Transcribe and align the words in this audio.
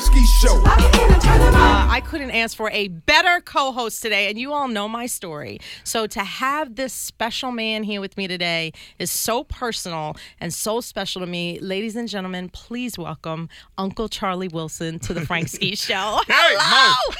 Frank 0.00 0.26
Show. 0.26 0.60
Uh, 0.64 1.86
I 1.88 2.02
couldn't 2.04 2.32
ask 2.32 2.56
for 2.56 2.68
a 2.70 2.88
better 2.88 3.40
co 3.40 3.70
host 3.70 4.02
today, 4.02 4.28
and 4.28 4.36
you 4.36 4.52
all 4.52 4.66
know 4.66 4.88
my 4.88 5.06
story. 5.06 5.60
So, 5.84 6.08
to 6.08 6.20
have 6.24 6.74
this 6.74 6.92
special 6.92 7.52
man 7.52 7.84
here 7.84 8.00
with 8.00 8.16
me 8.16 8.26
today 8.26 8.72
is 8.98 9.12
so 9.12 9.44
personal 9.44 10.16
and 10.40 10.52
so 10.52 10.80
special 10.80 11.20
to 11.20 11.28
me. 11.28 11.60
Ladies 11.60 11.94
and 11.94 12.08
gentlemen, 12.08 12.48
please 12.48 12.98
welcome 12.98 13.48
Uncle 13.78 14.08
Charlie 14.08 14.48
Wilson 14.48 14.98
to 14.98 15.14
the 15.14 15.24
Frank 15.24 15.46
Ski 15.46 15.76
Show. 15.76 16.20
Hey, 16.26 16.32
Hello! 16.58 17.14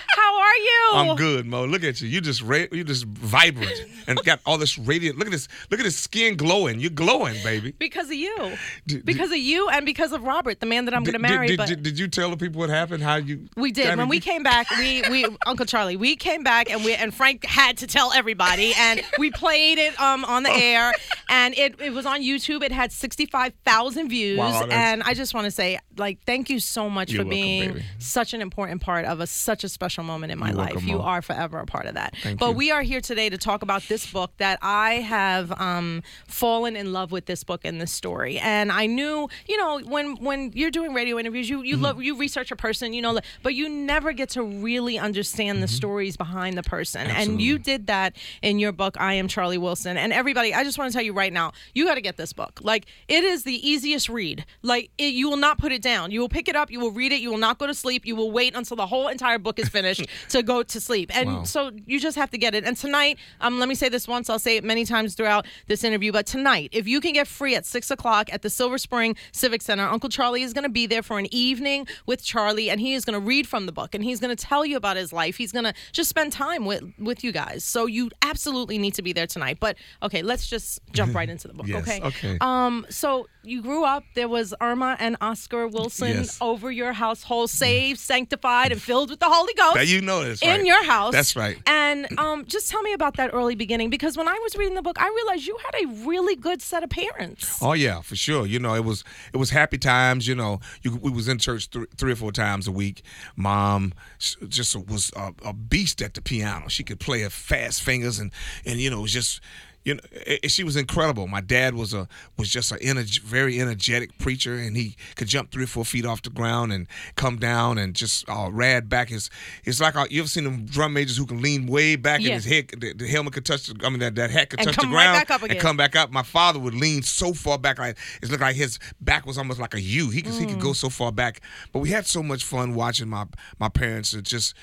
How 0.36 0.42
are 0.42 0.56
you? 0.56 1.10
I'm 1.10 1.16
good, 1.16 1.46
Mo. 1.46 1.64
Look 1.64 1.82
at 1.82 2.00
you. 2.00 2.08
You 2.08 2.20
just 2.20 2.42
ra- 2.42 2.66
you 2.70 2.84
just 2.84 3.04
vibrant 3.06 3.72
and 4.06 4.22
got 4.24 4.40
all 4.44 4.58
this 4.58 4.78
radiant. 4.78 5.18
Look 5.18 5.28
at 5.28 5.30
this. 5.30 5.48
Look 5.70 5.80
at 5.80 5.84
this 5.84 5.96
skin 5.96 6.36
glowing. 6.36 6.78
You're 6.78 6.90
glowing, 6.90 7.34
baby. 7.42 7.72
Because 7.72 8.06
of 8.08 8.14
you. 8.14 8.52
Did- 8.86 9.04
because 9.04 9.30
of 9.30 9.38
you 9.38 9.68
and 9.70 9.86
because 9.86 10.12
of 10.12 10.22
Robert, 10.22 10.60
the 10.60 10.66
man 10.66 10.84
that 10.84 10.94
I'm 10.94 11.04
going 11.04 11.14
to 11.14 11.18
marry. 11.18 11.48
Did, 11.48 11.56
but 11.56 11.82
did, 11.82 11.98
you 11.98 12.08
tell 12.08 12.30
the 12.30 12.36
people 12.36 12.60
what 12.60 12.70
happened? 12.70 13.02
How 13.02 13.16
you? 13.16 13.48
We 13.56 13.72
did. 13.72 13.96
When 13.96 14.08
we 14.08 14.20
came 14.20 14.42
back, 14.42 14.70
we 14.78 15.02
we 15.08 15.26
Uncle 15.46 15.64
Charlie, 15.66 15.96
we 15.96 16.16
came 16.16 16.42
back 16.42 16.70
and 16.70 16.84
we 16.84 16.94
and 16.94 17.14
Frank 17.14 17.44
had 17.44 17.78
to 17.78 17.86
tell 17.86 18.12
everybody 18.12 18.72
and 18.78 19.00
we 19.18 19.30
played 19.30 19.78
it 19.78 19.98
um 20.00 20.24
on 20.26 20.42
the 20.42 20.50
air 20.52 20.92
and 21.28 21.56
it, 21.56 21.80
it 21.80 21.92
was 21.92 22.04
on 22.06 22.20
YouTube. 22.20 22.62
It 22.62 22.72
had 22.72 22.92
65,000 22.92 24.08
views 24.08 24.38
Wow, 24.38 24.66
and 24.70 25.02
I 25.02 25.14
just 25.14 25.34
want 25.34 25.46
to 25.46 25.50
say 25.50 25.78
like 25.96 26.18
thank 26.26 26.50
you 26.50 26.60
so 26.60 26.90
much 26.90 27.12
for 27.12 27.18
welcome, 27.18 27.30
being 27.30 27.72
baby. 27.72 27.84
such 27.98 28.34
an 28.34 28.42
important 28.42 28.82
part 28.82 29.04
of 29.06 29.20
a 29.20 29.26
such 29.26 29.64
a 29.64 29.68
special 29.68 30.04
moment 30.04 30.25
in 30.30 30.38
my 30.38 30.48
You're 30.48 30.56
life. 30.56 30.74
welcome, 30.74 30.88
you 30.88 31.00
are 31.00 31.22
forever 31.22 31.58
a 31.58 31.66
part 31.66 31.86
of 31.86 31.94
that. 31.94 32.14
Thank 32.22 32.38
but 32.40 32.50
you. 32.50 32.56
we 32.56 32.70
are 32.70 32.82
here 32.82 33.00
today 33.00 33.28
to 33.28 33.38
talk 33.38 33.62
about 33.62 33.82
this 33.88 34.10
book 34.10 34.30
that 34.38 34.58
I 34.62 34.94
have 34.94 35.52
um 35.60 36.02
fallen 36.26 36.76
in 36.76 36.92
love 36.92 37.12
with 37.12 37.26
this 37.26 37.44
book 37.44 37.62
and 37.64 37.80
this 37.80 37.92
story. 37.92 38.38
And 38.38 38.70
I 38.72 38.86
knew, 38.86 39.28
you 39.48 39.56
know, 39.56 39.80
when 39.80 40.16
when 40.16 40.52
you're 40.54 40.70
doing 40.70 40.92
radio 40.94 41.18
interviews, 41.18 41.48
you 41.48 41.56
Mm-hmm. 41.56 41.64
you 41.66 41.76
love 41.78 42.02
you 42.02 42.16
research 42.18 42.50
a 42.50 42.56
person, 42.56 42.92
you 42.92 43.00
know, 43.02 43.18
but 43.42 43.54
you 43.54 43.68
never 43.68 44.12
get 44.12 44.28
to 44.30 44.42
really 44.42 44.98
understand 44.98 45.62
the 45.62 45.68
stories 45.68 46.16
behind 46.16 46.56
the 46.58 46.62
person. 46.62 47.06
And 47.06 47.40
you 47.40 47.58
did 47.58 47.86
that 47.86 48.14
in 48.42 48.58
your 48.58 48.72
book, 48.72 48.96
I 49.00 49.14
Am 49.14 49.26
Charlie 49.26 49.56
Wilson. 49.58 49.96
And 49.96 50.12
everybody, 50.12 50.52
I 50.52 50.64
just 50.64 50.76
want 50.78 50.90
to 50.92 50.96
tell 50.96 51.04
you 51.04 51.12
right 51.14 51.32
now, 51.32 51.52
you 51.74 51.84
got 51.86 51.94
to 51.94 52.00
get 52.00 52.16
this 52.16 52.32
book. 52.32 52.60
Like 52.62 52.86
it 53.08 53.24
is 53.24 53.44
the 53.44 53.54
easiest 53.68 54.08
read. 54.08 54.44
Like 54.62 54.90
it, 54.98 55.14
you 55.14 55.28
will 55.30 55.36
not 55.38 55.58
put 55.58 55.72
it 55.72 55.80
down. 55.82 56.10
You 56.10 56.20
will 56.20 56.28
pick 56.28 56.48
it 56.48 56.56
up, 56.56 56.70
you 56.70 56.78
will 56.80 56.90
read 56.90 57.12
it, 57.12 57.20
you 57.20 57.30
will 57.30 57.38
not 57.38 57.58
go 57.58 57.66
to 57.66 57.74
sleep. 57.74 58.04
You 58.04 58.16
will 58.16 58.30
wait 58.30 58.54
until 58.54 58.76
the 58.76 58.86
whole 58.86 59.08
entire 59.08 59.38
book 59.38 59.58
is 59.58 59.68
finished 59.68 60.04
to 60.30 60.42
go 60.42 60.62
to 60.62 60.80
sleep. 60.80 61.10
And 61.16 61.28
Wow. 61.28 61.42
so 61.44 61.70
you 61.86 61.98
just 62.00 62.16
have 62.16 62.30
to 62.30 62.38
get 62.38 62.54
it. 62.54 62.64
And 62.64 62.76
tonight, 62.76 63.18
um, 63.40 63.58
let 63.58 63.68
me 63.68 63.74
say 63.74 63.88
this 63.88 64.06
once, 64.08 64.28
I'll 64.30 64.38
say 64.38 64.56
it 64.56 64.64
many 64.64 64.84
times 64.84 65.14
throughout 65.14 65.46
this 65.66 65.84
interview, 65.84 66.12
but 66.12 66.26
tonight, 66.26 66.70
if 66.72 66.86
you 66.88 67.00
can 67.00 67.12
get 67.12 67.26
free 67.28 67.54
at 67.54 67.64
six 67.66 67.90
o'clock 67.90 68.32
at 68.32 68.42
the 68.42 68.50
Silver 68.50 68.78
Spring 68.78 69.16
Civic 69.32 69.62
Center, 69.62 69.84
Uncle 69.86 70.08
Charlie 70.08 70.42
is 70.42 70.52
going 70.52 70.64
to 70.64 70.68
be 70.70 70.86
there 70.86 71.02
for 71.02 71.18
an 71.18 71.26
evening 71.34 71.86
with 72.06 72.22
Charlie, 72.24 72.70
and 72.70 72.80
he 72.80 72.94
is 72.94 73.04
going 73.04 73.18
to 73.20 73.24
read 73.26 73.46
from 73.46 73.66
the 73.66 73.72
book, 73.72 73.94
and 73.94 74.02
he's 74.04 74.20
going 74.20 74.34
to 74.34 74.44
tell 74.44 74.64
you 74.64 74.76
about 74.76 74.96
his 74.96 75.12
life. 75.12 75.36
He's 75.36 75.52
going 75.52 75.64
to 75.64 75.74
just 75.92 76.08
spend 76.10 76.32
time 76.32 76.64
with 76.64 76.82
with 76.98 77.22
you 77.24 77.32
guys. 77.32 77.64
So 77.64 77.86
you 77.86 78.10
absolutely 78.22 78.78
need 78.78 78.94
to 78.94 79.02
be 79.02 79.12
there 79.12 79.26
tonight. 79.26 79.58
But 79.60 79.76
okay, 80.02 80.22
let's 80.22 80.46
just 80.48 80.80
jump 80.92 81.14
right 81.14 81.28
into 81.28 81.48
the 81.48 81.54
book. 81.54 81.66
Yes, 81.76 81.82
Okay. 81.88 82.00
okay. 82.02 82.38
Um. 82.40 82.86
So 82.90 83.28
you 83.42 83.62
grew 83.62 83.84
up. 83.84 84.04
There 84.14 84.28
was 84.28 84.54
Irma 84.60 84.96
and 84.98 85.16
Oscar 85.20 85.66
Wilson 85.68 86.08
Yes. 86.08 86.38
over 86.40 86.70
your 86.70 86.92
household, 86.92 87.50
saved, 87.50 87.98
sanctified, 88.00 88.72
and 88.72 88.80
filled 88.80 89.10
with 89.10 89.20
the 89.20 89.26
Holy 89.28 89.52
Ghost 89.54 89.74
you 89.96 90.02
know 90.02 90.24
this. 90.24 90.42
in 90.42 90.48
right? 90.48 90.64
your 90.64 90.84
house. 90.84 91.12
That's 91.12 91.34
right. 91.36 91.58
And 91.66 92.06
um, 92.18 92.44
just 92.44 92.70
tell 92.70 92.82
me 92.82 92.92
about 92.92 93.16
that 93.16 93.30
early 93.32 93.54
beginning 93.54 93.90
because 93.90 94.16
when 94.16 94.28
I 94.28 94.38
was 94.42 94.56
reading 94.56 94.74
the 94.74 94.82
book, 94.82 95.00
I 95.00 95.08
realized 95.08 95.46
you 95.46 95.58
had 95.64 95.84
a 95.84 96.06
really 96.06 96.36
good 96.36 96.62
set 96.62 96.82
of 96.82 96.90
parents. 96.90 97.58
Oh 97.62 97.72
yeah, 97.72 98.00
for 98.00 98.16
sure. 98.16 98.46
You 98.46 98.58
know, 98.58 98.74
it 98.74 98.84
was 98.84 99.04
it 99.32 99.38
was 99.38 99.50
happy 99.50 99.78
times. 99.78 100.28
You 100.28 100.34
know, 100.34 100.60
you, 100.82 100.96
we 100.96 101.10
was 101.10 101.28
in 101.28 101.38
church 101.38 101.70
th- 101.70 101.86
three 101.96 102.12
or 102.12 102.16
four 102.16 102.32
times 102.32 102.68
a 102.68 102.72
week. 102.72 103.02
Mom 103.34 103.92
just 104.18 104.76
was 104.88 105.10
a, 105.16 105.32
a 105.44 105.52
beast 105.52 106.02
at 106.02 106.14
the 106.14 106.22
piano. 106.22 106.68
She 106.68 106.84
could 106.84 107.00
play 107.00 107.22
her 107.22 107.30
fast 107.30 107.82
fingers, 107.82 108.18
and 108.18 108.30
and 108.64 108.78
you 108.78 108.90
know, 108.90 108.98
it 108.98 109.02
was 109.02 109.12
just. 109.12 109.40
You 109.86 109.94
know, 109.94 110.00
i- 110.26 110.38
i- 110.42 110.48
she 110.48 110.64
was 110.64 110.74
incredible. 110.74 111.28
My 111.28 111.40
dad 111.40 111.74
was 111.74 111.94
a 111.94 112.08
was 112.36 112.48
just 112.48 112.72
a 112.72 112.74
energ- 112.76 113.20
very 113.22 113.60
energetic 113.60 114.18
preacher, 114.18 114.54
and 114.56 114.76
he 114.76 114.96
could 115.14 115.28
jump 115.28 115.52
three 115.52 115.62
or 115.62 115.68
four 115.68 115.84
feet 115.84 116.04
off 116.04 116.22
the 116.22 116.30
ground 116.30 116.72
and 116.72 116.88
come 117.14 117.36
down 117.38 117.78
and 117.78 117.94
just 117.94 118.28
uh, 118.28 118.48
rad 118.50 118.88
back 118.88 119.08
his. 119.10 119.30
It's 119.64 119.80
like 119.80 119.94
uh, 119.94 120.06
you 120.10 120.20
ever 120.22 120.28
seen 120.28 120.42
them 120.42 120.66
drum 120.66 120.92
majors 120.92 121.16
who 121.16 121.24
can 121.24 121.40
lean 121.40 121.66
way 121.66 121.94
back 121.94 122.20
Yeah. 122.20 122.34
and 122.34 122.42
his 122.42 122.44
head, 122.52 122.68
the, 122.76 122.94
the 122.94 123.06
helmet 123.06 123.34
could 123.34 123.44
touch. 123.44 123.68
The, 123.68 123.86
I 123.86 123.88
mean, 123.90 124.00
that, 124.00 124.16
that 124.16 124.32
hat 124.32 124.50
could 124.50 124.58
And 124.58 124.66
touch 124.66 124.76
the 124.84 124.88
right 124.92 125.24
ground 125.26 125.42
again. 125.44 125.50
and 125.52 125.60
come 125.60 125.76
back 125.76 125.94
up. 125.94 126.10
My 126.10 126.24
father 126.24 126.58
would 126.58 126.74
lean 126.74 127.02
so 127.04 127.32
far 127.32 127.56
back, 127.56 127.78
like 127.78 127.96
it 128.22 128.28
looked 128.28 128.42
like 128.42 128.56
his 128.56 128.80
back 129.00 129.24
was 129.24 129.38
almost 129.38 129.60
like 129.60 129.74
a 129.74 129.80
U. 129.80 130.10
He 130.10 130.20
could 130.20 130.34
he 130.34 130.46
could 130.46 130.60
go 130.60 130.72
so 130.72 130.88
far 130.90 131.12
back. 131.12 131.40
But 131.72 131.78
we 131.78 131.90
had 131.90 132.06
so 132.08 132.24
much 132.24 132.42
fun 132.42 132.74
watching 132.74 133.08
my 133.08 133.26
my 133.60 133.68
parents 133.68 134.10
just 134.22 134.54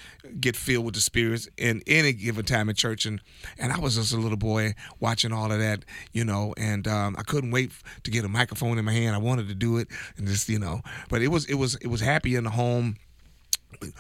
get 0.41 0.57
filled 0.57 0.83
with 0.83 0.95
the 0.95 1.01
spirits 1.01 1.47
in 1.57 1.81
any 1.87 2.11
given 2.11 2.43
time 2.43 2.67
in 2.67 2.75
church, 2.75 3.05
and 3.05 3.21
and 3.57 3.71
I 3.71 3.79
was 3.79 3.95
just 3.95 4.11
a 4.11 4.17
little 4.17 4.35
boy 4.37 4.73
watching 4.99 5.12
all 5.31 5.51
of 5.51 5.59
that, 5.59 5.85
you 6.11 6.23
know, 6.23 6.53
and 6.57 6.87
um, 6.87 7.15
I 7.17 7.23
couldn't 7.23 7.51
wait 7.51 7.71
to 8.03 8.11
get 8.11 8.25
a 8.25 8.29
microphone 8.29 8.77
in 8.77 8.85
my 8.85 8.93
hand. 8.93 9.15
I 9.15 9.19
wanted 9.19 9.47
to 9.49 9.55
do 9.55 9.77
it, 9.77 9.87
and 10.17 10.27
just 10.27 10.49
you 10.49 10.59
know, 10.59 10.81
but 11.09 11.21
it 11.21 11.27
was 11.27 11.45
it 11.45 11.55
was 11.55 11.75
it 11.75 11.87
was 11.87 12.01
happy 12.01 12.35
in 12.35 12.43
the 12.43 12.49
home 12.49 12.97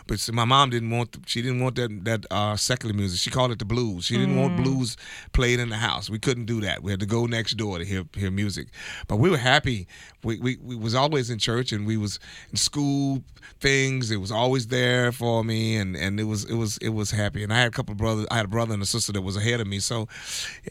but 0.07 0.19
see, 0.19 0.31
my 0.31 0.45
mom 0.45 0.69
didn't 0.69 0.89
want 0.89 1.17
she 1.25 1.41
didn't 1.41 1.61
want 1.61 1.75
that 1.75 2.03
that 2.05 2.25
uh, 2.31 2.55
secular 2.55 2.93
music. 2.95 3.19
She 3.19 3.29
called 3.29 3.51
it 3.51 3.59
the 3.59 3.65
blues. 3.65 4.05
She 4.05 4.17
didn't 4.17 4.35
want 4.37 4.57
blues 4.57 4.97
played 5.33 5.59
in 5.59 5.69
the 5.69 5.77
house. 5.77 6.09
We 6.09 6.19
couldn't 6.19 6.45
do 6.45 6.61
that. 6.61 6.83
We 6.83 6.91
had 6.91 6.99
to 6.99 7.05
go 7.05 7.25
next 7.25 7.53
door 7.57 7.77
to 7.79 7.85
hear 7.85 8.03
hear 8.15 8.31
music. 8.31 8.67
But 9.07 9.17
we 9.17 9.29
were 9.29 9.37
happy. 9.37 9.87
We, 10.23 10.39
we 10.39 10.57
we 10.61 10.75
was 10.75 10.95
always 10.95 11.29
in 11.29 11.39
church 11.39 11.71
and 11.71 11.85
we 11.85 11.97
was 11.97 12.19
in 12.51 12.57
school 12.57 13.23
things. 13.59 14.11
It 14.11 14.17
was 14.17 14.31
always 14.31 14.67
there 14.67 15.11
for 15.11 15.43
me 15.43 15.75
and 15.77 15.95
and 15.95 16.19
it 16.19 16.23
was 16.25 16.45
it 16.45 16.55
was 16.55 16.77
it 16.77 16.89
was 16.89 17.11
happy. 17.11 17.43
And 17.43 17.53
I 17.53 17.57
had 17.59 17.67
a 17.67 17.71
couple 17.71 17.91
of 17.93 17.97
brothers. 17.97 18.25
I 18.31 18.35
had 18.37 18.45
a 18.45 18.49
brother 18.49 18.73
and 18.73 18.81
a 18.83 18.85
sister 18.85 19.11
that 19.13 19.21
was 19.21 19.35
ahead 19.37 19.59
of 19.59 19.67
me. 19.67 19.79
So 19.79 20.07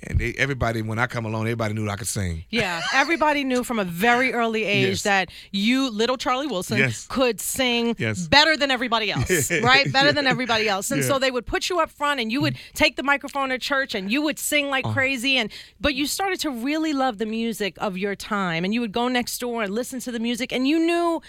and 0.04 0.18
they, 0.18 0.32
everybody 0.38 0.82
when 0.82 0.98
I 0.98 1.06
come 1.06 1.24
along, 1.26 1.42
everybody 1.42 1.74
knew 1.74 1.88
I 1.88 1.96
could 1.96 2.06
sing. 2.08 2.44
Yeah, 2.50 2.80
everybody 2.94 3.44
knew 3.44 3.64
from 3.64 3.78
a 3.78 3.84
very 3.84 4.32
early 4.32 4.64
age 4.64 4.82
Yes. 4.88 5.02
that 5.02 5.30
you, 5.52 5.90
little 5.90 6.16
Charlie 6.16 6.46
Wilson, 6.46 6.78
Yes. 6.78 7.06
could 7.08 7.40
sing 7.40 7.94
Yes. 7.98 8.26
better 8.28 8.56
than 8.56 8.70
everybody 8.70 9.01
else, 9.10 9.50
right? 9.50 9.90
Better 9.92 10.12
than 10.12 10.26
everybody 10.26 10.68
else. 10.68 10.90
And 10.90 11.02
so 11.04 11.18
they 11.18 11.30
would 11.30 11.46
put 11.46 11.68
you 11.68 11.80
up 11.80 11.90
front, 11.90 12.20
and 12.20 12.30
you 12.30 12.40
would 12.40 12.56
take 12.74 12.96
the 12.96 13.02
microphone 13.02 13.50
at 13.50 13.60
church, 13.60 13.94
and 13.94 14.10
you 14.12 14.22
would 14.22 14.38
sing 14.38 14.68
like 14.68 14.84
Uh-huh. 14.84 14.94
crazy. 14.94 15.36
And 15.36 15.50
but 15.80 15.94
you 15.94 16.06
started 16.06 16.40
to 16.40 16.50
really 16.50 16.92
love 16.92 17.18
the 17.18 17.26
music 17.26 17.76
of 17.78 17.96
your 17.98 18.14
time, 18.14 18.64
and 18.64 18.72
you 18.74 18.80
would 18.80 18.92
go 18.92 19.08
next 19.08 19.38
door 19.38 19.62
and 19.62 19.74
listen 19.74 20.00
to 20.00 20.12
the 20.12 20.20
music, 20.20 20.52
and 20.52 20.66
you 20.68 20.78
knew 20.78 21.20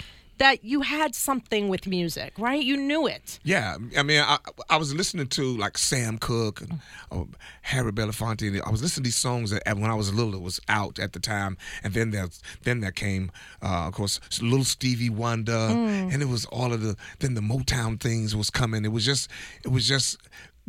that 0.43 0.65
you 0.65 0.81
had 0.81 1.15
something 1.15 1.69
with 1.69 1.87
music, 1.87 2.33
right? 2.37 2.61
You 2.61 2.75
knew 2.75 3.07
it. 3.07 3.39
Yeah, 3.43 3.77
I 3.97 4.03
mean, 4.03 4.19
I, 4.19 4.37
I 4.69 4.75
was 4.75 4.93
listening 4.93 5.27
to 5.27 5.55
like 5.55 5.77
Sam 5.77 6.17
Cooke 6.17 6.59
and 6.59 6.81
uh, 7.13 7.23
Harry 7.61 7.93
Belafonte. 7.93 8.49
And 8.49 8.61
I 8.61 8.69
was 8.69 8.81
listening 8.81 9.05
to 9.05 9.07
these 9.07 9.15
songs 9.15 9.51
that 9.51 9.63
when 9.77 9.89
I 9.89 9.93
was 9.93 10.13
little, 10.13 10.35
it 10.35 10.41
was 10.41 10.59
out 10.67 10.99
at 10.99 11.13
the 11.13 11.21
time, 11.21 11.55
and 11.81 11.93
then 11.93 12.11
there, 12.11 12.27
then 12.63 12.81
there 12.81 12.91
came, 12.91 13.31
uh, 13.61 13.87
of 13.87 13.93
course, 13.93 14.19
little 14.41 14.65
Stevie 14.65 15.09
Wonder, 15.09 15.53
and 15.53 16.21
it 16.21 16.27
was 16.27 16.43
all 16.47 16.73
of 16.73 16.81
the 16.81 16.97
then 17.19 17.35
the 17.35 17.41
Motown 17.41 17.97
things 17.97 18.35
was 18.35 18.49
coming. 18.49 18.83
It 18.83 18.91
was 18.91 19.05
just, 19.05 19.29
it 19.63 19.69
was 19.69 19.87
just 19.87 20.17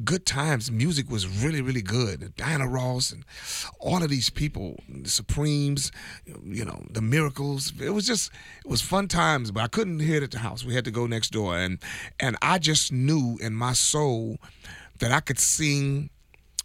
good 0.03 0.27
times. 0.27 0.71
Music 0.71 1.09
was 1.10 1.44
really, 1.44 1.60
really 1.60 1.82
good. 1.82 2.34
Diana 2.37 2.66
Ross 2.66 3.12
and 3.12 3.25
all 3.78 4.03
of 4.03 4.10
these 4.10 4.31
people, 4.31 4.81
the 4.88 5.09
Supremes, 5.09 5.93
you 6.44 6.65
know, 6.65 6.82
the 6.91 7.03
Miracles. 7.03 7.72
It 7.81 7.91
was 7.91 8.06
just, 8.06 8.33
it 8.65 8.69
was 8.69 8.83
fun 8.83 9.09
times. 9.09 9.50
But 9.50 9.62
I 9.62 9.69
couldn't 9.69 10.00
hear 10.00 10.16
it 10.16 10.22
at 10.22 10.31
the 10.33 10.38
house. 10.38 10.65
We 10.65 10.75
had 10.75 10.84
to 10.87 10.91
go 10.91 11.06
next 11.06 11.31
door, 11.31 11.56
and 11.56 11.78
and 12.19 12.37
I 12.43 12.59
just 12.59 12.93
knew 12.93 13.38
in 13.41 13.54
my 13.54 13.72
soul 13.72 14.38
that 14.99 15.12
I 15.12 15.21
could 15.21 15.38
sing 15.38 16.10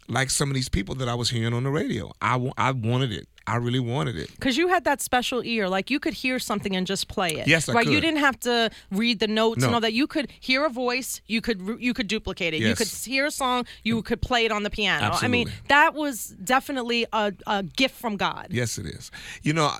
like 0.07 0.29
some 0.29 0.50
of 0.50 0.56
these 0.56 0.69
people 0.69 0.95
that 0.95 1.07
I 1.07 1.16
was 1.16 1.29
hearing 1.29 1.53
on 1.53 1.63
the 1.63 1.69
radio. 1.69 2.12
I, 2.22 2.51
I 2.57 2.72
wanted 2.72 3.12
it. 3.12 3.28
I 3.50 3.56
really 3.58 3.80
wanted 3.80 4.16
it. 4.16 4.30
Because 4.32 4.58
you 4.58 4.68
had 4.68 4.84
that 4.84 5.02
special 5.02 5.42
ear, 5.44 5.68
like 5.70 5.90
you 5.90 6.00
could 6.00 6.14
hear 6.14 6.40
something 6.40 6.75
and 6.75 6.86
just 6.88 7.07
play 7.07 7.31
it. 7.31 7.48
Yes, 7.48 7.68
I 7.69 7.74
right. 7.74 7.88
You 7.88 8.00
didn't 8.00 8.19
have 8.19 8.40
to 8.42 8.69
read 8.92 9.19
the 9.19 9.28
notes 9.28 9.63
and 9.63 9.72
No. 9.72 9.75
all 9.75 9.81
that. 9.81 9.94
You 9.94 10.07
could 10.07 10.31
hear 10.40 10.66
a 10.66 10.69
voice. 10.69 11.22
You 11.28 11.42
could 11.42 11.78
you 11.80 11.94
could 11.94 12.07
duplicate 12.07 12.54
it. 12.54 12.62
Yes. 12.62 12.69
You 12.69 12.75
could 12.75 12.88
hear 13.13 13.25
a 13.25 13.31
song. 13.31 13.66
You 13.84 14.01
could 14.01 14.22
play 14.22 14.46
it 14.46 14.51
on 14.51 14.63
the 14.63 14.69
piano. 14.69 15.06
Absolutely. 15.06 15.25
I 15.25 15.46
mean, 15.46 15.54
that 15.68 15.94
was 15.94 16.36
definitely 16.44 17.06
a, 17.12 17.34
a 17.48 17.63
gift 17.63 17.96
from 17.96 18.18
God. 18.18 18.48
Yes, 18.51 18.78
it 18.78 18.86
is. 18.86 19.12
You 19.42 19.54
know, 19.54 19.72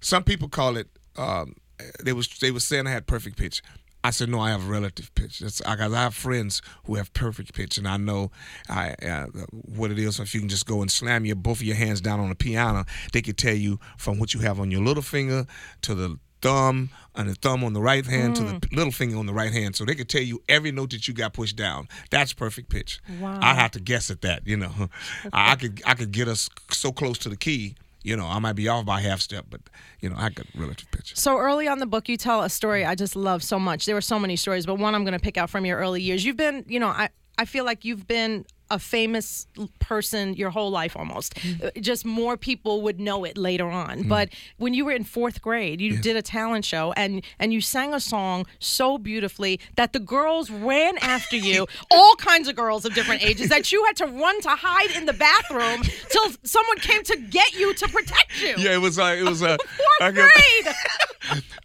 some 0.00 0.24
people 0.24 0.48
call 0.48 0.76
it. 0.76 0.88
Um, 1.16 1.54
they 2.02 2.12
was 2.12 2.28
they 2.40 2.50
were 2.50 2.60
saying 2.60 2.86
I 2.86 2.90
had 2.90 3.06
perfect 3.06 3.36
pitch. 3.36 3.62
I 4.04 4.10
said 4.10 4.28
no, 4.28 4.38
I 4.40 4.50
have 4.50 4.68
relative 4.68 5.12
pitch. 5.14 5.40
That's 5.40 5.60
I, 5.62 5.76
'cause 5.76 5.92
I 5.92 6.02
have 6.02 6.14
friends 6.14 6.62
who 6.84 6.94
have 6.94 7.12
perfect 7.14 7.52
pitch, 7.54 7.78
and 7.78 7.86
I 7.88 7.96
know 7.96 8.30
I, 8.68 8.90
uh, 9.04 9.26
what 9.50 9.90
it 9.90 9.98
is. 9.98 10.16
So 10.16 10.22
If 10.22 10.34
you 10.34 10.40
can 10.40 10.48
just 10.48 10.66
go 10.66 10.82
and 10.82 10.90
slam 10.90 11.24
your 11.24 11.36
both 11.36 11.58
of 11.58 11.64
your 11.64 11.76
hands 11.76 12.00
down 12.00 12.20
on 12.20 12.28
the 12.28 12.34
piano, 12.34 12.84
they 13.12 13.22
could 13.22 13.36
tell 13.36 13.54
you 13.54 13.80
from 13.96 14.18
what 14.18 14.34
you 14.34 14.40
have 14.40 14.60
on 14.60 14.70
your 14.70 14.82
little 14.82 15.02
finger 15.02 15.46
to 15.82 15.94
the 15.94 16.18
thumb 16.40 16.88
and 17.16 17.28
the 17.28 17.34
thumb 17.34 17.64
on 17.64 17.72
the 17.72 17.80
right 17.80 18.06
hand 18.06 18.36
to 18.36 18.44
the 18.44 18.60
little 18.72 18.92
finger 18.92 19.16
on 19.18 19.26
the 19.26 19.32
right 19.34 19.52
hand. 19.52 19.74
So 19.74 19.84
they 19.84 19.96
could 19.96 20.08
tell 20.08 20.22
you 20.22 20.40
every 20.48 20.70
note 20.70 20.90
that 20.90 21.08
you 21.08 21.12
got 21.14 21.32
pushed 21.32 21.56
down. 21.56 21.88
That's 22.10 22.32
perfect 22.32 22.68
pitch. 22.70 23.00
Wow. 23.20 23.40
I 23.42 23.54
have 23.54 23.72
to 23.72 23.80
guess 23.80 24.08
at 24.10 24.20
that. 24.22 24.46
You 24.46 24.58
know, 24.58 24.72
I, 25.32 25.52
I 25.52 25.56
could 25.56 25.82
I 25.84 25.94
could 25.94 26.12
get 26.12 26.28
us 26.28 26.48
so 26.70 26.92
close 26.92 27.18
to 27.18 27.28
the 27.28 27.36
key 27.36 27.74
You 28.02 28.16
know, 28.16 28.26
I 28.26 28.38
might 28.38 28.54
be 28.54 28.68
off 28.68 28.84
by 28.84 29.00
half 29.00 29.20
step, 29.20 29.46
but 29.50 29.60
you 30.00 30.08
know, 30.08 30.16
I 30.16 30.30
got 30.30 30.46
relative 30.54 30.90
picture. 30.90 31.16
So 31.16 31.38
early 31.38 31.66
on 31.66 31.78
the 31.78 31.86
book, 31.86 32.08
you 32.08 32.16
tell 32.16 32.42
a 32.42 32.50
story 32.50 32.84
I 32.84 32.94
just 32.94 33.16
love 33.16 33.42
so 33.42 33.58
much. 33.58 33.86
There 33.86 33.94
were 33.94 34.00
so 34.00 34.18
many 34.18 34.36
stories, 34.36 34.66
but 34.66 34.76
one 34.78 34.94
I'm 34.94 35.04
going 35.04 35.18
to 35.18 35.22
pick 35.22 35.36
out 35.36 35.50
from 35.50 35.66
your 35.66 35.78
early 35.78 36.00
years. 36.00 36.24
You've 36.24 36.36
been, 36.36 36.64
you 36.68 36.78
know, 36.78 36.88
I 36.88 37.08
I 37.38 37.44
feel 37.44 37.64
like 37.64 37.84
you've 37.84 38.06
been 38.06 38.44
a 38.70 38.78
famous 38.78 39.46
person 39.78 40.34
your 40.34 40.50
whole 40.50 40.70
life 40.70 40.96
almost. 40.96 41.34
Uh, 41.62 41.70
Just 41.80 42.04
more 42.04 42.36
people 42.36 42.82
would 42.82 43.00
know 43.00 43.24
it 43.24 43.36
later 43.38 43.68
on. 43.68 44.06
But 44.08 44.28
when 44.58 44.74
you 44.74 44.84
were 44.84 44.92
in 44.92 45.04
fourth 45.04 45.40
grade, 45.40 45.80
you 45.80 45.96
did 45.98 46.16
a 46.16 46.22
talent 46.22 46.64
show 46.64 46.92
and 46.92 47.22
and 47.38 47.52
you 47.52 47.60
sang 47.60 47.94
a 47.94 48.00
song 48.00 48.46
so 48.58 48.98
beautifully 48.98 49.58
that 49.76 49.92
the 49.92 50.00
girls 50.00 50.50
ran 50.50 50.98
after 50.98 51.36
you, 51.36 51.66
all 51.90 52.14
kinds 52.16 52.48
of 52.48 52.56
girls 52.56 52.84
of 52.84 52.94
different 52.94 53.22
ages, 53.22 53.48
that 53.48 53.72
you 53.72 53.84
had 53.86 53.96
to 53.96 54.06
run 54.06 54.40
to 54.42 54.50
hide 54.50 54.90
in 54.96 55.06
the 55.06 55.12
bathroom 55.12 55.82
till 56.10 56.30
someone 56.44 56.78
came 56.78 57.02
to 57.04 57.16
get 57.16 57.54
you 57.54 57.74
to 57.74 57.88
protect 57.88 58.42
you. 58.42 58.54
Yeah, 58.58 58.74
it 58.74 58.80
was 58.80 58.98
like 58.98 59.18
it 59.18 59.24
was 59.24 59.42
uh, 59.42 59.56
Fourth 59.98 60.14
grade. 60.14 60.74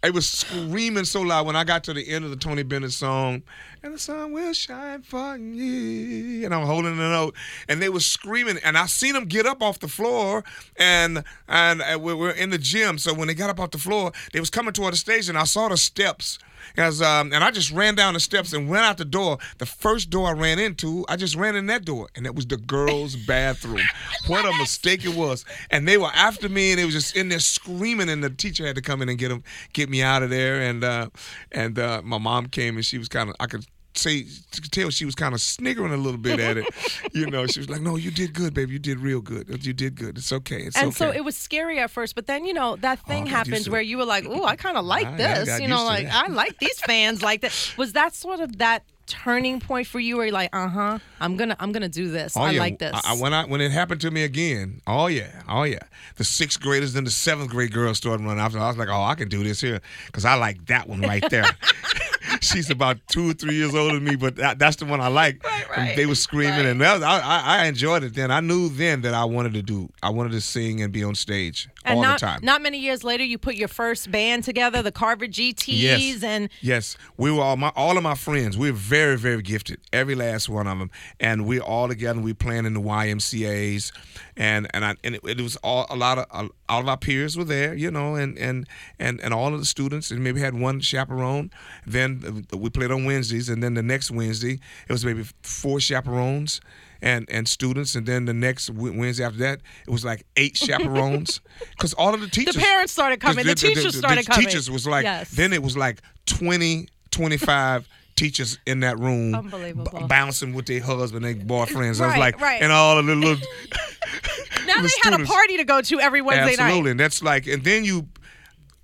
I 0.02 0.10
was 0.10 0.26
screaming 0.26 1.04
so 1.04 1.22
loud 1.22 1.46
when 1.46 1.56
I 1.56 1.64
got 1.64 1.84
to 1.84 1.94
the 1.94 2.08
end 2.08 2.24
of 2.24 2.30
the 2.30 2.36
Tony 2.36 2.62
Bennett 2.62 2.92
song, 2.92 3.42
and 3.82 3.94
the 3.94 3.98
sun 3.98 4.32
will 4.32 4.52
shine 4.52 5.02
for 5.02 5.36
you. 5.36 6.44
And 6.44 6.54
I'm 6.54 6.66
holding 6.66 6.96
the 6.96 7.08
note, 7.08 7.34
and 7.68 7.80
they 7.80 7.88
were 7.88 8.00
screaming, 8.00 8.58
and 8.64 8.76
I 8.76 8.86
seen 8.86 9.14
them 9.14 9.24
get 9.24 9.46
up 9.46 9.62
off 9.62 9.80
the 9.80 9.88
floor, 9.88 10.44
and 10.76 11.24
and 11.48 12.02
we 12.02 12.14
were 12.14 12.30
in 12.30 12.50
the 12.50 12.58
gym. 12.58 12.98
So 12.98 13.14
when 13.14 13.28
they 13.28 13.34
got 13.34 13.50
up 13.50 13.60
off 13.60 13.70
the 13.70 13.78
floor, 13.78 14.12
they 14.32 14.40
was 14.40 14.50
coming 14.50 14.72
toward 14.72 14.92
the 14.92 14.98
stage, 14.98 15.28
and 15.28 15.38
I 15.38 15.44
saw 15.44 15.68
the 15.68 15.76
steps. 15.76 16.38
As, 16.76 17.02
um, 17.02 17.32
and 17.32 17.44
I 17.44 17.50
just 17.50 17.70
ran 17.70 17.94
down 17.94 18.14
the 18.14 18.20
steps 18.20 18.52
and 18.52 18.68
went 18.68 18.84
out 18.84 18.98
the 18.98 19.04
door. 19.04 19.38
The 19.58 19.66
first 19.66 20.10
door 20.10 20.28
I 20.28 20.32
ran 20.32 20.58
into, 20.58 21.04
I 21.08 21.16
just 21.16 21.36
ran 21.36 21.56
in 21.56 21.66
that 21.66 21.84
door, 21.84 22.08
and 22.14 22.26
it 22.26 22.34
was 22.34 22.46
the 22.46 22.56
girls' 22.56 23.16
bathroom. 23.26 23.80
what 24.26 24.44
a 24.44 24.56
mistake 24.58 25.04
it 25.04 25.14
was! 25.14 25.44
And 25.70 25.86
they 25.86 25.96
were 25.96 26.10
after 26.14 26.48
me, 26.48 26.72
and 26.72 26.78
they 26.78 26.84
was 26.84 26.94
just 26.94 27.16
in 27.16 27.28
there 27.28 27.40
screaming. 27.40 28.08
And 28.08 28.22
the 28.22 28.30
teacher 28.30 28.66
had 28.66 28.76
to 28.76 28.82
come 28.82 29.02
in 29.02 29.08
and 29.08 29.18
get 29.18 29.28
them, 29.28 29.42
get 29.72 29.88
me 29.88 30.02
out 30.02 30.22
of 30.22 30.30
there. 30.30 30.60
And 30.60 30.84
uh, 30.84 31.10
and 31.52 31.78
uh, 31.78 32.02
my 32.04 32.18
mom 32.18 32.46
came, 32.46 32.76
and 32.76 32.84
she 32.84 32.98
was 32.98 33.08
kind 33.08 33.30
of, 33.30 33.36
I 33.40 33.46
could 33.46 33.66
say, 33.96 34.26
tell 34.70 34.90
she 34.90 35.04
was 35.04 35.14
kind 35.14 35.34
of 35.34 35.40
sniggering 35.40 35.92
a 35.92 35.96
little 35.96 36.18
bit 36.18 36.40
at 36.40 36.56
it. 36.56 36.66
you 37.12 37.26
know, 37.26 37.46
she 37.46 37.60
was 37.60 37.68
like, 37.70 37.80
"No, 37.80 37.96
you 37.96 38.10
did 38.10 38.32
good, 38.34 38.54
baby. 38.54 38.72
You 38.72 38.78
did 38.78 38.98
real 38.98 39.20
good. 39.20 39.64
You 39.64 39.72
did 39.72 39.94
good. 39.96 40.18
It's 40.18 40.32
okay. 40.32 40.62
It's 40.62 40.76
And 40.76 40.88
okay." 40.88 40.96
so 40.96 41.10
it 41.10 41.24
was 41.24 41.36
scary 41.36 41.78
at 41.78 41.90
first, 41.90 42.14
but 42.14 42.26
then 42.26 42.44
you 42.44 42.54
know 42.54 42.76
that 42.76 42.98
thing 43.06 43.22
I 43.22 43.30
got 43.30 43.46
happened 43.46 43.66
where 43.68 43.80
you 43.82 43.98
were 43.98 44.04
like, 44.04 44.24
"Ooh, 44.26 44.44
I 44.44 44.56
kind 44.56 44.76
of 44.76 44.84
like 44.84 45.06
I- 45.06 45.12
I 45.12 45.16
this." 45.16 45.48
got 45.48 45.62
you 45.62 45.68
know, 45.68 45.84
like. 45.84 46.06
I 46.10 46.26
like 46.28 46.58
these 46.58 46.80
fans 46.80 47.22
like 47.22 47.40
that. 47.42 47.74
Was 47.76 47.92
that 47.92 48.14
sort 48.14 48.40
of 48.40 48.58
that 48.58 48.84
turning 49.06 49.60
point 49.60 49.86
for 49.86 50.00
you, 50.00 50.16
where 50.16 50.24
you're 50.26 50.32
like, 50.32 50.48
"Uh 50.54 50.66
huh, 50.68 50.98
I'm 51.20 51.36
gonna, 51.36 51.56
I'm 51.60 51.72
gonna 51.72 51.88
do 51.90 52.10
this. 52.10 52.36
Oh, 52.36 52.42
I 52.42 52.52
yeah. 52.52 52.60
like 52.60 52.78
this." 52.78 52.94
I, 53.04 53.12
I- 53.12 53.16
when 53.16 53.34
I 53.34 53.44
when 53.44 53.60
it 53.60 53.70
happened 53.70 54.00
to 54.02 54.10
me 54.10 54.24
again, 54.24 54.80
oh 54.86 55.06
yeah, 55.08 55.42
oh 55.48 55.64
yeah. 55.64 55.78
The 56.16 56.24
sixth 56.24 56.60
graders 56.60 56.94
and 56.96 57.06
the 57.06 57.10
seventh 57.10 57.50
grade 57.50 57.72
girls 57.72 57.98
started 57.98 58.24
running 58.24 58.40
after. 58.42 58.58
I 58.58 58.68
was 58.68 58.76
like, 58.76 58.88
oh, 58.88 59.02
I 59.02 59.14
can 59.14 59.28
do 59.28 59.42
this 59.44 59.60
here 59.60 59.80
because 60.06 60.24
I 60.24 60.34
like 60.34 60.66
that 60.66 60.88
one 60.88 61.00
right 61.00 61.24
there. 61.30 61.44
She's 62.44 62.70
about 62.70 62.98
two 63.08 63.30
or 63.30 63.32
three 63.32 63.54
years 63.54 63.74
older 63.74 63.94
than 63.94 64.04
me, 64.04 64.16
but 64.16 64.36
that, 64.36 64.58
that's 64.58 64.76
the 64.76 64.84
one 64.84 65.00
I 65.00 65.08
like. 65.08 65.42
Right, 65.44 65.76
right, 65.76 65.96
they 65.96 66.06
were 66.06 66.14
screaming, 66.14 66.66
and 66.66 66.80
that 66.80 66.94
was, 66.94 67.02
I, 67.02 67.18
I 67.20 67.40
I 67.62 67.64
enjoyed 67.66 68.04
it. 68.04 68.14
Then 68.14 68.30
I 68.30 68.40
knew 68.40 68.68
then 68.68 69.02
that 69.02 69.14
I 69.14 69.24
wanted 69.24 69.54
to 69.54 69.62
do. 69.62 69.88
I 70.02 70.10
wanted 70.10 70.32
to 70.32 70.40
sing 70.40 70.82
and 70.82 70.92
be 70.92 71.02
on 71.02 71.14
stage 71.14 71.68
and 71.84 71.96
all 71.98 72.02
not, 72.02 72.20
the 72.20 72.26
time. 72.26 72.40
not 72.42 72.62
many 72.62 72.78
years 72.78 73.04
later, 73.04 73.24
you 73.24 73.38
put 73.38 73.54
your 73.56 73.68
first 73.68 74.10
band 74.10 74.44
together, 74.44 74.82
the 74.82 74.92
Carver 74.92 75.26
GTs, 75.26 75.66
Yes. 75.80 76.22
and 76.22 76.48
Yes, 76.60 76.96
we 77.16 77.30
were 77.30 77.42
all 77.42 77.56
my 77.56 77.72
all 77.76 77.96
of 77.96 78.02
my 78.02 78.14
friends. 78.14 78.56
We 78.56 78.70
are 78.70 78.72
very 78.72 79.16
very 79.16 79.42
gifted, 79.42 79.80
every 79.92 80.14
last 80.14 80.48
one 80.48 80.66
of 80.66 80.78
them, 80.78 80.90
and 81.20 81.46
we 81.46 81.60
all 81.60 81.88
together. 81.88 82.20
We 82.20 82.32
playing 82.34 82.66
in 82.66 82.74
the 82.74 82.80
YMCA's, 82.80 83.92
and 84.36 84.68
and 84.74 84.84
I 84.84 84.94
and 85.04 85.14
it, 85.16 85.20
it 85.24 85.40
was 85.40 85.56
all 85.56 85.86
a 85.90 85.96
lot 85.96 86.18
of 86.18 86.50
all 86.68 86.80
of 86.80 86.88
our 86.88 86.96
peers 86.96 87.36
were 87.36 87.44
there, 87.44 87.74
you 87.74 87.90
know, 87.90 88.14
and 88.14 88.38
and 88.38 88.66
and 88.98 89.20
and 89.20 89.34
all 89.34 89.52
of 89.52 89.60
the 89.60 89.66
students, 89.66 90.10
and 90.10 90.22
maybe 90.24 90.40
had 90.40 90.54
one 90.58 90.80
chaperone. 90.80 91.50
Then 91.86 92.46
uh, 92.52 92.56
we 92.56 92.70
played 92.70 92.90
on 92.90 93.04
Wednesdays, 93.04 93.48
and 93.48 93.62
then 93.62 93.74
the 93.74 93.82
next 93.82 94.10
Wednesday 94.10 94.60
it 94.88 94.92
was 94.92 95.04
maybe 95.04 95.24
four 95.42 95.80
chaperones. 95.80 96.60
And, 97.06 97.28
and 97.30 97.46
students, 97.46 97.96
and 97.96 98.06
then 98.06 98.24
the 98.24 98.32
next 98.32 98.70
Wednesday 98.70 99.24
after 99.24 99.38
that, 99.40 99.60
it 99.86 99.90
was 99.90 100.06
like 100.06 100.24
eight 100.38 100.56
chaperones, 100.56 101.42
because 101.72 101.92
all 101.92 102.14
of 102.14 102.22
the 102.22 102.28
teachers, 102.28 102.54
the 102.54 102.62
parents 102.62 102.94
started 102.94 103.20
coming, 103.20 103.44
the, 103.44 103.54
teachers 103.54 103.98
started 103.98 104.24
the 104.24 104.30
coming. 104.30 104.46
teachers 104.46 104.70
was 104.70 104.86
like 104.86 105.04
yes. 105.04 105.30
then 105.32 105.52
it 105.52 105.62
was 105.62 105.76
like 105.76 106.00
20 106.24 106.88
25 107.10 107.86
teachers 108.16 108.58
in 108.66 108.80
that 108.80 108.98
room 108.98 109.34
Unbelievable. 109.34 109.98
b- 109.98 110.06
bouncing 110.06 110.54
with 110.54 110.66
their 110.66 110.80
husband 110.80 111.24
their 111.24 111.34
boyfriends 111.34 112.00
i 112.00 112.06
was 112.06 112.16
like 112.16 112.40
right. 112.40 112.62
and 112.62 112.70
all 112.72 112.96
of 112.98 113.06
the 113.06 113.14
little 113.14 113.34
now 114.66 114.80
the 114.80 114.82
they 114.82 115.10
had 115.10 115.20
a 115.20 115.24
party 115.24 115.56
to 115.56 115.64
go 115.64 115.80
to 115.80 116.00
every 116.00 116.22
Wednesday 116.22 116.52
absolutely 116.52 116.82
night. 116.82 116.90
and 116.92 117.00
that's 117.00 117.22
like 117.22 117.46
and 117.46 117.64
then 117.64 117.84
you 117.84 118.06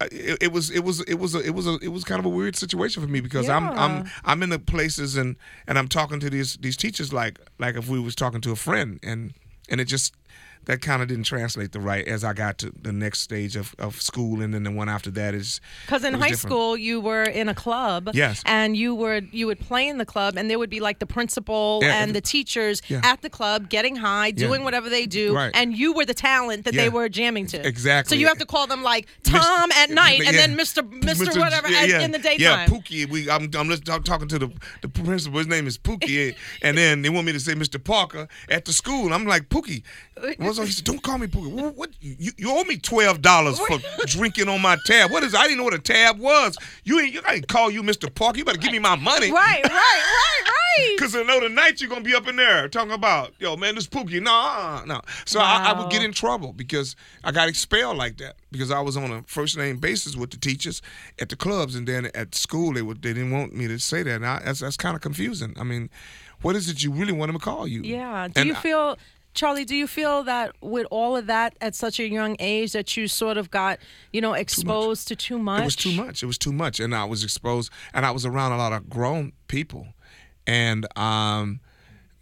it, 0.00 0.38
it 0.42 0.52
was 0.52 0.70
it 0.70 0.80
was 0.80 1.00
it 1.02 1.18
was 1.18 1.34
a, 1.34 1.40
it 1.40 1.54
was 1.54 1.66
a 1.66 1.78
it 1.82 1.88
was 1.88 2.04
kind 2.04 2.18
of 2.18 2.24
a 2.24 2.28
weird 2.28 2.56
situation 2.56 3.02
for 3.02 3.08
me 3.08 3.20
because 3.20 3.48
I'm 3.48 3.68
I'm 3.70 4.10
I'm 4.24 4.42
in 4.42 4.50
the 4.50 4.58
places 4.58 5.16
and 5.16 5.36
and 5.66 5.78
I'm 5.78 5.88
talking 5.88 6.20
to 6.20 6.30
these 6.30 6.56
these 6.56 6.76
teachers 6.76 7.12
like 7.12 7.38
like 7.58 7.76
if 7.76 7.88
we 7.88 8.00
was 8.00 8.14
talking 8.14 8.40
to 8.42 8.52
a 8.52 8.56
friend 8.56 8.98
and 9.02 9.34
and 9.68 9.80
it 9.80 9.84
just 9.84 10.14
that 10.66 10.80
kind 10.82 11.02
of 11.02 11.08
didn't 11.08 11.24
translate 11.24 11.72
the 11.72 11.80
right 11.80 12.06
as 12.06 12.22
I 12.22 12.32
got 12.32 12.58
to 12.58 12.72
the 12.82 12.92
next 12.92 13.20
stage 13.20 13.56
of, 13.56 13.74
of 13.78 14.00
school 14.00 14.40
and 14.42 14.52
then 14.54 14.62
the 14.62 14.70
one 14.70 14.88
after 14.88 15.10
that 15.12 15.34
is 15.34 15.60
Because 15.86 16.04
in 16.04 16.14
high 16.14 16.28
different. 16.30 16.38
school, 16.40 16.76
you 16.76 17.00
were 17.00 17.22
in 17.24 17.48
a 17.48 17.54
club. 17.54 18.10
Yes. 18.14 18.42
And 18.46 18.76
you 18.76 18.94
would 18.94 19.28
you 19.32 19.46
would 19.46 19.58
play 19.60 19.88
in 19.88 19.98
the 19.98 20.04
club, 20.06 20.36
and 20.36 20.50
there 20.50 20.58
would 20.58 20.70
be 20.70 20.80
like 20.80 20.98
the 20.98 21.06
principal 21.06 21.80
Yeah, 21.82 22.02
and 22.02 22.14
the 22.14 22.20
teachers 22.20 22.82
Yeah. 22.88 23.00
at 23.02 23.22
the 23.22 23.30
club 23.30 23.68
getting 23.68 23.96
high, 23.96 24.30
doing 24.32 24.62
whatever 24.64 24.88
they 24.88 25.06
do, 25.06 25.34
Right. 25.34 25.50
and 25.54 25.76
you 25.76 25.92
were 25.92 26.04
the 26.04 26.14
talent 26.14 26.64
that 26.66 26.74
they 26.74 26.88
were 26.88 27.08
jamming 27.08 27.46
to. 27.48 27.66
Exactly. 27.66 28.16
So 28.16 28.20
you 28.20 28.26
have 28.28 28.38
to 28.38 28.46
call 28.46 28.66
them 28.66 28.82
like 28.82 29.06
Tom 29.22 29.70
at 29.72 29.90
night, 29.90 30.20
and 30.26 30.36
then 30.36 30.56
Mr. 30.56 30.82
Mr. 31.00 31.38
whatever 31.38 31.68
yeah, 31.68 31.96
at- 31.96 32.02
in 32.02 32.10
the 32.12 32.18
daytime. 32.18 32.40
Yeah, 32.40 32.66
Pookie. 32.66 33.08
We, 33.08 33.30
I'm, 33.30 33.50
I'm, 33.56 33.68
just, 33.68 33.88
I'm 33.88 34.02
talking 34.02 34.28
to 34.28 34.38
the, 34.38 34.50
the 34.82 34.88
principal. 34.88 35.38
His 35.38 35.46
name 35.48 35.66
is 35.66 35.78
Pookie, 35.78 36.34
and 36.62 36.76
then 36.76 37.02
they 37.02 37.08
want 37.08 37.26
me 37.26 37.32
to 37.32 37.40
say 37.40 37.54
Mr. 37.54 37.82
Parker 37.82 38.28
at 38.48 38.64
the 38.66 38.72
school. 38.72 39.12
I'm 39.12 39.24
like 39.26 39.48
Pookie. 39.48 39.82
What's 40.50 40.58
up? 40.58 40.66
He 40.66 40.72
said, 40.72 40.84
"Don't 40.84 41.00
call 41.00 41.16
me 41.16 41.28
Pookie. 41.28 41.52
What? 41.52 41.76
what 41.76 41.90
you, 42.00 42.32
you 42.36 42.50
owe 42.50 42.64
me 42.64 42.76
twelve 42.76 43.22
dollars 43.22 43.60
for 43.60 43.78
drinking 44.06 44.48
on 44.48 44.60
my 44.60 44.76
tab. 44.84 45.12
What 45.12 45.22
is? 45.22 45.32
I 45.32 45.44
didn't 45.44 45.58
know 45.58 45.62
what 45.64 45.74
a 45.74 45.78
tab 45.78 46.18
was. 46.18 46.56
You 46.82 46.98
ain't. 46.98 47.14
You, 47.14 47.20
I 47.24 47.34
ain't 47.34 47.46
call 47.46 47.70
you 47.70 47.84
Mr. 47.84 48.12
Parker. 48.12 48.38
You 48.38 48.44
better 48.44 48.58
give 48.58 48.72
me 48.72 48.80
my 48.80 48.96
money. 48.96 49.30
Right, 49.30 49.62
right, 49.62 49.70
right, 49.70 50.42
right. 50.44 50.96
Cause 50.98 51.14
I 51.14 51.22
know 51.22 51.38
tonight 51.38 51.80
you're 51.80 51.88
gonna 51.88 52.00
be 52.00 52.16
up 52.16 52.26
in 52.26 52.34
there 52.34 52.68
talking 52.68 52.90
about, 52.90 53.32
yo, 53.38 53.56
man, 53.56 53.76
this 53.76 53.86
Pookie. 53.86 54.20
No, 54.20 54.32
uh, 54.32 54.82
no. 54.86 55.00
So 55.24 55.38
I, 55.38 55.70
I 55.70 55.80
would 55.80 55.88
get 55.88 56.02
in 56.02 56.10
trouble 56.10 56.52
because 56.52 56.96
I 57.22 57.30
got 57.30 57.48
expelled 57.48 57.96
like 57.96 58.16
that 58.16 58.34
because 58.50 58.72
I 58.72 58.80
was 58.80 58.96
on 58.96 59.12
a 59.12 59.22
first 59.28 59.56
name 59.56 59.76
basis 59.76 60.16
with 60.16 60.30
the 60.32 60.36
teachers 60.36 60.82
at 61.20 61.28
the 61.28 61.36
clubs, 61.36 61.76
and 61.76 61.86
then 61.86 62.10
at 62.12 62.34
school 62.34 62.72
they 62.72 62.82
would 62.82 63.02
they 63.02 63.12
didn't 63.12 63.30
want 63.30 63.54
me 63.54 63.68
to 63.68 63.78
say 63.78 64.02
that. 64.02 64.16
And 64.16 64.26
I, 64.26 64.40
that's 64.44 64.58
that's 64.58 64.76
kind 64.76 64.96
of 64.96 65.00
confusing. 65.00 65.54
I 65.60 65.62
mean, 65.62 65.90
what 66.42 66.56
is 66.56 66.68
it 66.68 66.82
you 66.82 66.90
really 66.90 67.12
want 67.12 67.28
them 67.30 67.38
to 67.38 67.44
call 67.44 67.68
you? 67.68 67.82
Yeah. 67.82 68.26
Do 68.26 68.40
And 68.40 68.48
you 68.48 68.56
I- 68.56 68.60
feel, 68.60 68.98
Charlie? 69.34 69.64
Do 69.64 69.76
you 69.76 69.86
feel 69.86 70.22
that 70.24 70.54
with 70.60 70.86
all 70.90 71.16
of 71.16 71.26
that 71.26 71.56
at 71.60 71.74
such 71.74 72.00
a 72.00 72.08
young 72.08 72.36
age 72.40 72.72
that 72.72 72.96
you 72.96 73.06
sort 73.08 73.36
of 73.36 73.50
got, 73.50 73.78
you 74.12 74.20
know, 74.20 74.32
exposed 74.34 75.08
to 75.08 75.16
too 75.16 75.38
much? 75.38 75.60
It 75.60 75.64
was 75.64 75.76
too 75.76 75.92
much. 75.92 76.22
It 76.22 76.26
was 76.26 76.38
too 76.38 76.52
much, 76.52 76.80
and 76.80 76.94
I 76.94 77.04
was 77.04 77.22
exposed, 77.22 77.70
and 77.94 78.04
I 78.04 78.10
was 78.10 78.26
around 78.26 78.52
a 78.52 78.56
lot 78.56 78.72
of 78.72 78.90
grown 78.90 79.32
people, 79.46 79.86
and 80.46 80.86
um, 80.98 81.60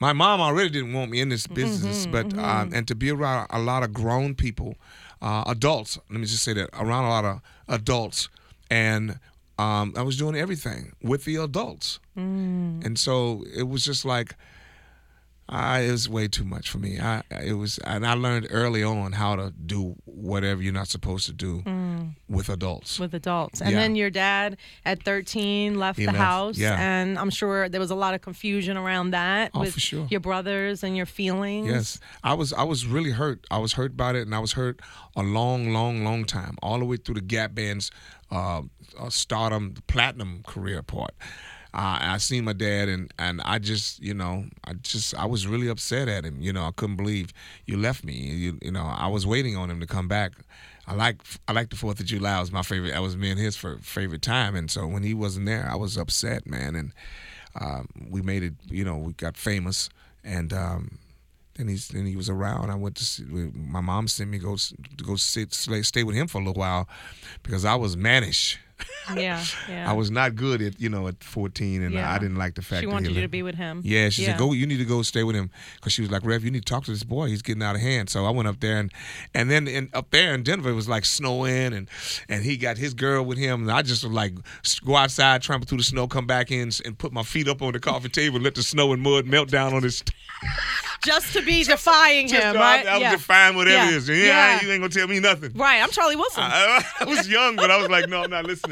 my 0.00 0.12
mom 0.12 0.40
already 0.40 0.68
didn't 0.70 0.92
want 0.92 1.10
me 1.10 1.20
in 1.20 1.28
this 1.30 1.46
business, 1.46 2.06
but 2.06 2.36
um, 2.38 2.72
and 2.74 2.86
to 2.88 2.94
be 2.94 3.10
around 3.10 3.46
a 3.50 3.58
lot 3.58 3.82
of 3.82 3.92
grown 3.92 4.34
people, 4.34 4.76
uh, 5.22 5.44
adults. 5.46 5.98
Let 6.10 6.20
me 6.20 6.26
just 6.26 6.44
say 6.44 6.52
that 6.52 6.68
around 6.74 7.04
a 7.04 7.08
lot 7.08 7.24
of 7.24 7.40
adults, 7.68 8.28
and 8.70 9.18
um, 9.58 9.94
I 9.96 10.02
was 10.02 10.16
doing 10.18 10.36
everything 10.36 10.92
with 11.02 11.24
the 11.24 11.36
adults, 11.36 12.00
and 12.84 12.98
so 12.98 13.44
it 13.56 13.66
was 13.66 13.82
just 13.84 14.04
like. 14.04 14.34
It 15.50 15.90
was 15.90 16.08
way 16.08 16.28
too 16.28 16.44
much 16.44 16.68
for 16.68 16.78
me. 16.78 17.00
I 17.00 17.22
it 17.42 17.54
was, 17.54 17.78
and 17.78 18.06
I 18.06 18.12
learned 18.14 18.48
early 18.50 18.82
on 18.82 19.12
how 19.12 19.34
to 19.36 19.50
do 19.52 19.96
whatever 20.04 20.60
you're 20.60 20.72
not 20.74 20.88
supposed 20.88 21.24
to 21.26 21.32
do 21.32 21.62
with 22.28 22.48
adults. 22.50 22.98
with 23.00 23.14
adults. 23.14 23.62
And 23.62 23.70
Yeah. 23.70 23.78
then 23.80 23.96
your 23.96 24.10
dad 24.10 24.58
at 24.84 25.02
13 25.04 25.78
left 25.78 25.98
He 25.98 26.04
the 26.04 26.12
left, 26.12 26.22
house. 26.24 26.58
yeah. 26.58 26.76
And 26.78 27.18
I'm 27.18 27.30
sure 27.30 27.68
there 27.70 27.80
was 27.80 27.90
a 27.90 27.94
lot 27.94 28.12
of 28.14 28.20
confusion 28.20 28.76
around 28.76 29.10
that 29.12 29.50
Oh, 29.54 29.60
with 29.60 29.74
for 29.74 29.80
sure. 29.80 30.06
your 30.10 30.20
brothers 30.20 30.82
and 30.84 30.94
your 30.96 31.06
feelings. 31.06 31.66
Yes, 31.68 31.98
I 32.22 32.34
was. 32.34 32.52
I 32.52 32.64
was 32.64 32.84
really 32.86 33.12
hurt. 33.12 33.46
I 33.50 33.56
was 33.58 33.72
hurt 33.72 33.96
by 33.96 34.10
it, 34.10 34.22
and 34.22 34.34
I 34.34 34.40
was 34.40 34.52
hurt 34.52 34.80
a 35.16 35.22
long, 35.22 35.72
long, 35.72 36.04
long 36.04 36.24
time, 36.26 36.56
all 36.62 36.78
the 36.78 36.84
way 36.84 36.96
through 36.98 37.14
the 37.14 37.20
Gap 37.22 37.54
Band's 37.54 37.90
uh, 38.30 38.62
uh, 38.98 39.08
stardom, 39.08 39.74
platinum 39.86 40.42
career 40.46 40.82
part. 40.82 41.14
Uh, 41.78 41.96
I 42.00 42.18
seen 42.18 42.44
my 42.44 42.54
dad, 42.54 42.88
and 42.88 43.14
and 43.20 43.40
I 43.42 43.60
just, 43.60 44.02
you 44.02 44.12
know, 44.12 44.46
I 44.64 44.72
just, 44.72 45.14
I 45.14 45.26
was 45.26 45.46
really 45.46 45.68
upset 45.68 46.08
at 46.08 46.24
him. 46.24 46.40
You 46.40 46.52
know, 46.52 46.64
I 46.64 46.72
couldn't 46.72 46.96
believe 46.96 47.32
you 47.66 47.76
left 47.76 48.02
me. 48.02 48.14
You, 48.14 48.58
you 48.60 48.72
know, 48.72 48.82
I 48.82 49.06
was 49.06 49.28
waiting 49.28 49.56
on 49.56 49.70
him 49.70 49.78
to 49.78 49.86
come 49.86 50.08
back. 50.08 50.32
I 50.88 50.94
like, 50.94 51.20
I 51.46 51.52
like 51.52 51.70
the 51.70 51.76
Fourth 51.76 52.00
of 52.00 52.06
July. 52.06 52.36
It 52.36 52.40
was 52.40 52.50
my 52.50 52.62
favorite. 52.62 52.90
That 52.90 53.02
was 53.02 53.16
me 53.16 53.30
and 53.30 53.38
his 53.38 53.54
favorite 53.54 54.22
time, 54.22 54.56
and 54.56 54.68
so 54.68 54.88
when 54.88 55.04
he 55.04 55.14
wasn't 55.14 55.46
there, 55.46 55.68
I 55.70 55.76
was 55.76 55.96
upset, 55.96 56.48
man. 56.48 56.74
And 56.74 56.92
um, 57.60 57.88
we 58.10 58.22
made 58.22 58.42
it. 58.42 58.54
You 58.68 58.84
know, 58.84 58.96
we 58.96 59.12
got 59.12 59.36
famous, 59.36 59.88
and 60.24 60.52
um, 60.52 60.98
then 61.54 61.68
he's 61.68 61.86
then 61.86 62.06
he 62.06 62.16
was 62.16 62.28
around. 62.28 62.70
I 62.70 62.74
went 62.74 62.96
to 62.96 63.04
see, 63.04 63.22
my 63.22 63.80
mom 63.80 64.08
sent 64.08 64.30
me 64.30 64.38
go 64.38 64.56
to 64.56 65.04
go 65.04 65.14
sit 65.14 65.54
stay 65.54 66.02
with 66.02 66.16
him 66.16 66.26
for 66.26 66.38
a 66.38 66.44
little 66.44 66.60
while 66.60 66.88
because 67.44 67.64
I 67.64 67.76
was 67.76 67.96
mannish. 67.96 68.58
Yeah, 69.16 69.42
yeah. 69.68 69.90
I 69.90 69.94
was 69.94 70.10
not 70.10 70.34
good 70.34 70.60
at 70.62 70.80
you 70.80 70.88
know 70.88 71.08
at 71.08 71.22
14, 71.24 71.82
and 71.82 71.94
Yeah. 71.94 72.12
I 72.12 72.18
didn't 72.18 72.36
like 72.36 72.54
the 72.54 72.62
fact 72.62 72.80
She 72.80 72.86
that 72.86 72.92
wanted 72.92 73.10
he 73.10 73.16
you 73.16 73.22
to 73.22 73.28
be 73.28 73.42
with 73.42 73.54
him. 73.54 73.80
Yeah, 73.84 74.08
she 74.10 74.22
Yeah. 74.22 74.28
said, 74.30 74.38
"Go. 74.38 74.52
You 74.52 74.66
need 74.66 74.78
to 74.78 74.84
go 74.84 75.02
stay 75.02 75.24
with 75.24 75.34
him," 75.36 75.50
because 75.76 75.92
she 75.92 76.02
was 76.02 76.10
like, 76.10 76.24
"Rev, 76.24 76.44
you 76.44 76.50
need 76.50 76.64
to 76.66 76.70
talk 76.72 76.84
to 76.84 76.90
this 76.90 77.02
boy. 77.04 77.28
He's 77.28 77.42
getting 77.42 77.62
out 77.62 77.74
of 77.74 77.80
hand." 77.80 78.10
So 78.10 78.26
I 78.26 78.30
went 78.30 78.48
up 78.48 78.60
there, 78.60 78.78
and 78.78 78.92
and 79.34 79.50
then 79.50 79.66
in, 79.66 79.88
up 79.94 80.10
there 80.10 80.34
in 80.34 80.42
Denver, 80.42 80.70
it 80.70 80.74
was 80.74 80.88
like 80.88 81.04
snowing, 81.04 81.72
and 81.72 81.88
and 82.28 82.44
he 82.44 82.56
got 82.56 82.76
his 82.78 82.94
girl 82.94 83.24
with 83.24 83.38
him, 83.38 83.62
and 83.62 83.70
I 83.72 83.82
just 83.82 84.04
like 84.04 84.34
go 84.84 84.96
outside, 84.96 85.42
trample 85.42 85.66
through 85.66 85.78
the 85.78 85.84
snow, 85.84 86.06
come 86.06 86.26
back 86.26 86.50
in, 86.50 86.70
and 86.84 86.98
put 86.98 87.12
my 87.12 87.22
feet 87.22 87.48
up 87.48 87.62
on 87.62 87.72
the 87.72 87.80
coffee 87.80 88.08
table, 88.10 88.38
let 88.40 88.54
the 88.54 88.62
snow 88.62 88.92
and 88.92 89.02
mud 89.02 89.26
melt 89.26 89.48
down 89.50 89.72
on 89.74 89.82
his. 89.82 90.02
Just 91.04 91.32
to 91.34 91.42
be 91.42 91.62
defying 91.64 92.26
Just, 92.28 92.42
him, 92.42 92.56
I, 92.56 92.60
right? 92.60 92.86
I 92.86 92.92
was 92.94 93.02
yeah. 93.02 93.10
defying 93.12 93.56
whatever 93.56 93.84
Yeah. 93.84 93.90
it 93.90 93.94
is. 93.96 94.08
Yeah, 94.08 94.16
Yeah. 94.16 94.60
you 94.62 94.72
ain't 94.72 94.80
gonna 94.82 94.92
tell 94.92 95.06
me 95.06 95.20
nothing. 95.20 95.52
Right, 95.54 95.80
I'm 95.80 95.90
Charlie 95.90 96.16
Wilson. 96.16 96.42
I, 96.44 96.84
I 97.00 97.04
was 97.04 97.28
young, 97.28 97.54
but 97.56 97.70
I 97.70 97.76
was 97.80 97.88
like, 97.88 98.08
no, 98.08 98.22
I'm 98.24 98.30
not 98.30 98.44
listening. 98.44 98.67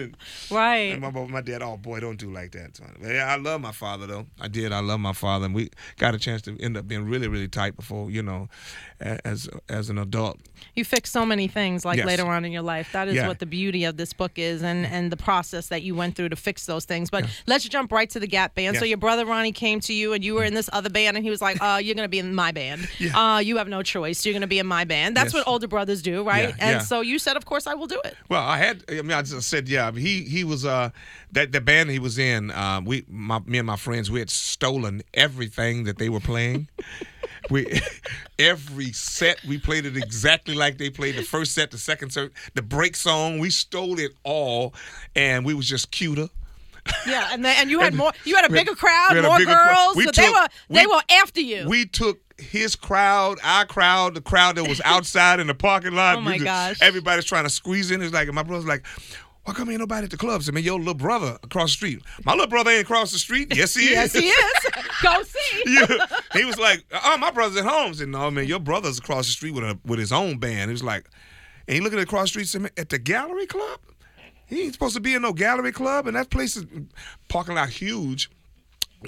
Right. 0.50 0.92
And 0.92 1.00
my, 1.00 1.10
my 1.10 1.40
dad, 1.40 1.62
oh 1.62 1.76
boy, 1.76 2.00
don't 2.00 2.18
do 2.18 2.30
like 2.30 2.52
that. 2.52 2.76
So, 2.76 2.84
yeah, 3.02 3.26
I 3.26 3.36
love 3.36 3.60
my 3.60 3.72
father 3.72 4.06
though. 4.06 4.26
I 4.40 4.48
did. 4.48 4.72
I 4.72 4.80
love 4.80 5.00
my 5.00 5.12
father, 5.12 5.46
and 5.46 5.54
we 5.54 5.70
got 5.98 6.14
a 6.14 6.18
chance 6.18 6.42
to 6.42 6.60
end 6.60 6.76
up 6.76 6.88
being 6.88 7.04
really, 7.04 7.28
really 7.28 7.48
tight 7.48 7.76
before 7.76 8.10
you 8.10 8.22
know, 8.22 8.48
as 9.00 9.48
as 9.68 9.90
an 9.90 9.98
adult. 9.98 10.38
You 10.74 10.84
fix 10.84 11.10
so 11.10 11.24
many 11.26 11.48
things 11.48 11.84
like 11.84 11.98
Yes. 11.98 12.06
later 12.06 12.26
on 12.26 12.44
in 12.44 12.52
your 12.52 12.62
life. 12.62 12.90
That 12.92 13.08
is 13.08 13.14
Yeah. 13.16 13.28
what 13.28 13.38
the 13.38 13.46
beauty 13.46 13.84
of 13.84 13.96
this 13.96 14.12
book 14.12 14.32
is 14.36 14.62
and, 14.62 14.86
and 14.86 15.10
the 15.12 15.16
process 15.16 15.68
that 15.68 15.82
you 15.82 15.94
went 15.94 16.16
through 16.16 16.30
to 16.30 16.36
fix 16.36 16.66
those 16.66 16.84
things. 16.84 17.10
But 17.10 17.26
let's 17.46 17.66
jump 17.68 17.92
right 17.92 18.08
to 18.10 18.20
the 18.20 18.26
Gap 18.26 18.54
band. 18.54 18.76
So 18.78 18.84
your 18.84 18.98
brother 18.98 19.24
Ronnie 19.26 19.52
came 19.52 19.80
to 19.80 19.92
you 19.92 20.12
and 20.12 20.24
you 20.24 20.34
were 20.34 20.44
in 20.44 20.54
this 20.54 20.68
other 20.72 20.90
band 20.90 21.16
and 21.16 21.24
he 21.24 21.30
was 21.30 21.40
like, 21.42 21.60
uh, 21.62 21.78
you're 21.82 21.94
gonna 21.94 22.08
be 22.08 22.18
in 22.18 22.34
my 22.34 22.52
band. 22.52 22.88
Uh, 23.14 23.40
you 23.44 23.56
have 23.58 23.68
no 23.68 23.82
choice. 23.82 24.24
You're 24.24 24.32
gonna 24.34 24.46
be 24.46 24.58
in 24.58 24.66
my 24.66 24.84
band. 24.84 25.16
That's 25.16 25.26
Yes. 25.26 25.34
what 25.34 25.48
older 25.48 25.68
brothers 25.68 26.02
do, 26.02 26.22
right? 26.22 26.48
Yeah, 26.50 26.54
and 26.58 26.70
yeah. 26.76 26.78
so 26.80 27.00
you 27.00 27.18
said, 27.18 27.36
Of 27.36 27.44
course 27.44 27.66
I 27.66 27.74
will 27.74 27.86
do 27.86 28.00
it. 28.04 28.16
Well, 28.28 28.42
I 28.42 28.56
had. 28.58 28.82
I 28.88 28.94
mean, 29.02 29.12
I 29.12 29.22
just 29.22 29.48
said, 29.48 29.68
yeah. 29.68 29.90
He 29.92 30.22
he 30.24 30.42
was 30.44 30.64
uh 30.64 30.90
that 31.32 31.52
the 31.52 31.60
band 31.60 31.90
he 31.90 31.98
was 31.98 32.18
in. 32.18 32.50
Uh, 32.50 32.80
we 32.84 33.04
my 33.08 33.40
me 33.46 33.58
and 33.58 33.66
my 33.66 33.76
friends 33.76 34.10
we 34.10 34.18
had 34.20 34.30
stolen 34.30 35.02
everything 35.14 35.84
that 35.84 35.98
they 35.98 36.08
were 36.08 36.20
playing. 36.20 36.68
we 37.50 37.80
every 38.38 38.92
set 38.92 39.42
we 39.44 39.58
played 39.58 39.86
it 39.86 39.96
exactly 39.96 40.54
like 40.54 40.78
they 40.78 40.90
played 40.90 41.16
the 41.16 41.22
first 41.22 41.52
set, 41.54 41.70
the 41.70 41.78
second 41.78 42.10
set, 42.10 42.30
the 42.54 42.62
break 42.62 42.96
song. 42.96 43.38
We 43.38 43.50
stole 43.50 43.98
it 43.98 44.12
all, 44.24 44.74
and 45.14 45.44
we 45.44 45.54
was 45.54 45.68
just 45.68 45.90
cuter. 45.90 46.28
Yeah, 47.06 47.30
and 47.32 47.44
then, 47.44 47.56
and 47.58 47.70
you 47.70 47.80
had 47.80 47.88
And 47.88 47.96
more 47.96 48.12
you 48.24 48.36
had 48.36 48.44
a 48.44 48.48
had- 48.48 48.52
bigger 48.52 48.74
crowd, 48.76 49.08
had 49.16 49.18
a 49.18 49.22
more 49.28 49.38
bigger 49.38 49.52
crowd. 49.52 49.74
girls. 49.86 49.96
We 49.96 50.04
so 50.04 50.10
they 50.12 50.22
took- 50.26 50.34
were 50.34 50.48
they 50.70 50.86
we- 50.86 50.92
were 50.94 51.02
after 51.10 51.40
you. 51.40 51.68
We 51.68 51.86
took 51.86 52.20
his 52.38 52.76
crowd, 52.76 53.38
our 53.42 53.64
crowd, 53.64 54.14
the 54.14 54.20
crowd 54.20 54.56
that 54.56 54.68
was 54.68 54.80
outside 54.84 55.40
in 55.40 55.46
the 55.46 55.54
parking 55.54 55.94
lot. 55.94 56.18
Oh, 56.18 56.20
my 56.20 56.34
just- 56.34 56.44
gosh. 56.44 56.78
Everybody's 56.82 57.24
trying 57.24 57.44
to 57.44 57.50
squeeze 57.50 57.90
in. 57.90 58.02
It's 58.02 58.12
like, 58.12 58.30
my 58.32 58.42
brother's 58.42 58.66
like, 58.66 58.84
why 59.46 59.54
come 59.54 59.70
ain't 59.70 59.78
nobody 59.78 60.04
at 60.06 60.10
the 60.10 60.16
clubs? 60.16 60.48
I 60.48 60.52
mean, 60.52 60.64
your 60.64 60.76
little 60.76 60.92
brother 60.92 61.38
across 61.44 61.70
the 61.70 61.74
street. 61.74 62.02
My 62.24 62.32
little 62.32 62.48
brother 62.48 62.72
ain't 62.72 62.82
across 62.82 63.12
the 63.12 63.18
street. 63.18 63.54
Yes, 63.54 63.76
he 63.76 63.84
is. 63.84 63.92
yes, 63.92 64.12
he 64.12 64.26
is. 64.26 64.52
Go 65.04 65.22
see. 65.22 65.62
yeah. 65.66 66.06
He 66.32 66.44
was 66.44 66.58
like, 66.58 66.84
oh, 66.92 67.16
my 67.16 67.30
brother's 67.30 67.56
at 67.58 67.64
home. 67.64 67.90
I 67.90 67.92
said, 67.92 68.08
no, 68.08 68.28
man, 68.28 68.48
your 68.48 68.58
brother's 68.58 68.98
across 68.98 69.26
the 69.26 69.32
street 69.32 69.52
with 69.52 69.62
a 69.62 69.78
with 69.86 70.00
his 70.00 70.10
own 70.12 70.38
band. 70.38 70.68
He 70.68 70.72
was 70.72 70.82
like, 70.82 71.08
and 71.68 71.76
he 71.76 71.80
looking 71.80 72.00
at 72.00 72.04
across 72.04 72.24
the 72.24 72.28
street, 72.28 72.48
said, 72.48 72.62
"Man, 72.62 72.70
at 72.76 72.88
the 72.88 72.98
gallery 72.98 73.46
club? 73.46 73.78
He 74.46 74.62
ain't 74.62 74.72
supposed 74.72 74.96
to 74.96 75.00
be 75.00 75.14
in 75.14 75.22
no 75.22 75.32
gallery 75.32 75.70
club, 75.72 76.08
and 76.08 76.16
that 76.16 76.30
place 76.30 76.56
is 76.56 76.66
parking 77.28 77.54
lot 77.54 77.68
huge. 77.68 78.28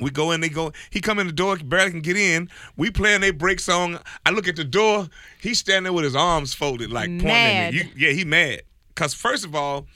We 0.01 0.11
go 0.11 0.31
in, 0.31 0.41
they 0.41 0.49
go. 0.49 0.73
He 0.91 1.01
come 1.01 1.19
in 1.19 1.27
the 1.27 1.33
door, 1.33 1.57
barely 1.57 1.91
can 1.91 2.01
get 2.01 2.17
in. 2.17 2.49
We 2.77 2.93
playing 2.93 3.23
they 3.23 3.33
break 3.33 3.59
song. 3.59 3.99
I 4.25 4.31
look 4.31 4.47
at 4.47 4.55
the 4.55 4.65
door. 4.65 5.09
He's 5.41 5.59
standing 5.59 5.85
there 5.85 5.93
with 5.93 6.05
his 6.05 6.15
arms 6.15 6.55
folded, 6.55 6.93
like 6.93 7.09
pointing 7.09 7.29
at 7.29 7.73
me. 7.73 7.79
You, 7.79 7.89
yeah, 7.97 8.13
he 8.13 8.25
mad. 8.25 8.63
Cause 8.95 9.15
first 9.15 9.45
of 9.45 9.55
all, 9.55 9.87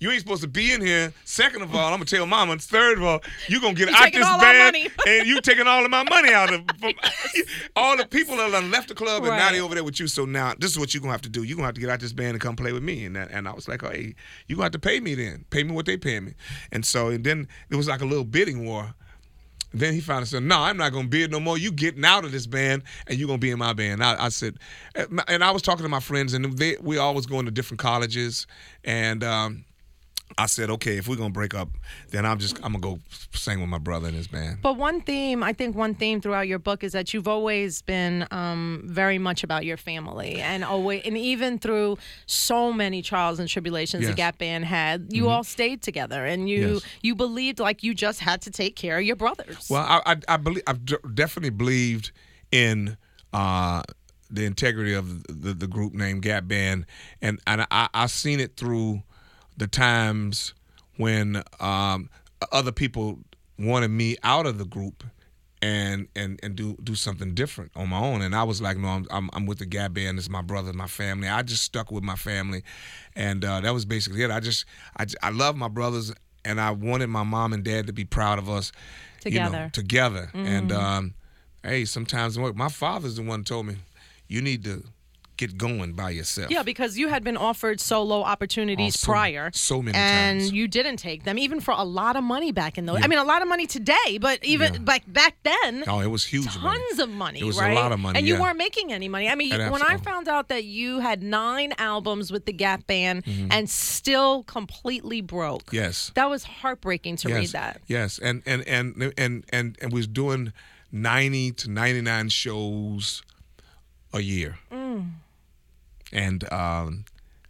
you 0.00 0.10
ain't 0.10 0.20
supposed 0.20 0.42
to 0.42 0.48
be 0.48 0.72
in 0.72 0.80
here. 0.80 1.12
Second 1.24 1.62
of 1.62 1.74
all, 1.74 1.86
I'm 1.88 1.92
gonna 1.94 2.06
tell 2.06 2.26
Mama. 2.26 2.56
Third 2.58 2.98
of 2.98 3.04
all, 3.04 3.20
you 3.48 3.60
gonna 3.60 3.74
get 3.74 3.88
You 3.90 3.94
out 3.94 4.12
this 4.12 4.26
band, 4.26 4.58
money. 4.74 4.88
and 5.06 5.26
you 5.28 5.40
taking 5.40 5.66
all 5.66 5.84
of 5.84 5.90
my 5.90 6.02
money 6.04 6.32
out 6.32 6.52
of 6.52 6.62
from, 6.80 6.94
all 7.76 7.96
the 7.96 8.06
people 8.06 8.36
that 8.38 8.50
done 8.50 8.70
left 8.70 8.88
the 8.88 8.94
club, 8.94 9.22
and 9.24 9.32
now 9.36 9.46
Right. 9.46 9.52
they 9.52 9.60
over 9.60 9.74
there 9.74 9.84
with 9.84 10.00
you. 10.00 10.08
So 10.08 10.24
now 10.24 10.54
this 10.58 10.70
is 10.70 10.78
what 10.78 10.94
you 10.94 11.00
gonna 11.00 11.12
have 11.12 11.22
to 11.22 11.28
do. 11.28 11.42
You 11.42 11.54
gonna 11.54 11.66
have 11.66 11.74
to 11.74 11.80
get 11.80 11.90
out 11.90 12.00
this 12.00 12.12
band 12.12 12.30
and 12.30 12.40
come 12.40 12.56
play 12.56 12.72
with 12.72 12.82
me. 12.82 13.04
And 13.04 13.14
that, 13.14 13.30
and 13.30 13.46
I 13.46 13.52
was 13.52 13.68
like, 13.68 13.82
oh, 13.84 13.90
hey, 13.90 14.14
you 14.48 14.56
gonna 14.56 14.64
have 14.64 14.72
to 14.72 14.78
pay 14.78 15.00
me 15.00 15.14
then. 15.14 15.44
Pay 15.50 15.64
me 15.64 15.72
what 15.72 15.86
they 15.86 15.96
pay 15.96 16.18
me. 16.18 16.32
And 16.72 16.84
so 16.84 17.08
and 17.08 17.22
then 17.22 17.46
it 17.68 17.76
was 17.76 17.86
like 17.86 18.00
a 18.00 18.06
little 18.06 18.24
bidding 18.24 18.64
war. 18.64 18.94
Then 19.72 19.94
he 19.94 20.00
finally 20.00 20.26
said, 20.26 20.42
"No, 20.42 20.58
I'm 20.58 20.76
not 20.76 20.92
gonna 20.92 21.06
bid 21.06 21.30
no 21.30 21.38
more. 21.38 21.56
You 21.56 21.70
getting 21.70 22.04
out 22.04 22.24
of 22.24 22.32
this 22.32 22.44
band, 22.44 22.82
and 23.06 23.16
you 23.18 23.26
are 23.26 23.28
gonna 23.28 23.38
be 23.38 23.50
in 23.52 23.58
my 23.60 23.72
band." 23.72 24.02
I, 24.02 24.24
I 24.24 24.28
said, 24.28 24.56
and 25.28 25.44
I 25.44 25.52
was 25.52 25.62
talking 25.62 25.84
to 25.84 25.88
my 25.88 26.00
friends, 26.00 26.34
and 26.34 26.58
they 26.58 26.76
we 26.80 26.98
always 26.98 27.24
going 27.26 27.44
to 27.44 27.52
different 27.52 27.78
colleges, 27.78 28.48
and 28.82 29.22
um, 29.22 29.64
I 30.38 30.46
said, 30.46 30.70
"Okay, 30.70 30.96
if 30.96 31.08
we're 31.08 31.16
gonna 31.16 31.30
break 31.30 31.54
up, 31.54 31.68
then 32.10 32.24
I'm 32.24 32.38
just 32.38 32.56
I'm 32.56 32.72
gonna 32.72 32.78
go 32.78 32.98
sing 33.34 33.60
with 33.60 33.68
my 33.68 33.78
brother 33.78 34.08
in 34.08 34.14
his 34.14 34.28
band." 34.28 34.58
But 34.62 34.76
one 34.76 35.00
theme, 35.00 35.42
I 35.42 35.52
think 35.52 35.76
one 35.76 35.94
theme 35.94 36.20
throughout 36.20 36.46
your 36.48 36.58
book 36.58 36.84
is 36.84 36.92
that 36.92 37.12
you've 37.12 37.28
always 37.28 37.82
been 37.82 38.26
um, 38.30 38.82
very 38.86 39.18
much 39.18 39.42
about 39.44 39.64
your 39.64 39.76
family, 39.76 40.40
and 40.40 40.64
always, 40.64 41.02
and 41.04 41.16
even 41.18 41.58
through 41.58 41.98
so 42.26 42.72
many 42.72 43.02
trials 43.02 43.38
and 43.38 43.48
tribulations 43.48 44.06
the 44.06 44.12
Gap 44.14 44.38
Band 44.38 44.64
had, 44.64 45.08
you 45.10 45.28
all 45.28 45.44
stayed 45.44 45.82
together, 45.82 46.24
and 46.24 46.48
you 46.48 46.74
Yes. 46.74 46.82
you 47.02 47.14
believed 47.14 47.58
like 47.58 47.82
you 47.82 47.94
just 47.94 48.20
had 48.20 48.40
to 48.42 48.50
take 48.50 48.76
care 48.76 48.98
of 48.98 49.04
your 49.04 49.16
brothers. 49.16 49.66
Well, 49.68 49.82
I 49.82 50.00
I, 50.12 50.16
I 50.28 50.36
believe 50.36 50.62
I've 50.66 50.84
d- 50.84 50.96
definitely 51.14 51.50
believed 51.50 52.12
in 52.52 52.96
uh, 53.32 53.82
the 54.30 54.44
integrity 54.44 54.94
of 54.94 55.24
the, 55.24 55.54
the 55.54 55.66
group 55.66 55.92
named 55.92 56.22
Gap 56.22 56.46
Band, 56.46 56.86
and 57.20 57.40
and 57.46 57.66
I 57.70 57.88
I 57.92 58.06
seen 58.06 58.40
it 58.40 58.56
through 58.56 59.02
the 59.60 59.68
times 59.68 60.54
when 60.96 61.42
um, 61.60 62.08
other 62.50 62.72
people 62.72 63.18
wanted 63.58 63.88
me 63.88 64.16
out 64.24 64.46
of 64.46 64.58
the 64.58 64.64
group. 64.64 65.04
And, 65.62 66.08
and 66.16 66.40
and 66.42 66.56
do 66.56 66.74
do 66.82 66.94
something 66.94 67.34
different 67.34 67.72
on 67.76 67.90
my 67.90 67.98
own, 67.98 68.22
and 68.22 68.34
I 68.34 68.44
was 68.44 68.62
like, 68.62 68.78
no, 68.78 68.88
I'm 68.88 69.06
I'm, 69.10 69.28
I'm 69.34 69.44
with 69.44 69.58
the 69.58 69.66
Gap 69.66 69.92
Band. 69.92 70.16
It's 70.18 70.30
my 70.30 70.40
brother, 70.40 70.72
my 70.72 70.86
family. 70.86 71.28
I 71.28 71.42
just 71.42 71.62
stuck 71.64 71.90
with 71.92 72.02
my 72.02 72.16
family, 72.16 72.62
and 73.14 73.44
uh, 73.44 73.60
that 73.60 73.74
was 73.74 73.84
basically 73.84 74.22
it. 74.22 74.30
I 74.30 74.40
just 74.40 74.64
I 74.96 75.04
I 75.22 75.28
love 75.28 75.56
my 75.56 75.68
brothers, 75.68 76.14
and 76.46 76.58
I 76.58 76.70
wanted 76.70 77.08
my 77.08 77.24
mom 77.24 77.52
and 77.52 77.62
dad 77.62 77.88
to 77.88 77.92
be 77.92 78.06
proud 78.06 78.38
of 78.38 78.48
us, 78.48 78.72
you 79.26 79.32
know, 79.38 79.44
Together. 79.50 79.70
together. 79.74 80.30
And 80.32 80.72
um, 80.72 81.14
hey, 81.62 81.84
sometimes 81.84 82.38
my 82.38 82.70
father's 82.70 83.16
the 83.16 83.22
one 83.22 83.40
who 83.40 83.44
told 83.44 83.66
me, 83.66 83.76
you 84.28 84.40
need 84.40 84.64
to 84.64 84.82
get 85.40 85.56
going 85.58 85.92
by 85.94 86.10
yourself. 86.10 86.50
yeah, 86.50 86.62
because 86.62 86.98
you 87.00 87.08
had 87.08 87.22
been 87.24 87.36
offered 87.36 87.80
solo 87.80 88.22
opportunities 88.22 88.94
Oh, 88.96 89.00
so- 89.06 89.12
prior, 89.12 89.50
so 89.54 89.76
many 89.82 89.96
times. 89.96 90.10
and 90.10 90.40
times. 90.40 90.52
you 90.52 90.68
didn't 90.68 90.98
take 90.98 91.24
them, 91.24 91.36
even 91.38 91.58
for 91.60 91.72
a 91.72 91.82
lot 92.00 92.14
of 92.16 92.22
money 92.22 92.52
back 92.52 92.76
in 92.78 92.84
those. 92.86 92.98
I 93.02 93.06
mean, 93.06 93.18
a 93.18 93.24
lot 93.24 93.40
of 93.42 93.48
money 93.48 93.66
today, 93.66 94.18
but 94.20 94.44
even 94.44 94.74
Yeah. 94.74 94.80
like 94.92 95.04
back 95.20 95.34
then, 95.42 95.84
Oh, 95.88 96.00
it 96.00 96.06
was 96.16 96.24
huge 96.24 96.54
money. 96.58 96.78
tons 96.88 96.98
of 97.00 97.08
money. 97.10 97.40
It 97.40 97.44
was 97.44 97.58
a 97.58 97.72
lot 97.82 97.90
of 97.92 97.98
money, 98.00 98.18
and 98.18 98.28
you 98.28 98.38
weren't 98.40 98.58
making 98.58 98.92
any 98.92 99.08
money. 99.08 99.28
I 99.28 99.34
mean, 99.34 99.52
And 99.52 99.72
when 99.72 99.82
I 99.82 99.96
found 99.96 100.28
out 100.28 100.48
that 100.48 100.64
you 100.64 101.00
had 101.00 101.22
nine 101.22 101.72
albums 101.78 102.30
with 102.30 102.44
the 102.46 102.52
Gap 102.52 102.86
Band 102.86 103.24
and 103.50 103.68
still 103.70 104.42
completely 104.44 105.20
broke, 105.22 105.66
Mm-hmm. 105.66 105.76
Yes. 105.76 106.12
that 106.14 106.28
was 106.28 106.44
heartbreaking 106.44 107.16
to 107.22 107.28
yes. 107.28 107.36
read 107.38 107.48
that. 107.60 107.80
Yes, 107.86 108.18
and 108.18 108.42
and 108.46 108.60
and 108.68 109.12
and 109.16 109.44
and 109.50 109.76
and 109.80 109.92
was 109.92 110.06
doing 110.06 110.52
ninety 110.92 111.50
to 111.52 111.70
ninety 111.70 112.00
nine 112.02 112.28
shows 112.28 113.22
a 114.12 114.20
year, 114.20 114.58
Mm. 114.72 115.10
And 116.12 116.50
um, 116.52 117.04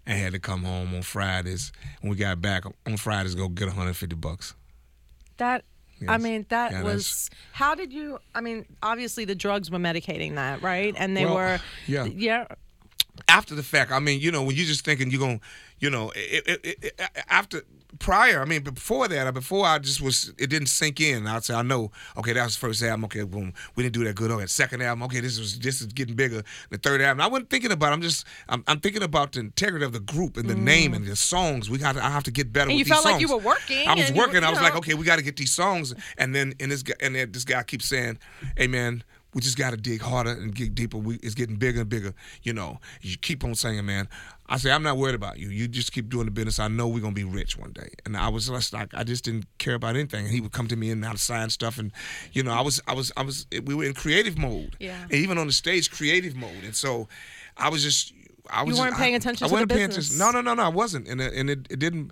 I 0.06 0.12
had 0.12 0.32
to 0.32 0.38
come 0.38 0.64
home 0.64 0.94
on 0.94 1.02
Fridays. 1.02 1.72
When 2.00 2.10
we 2.10 2.16
got 2.16 2.40
back 2.40 2.64
on 2.86 2.96
Fridays, 2.96 3.34
go 3.34 3.48
get 3.48 3.66
one 3.68 3.76
hundred 3.76 3.94
fifty 3.96 4.16
bucks. 4.16 4.54
That. 5.38 5.64
I 6.08 6.16
mean, 6.16 6.46
that 6.48 6.72
Yeah, 6.72 6.82
was. 6.82 7.28
How 7.52 7.74
did 7.74 7.92
you? 7.92 8.18
I 8.34 8.40
mean, 8.40 8.64
obviously 8.82 9.26
the 9.26 9.34
drugs 9.34 9.70
were 9.70 9.78
medicating 9.78 10.36
that, 10.36 10.62
right? 10.62 10.94
And 10.96 11.14
they 11.14 11.26
Well, 11.26 11.34
were. 11.34 11.60
yeah. 11.86 12.04
Yeah. 12.06 12.46
after 13.28 13.54
the 13.54 13.62
fact, 13.62 13.92
I 13.92 13.98
mean, 13.98 14.18
you 14.20 14.30
know, 14.32 14.42
when 14.42 14.56
you're 14.56 14.64
just 14.66 14.82
thinking 14.84 15.10
you're 15.10 15.20
going, 15.20 15.40
to 15.40 15.44
you 15.78 15.90
know, 15.90 16.10
it, 16.16 16.60
it, 16.64 16.78
it- 16.82 17.00
after 17.28 17.62
prior, 17.98 18.40
I 18.40 18.44
mean, 18.44 18.62
before 18.62 19.08
that, 19.08 19.34
before 19.34 19.66
I 19.66 19.78
just 19.78 20.00
was, 20.00 20.32
it 20.38 20.48
didn't 20.48 20.68
sink 20.68 21.00
in. 21.00 21.26
I'd 21.26 21.44
say, 21.44 21.54
I 21.54 21.62
know, 21.62 21.90
okay, 22.16 22.32
that 22.32 22.44
was 22.44 22.54
the 22.54 22.60
first 22.60 22.82
album. 22.82 23.04
Okay, 23.06 23.22
boom, 23.24 23.52
we 23.74 23.82
didn't 23.82 23.94
do 23.94 24.04
that 24.04 24.14
good. 24.14 24.30
Okay, 24.30 24.46
second 24.46 24.82
album, 24.82 25.02
okay, 25.04 25.20
this 25.20 25.38
was 25.38 25.58
this 25.58 25.80
is 25.80 25.88
getting 25.88 26.14
bigger. 26.14 26.42
The 26.70 26.78
third 26.78 27.00
album, 27.00 27.20
I 27.20 27.26
wasn't 27.26 27.50
thinking 27.50 27.72
about. 27.72 27.90
it. 27.90 27.94
I'm 27.94 28.02
just, 28.02 28.26
I'm, 28.48 28.64
I'm 28.66 28.80
thinking 28.80 29.02
about 29.02 29.32
the 29.32 29.40
integrity 29.40 29.84
of 29.84 29.92
the 29.92 30.00
group 30.00 30.36
and 30.36 30.48
the 30.48 30.54
name 30.54 30.94
and 30.94 31.04
the 31.06 31.16
songs. 31.16 31.68
We 31.68 31.78
got, 31.78 31.96
to, 31.96 32.04
I 32.04 32.10
have 32.10 32.24
to 32.24 32.30
get 32.30 32.52
better 32.52 32.70
Mm. 32.70 32.72
And 32.72 32.78
you 32.78 32.84
felt 32.84 33.04
like 33.04 33.20
you 33.20 33.28
were 33.28 33.38
working 33.38 33.88
I 33.88 33.94
was 33.94 34.08
you 34.10 34.14
were- 34.14 34.26
working. 34.26 34.44
I 34.44 34.50
was 34.50 34.60
like, 34.60 34.76
okay, 34.76 34.94
we 34.94 35.04
got 35.04 35.16
to 35.16 35.22
get 35.22 35.36
these 35.36 35.52
songs. 35.52 35.94
And 36.18 36.34
then, 36.34 36.54
and 36.60 36.70
this 36.70 36.82
guy, 36.82 36.94
and 37.00 37.14
then 37.16 37.32
this 37.32 37.44
guy 37.44 37.62
keeps 37.62 37.86
saying, 37.86 38.18
hey 38.56 38.66
man, 38.66 39.02
we 39.34 39.40
just 39.40 39.56
got 39.56 39.70
to 39.70 39.76
dig 39.76 40.00
harder 40.00 40.30
and 40.30 40.54
dig 40.54 40.74
deeper. 40.74 40.98
We, 40.98 41.16
it's 41.16 41.34
getting 41.34 41.56
bigger 41.56 41.80
and 41.80 41.88
bigger. 41.88 42.14
You 42.42 42.52
know, 42.52 42.80
you 43.00 43.16
keep 43.16 43.44
on 43.44 43.54
saying, 43.54 43.84
man. 43.86 44.08
I 44.52 44.56
say, 44.56 44.72
I'm 44.72 44.82
not 44.82 44.96
worried 44.96 45.14
about 45.14 45.38
you. 45.38 45.48
You 45.48 45.68
just 45.68 45.92
keep 45.92 46.08
doing 46.08 46.24
the 46.24 46.32
business. 46.32 46.58
I 46.58 46.66
know 46.66 46.88
we're 46.88 47.00
gonna 47.00 47.14
be 47.14 47.22
rich 47.22 47.56
one 47.56 47.70
day. 47.70 47.90
And 48.04 48.16
I 48.16 48.28
was 48.28 48.48
just 48.48 48.72
like, 48.72 48.92
I 48.92 49.04
just 49.04 49.22
didn't 49.22 49.46
care 49.58 49.74
about 49.74 49.94
anything. 49.94 50.24
And 50.24 50.34
he 50.34 50.40
would 50.40 50.50
come 50.50 50.66
to 50.66 50.74
me 50.74 50.90
and 50.90 51.06
I'd 51.06 51.20
sign 51.20 51.50
stuff, 51.50 51.78
and 51.78 51.92
you 52.32 52.42
know, 52.42 52.50
I 52.50 52.60
was, 52.60 52.82
I 52.88 52.94
was, 52.94 53.12
I 53.16 53.22
was. 53.22 53.46
We 53.64 53.74
were 53.76 53.84
in 53.84 53.94
creative 53.94 54.36
mode. 54.36 54.76
Yeah. 54.80 55.04
And 55.04 55.12
even 55.12 55.38
on 55.38 55.46
the 55.46 55.52
stage, 55.52 55.90
creative 55.92 56.34
mode. 56.34 56.64
And 56.64 56.74
so, 56.74 57.06
I 57.56 57.68
was 57.68 57.84
just, 57.84 58.12
I 58.50 58.64
was. 58.64 58.74
You 58.74 58.82
weren't 58.82 58.92
just, 58.92 59.00
paying 59.00 59.14
I, 59.14 59.18
attention 59.18 59.44
I 59.44 59.46
to 59.46 59.50
the 59.50 59.54
wasn't 59.54 59.70
paying 59.70 59.86
business. 59.86 60.16
attention. 60.16 60.32
No, 60.32 60.40
no, 60.40 60.54
no, 60.54 60.60
no. 60.60 60.66
I 60.66 60.74
wasn't, 60.74 61.06
and 61.06 61.20
and 61.20 61.48
it, 61.48 61.68
it 61.70 61.78
didn't. 61.78 62.10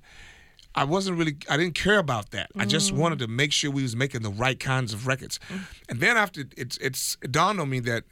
I 0.74 0.84
wasn't 0.84 1.18
really. 1.18 1.36
I 1.48 1.56
didn't 1.56 1.74
care 1.74 1.98
about 1.98 2.30
that. 2.30 2.50
I 2.56 2.64
just 2.64 2.92
Mm. 2.92 2.98
wanted 2.98 3.18
to 3.20 3.26
make 3.28 3.52
sure 3.52 3.70
we 3.70 3.82
was 3.82 3.96
making 3.96 4.22
the 4.22 4.30
right 4.30 4.58
kinds 4.60 4.92
of 4.92 5.06
records. 5.06 5.40
And 5.88 5.98
then 6.00 6.16
after 6.16 6.44
it's 6.56 6.76
it's 6.78 7.16
it 7.22 7.32
dawned 7.32 7.58
on 7.60 7.68
me 7.68 7.80
that 7.80 8.04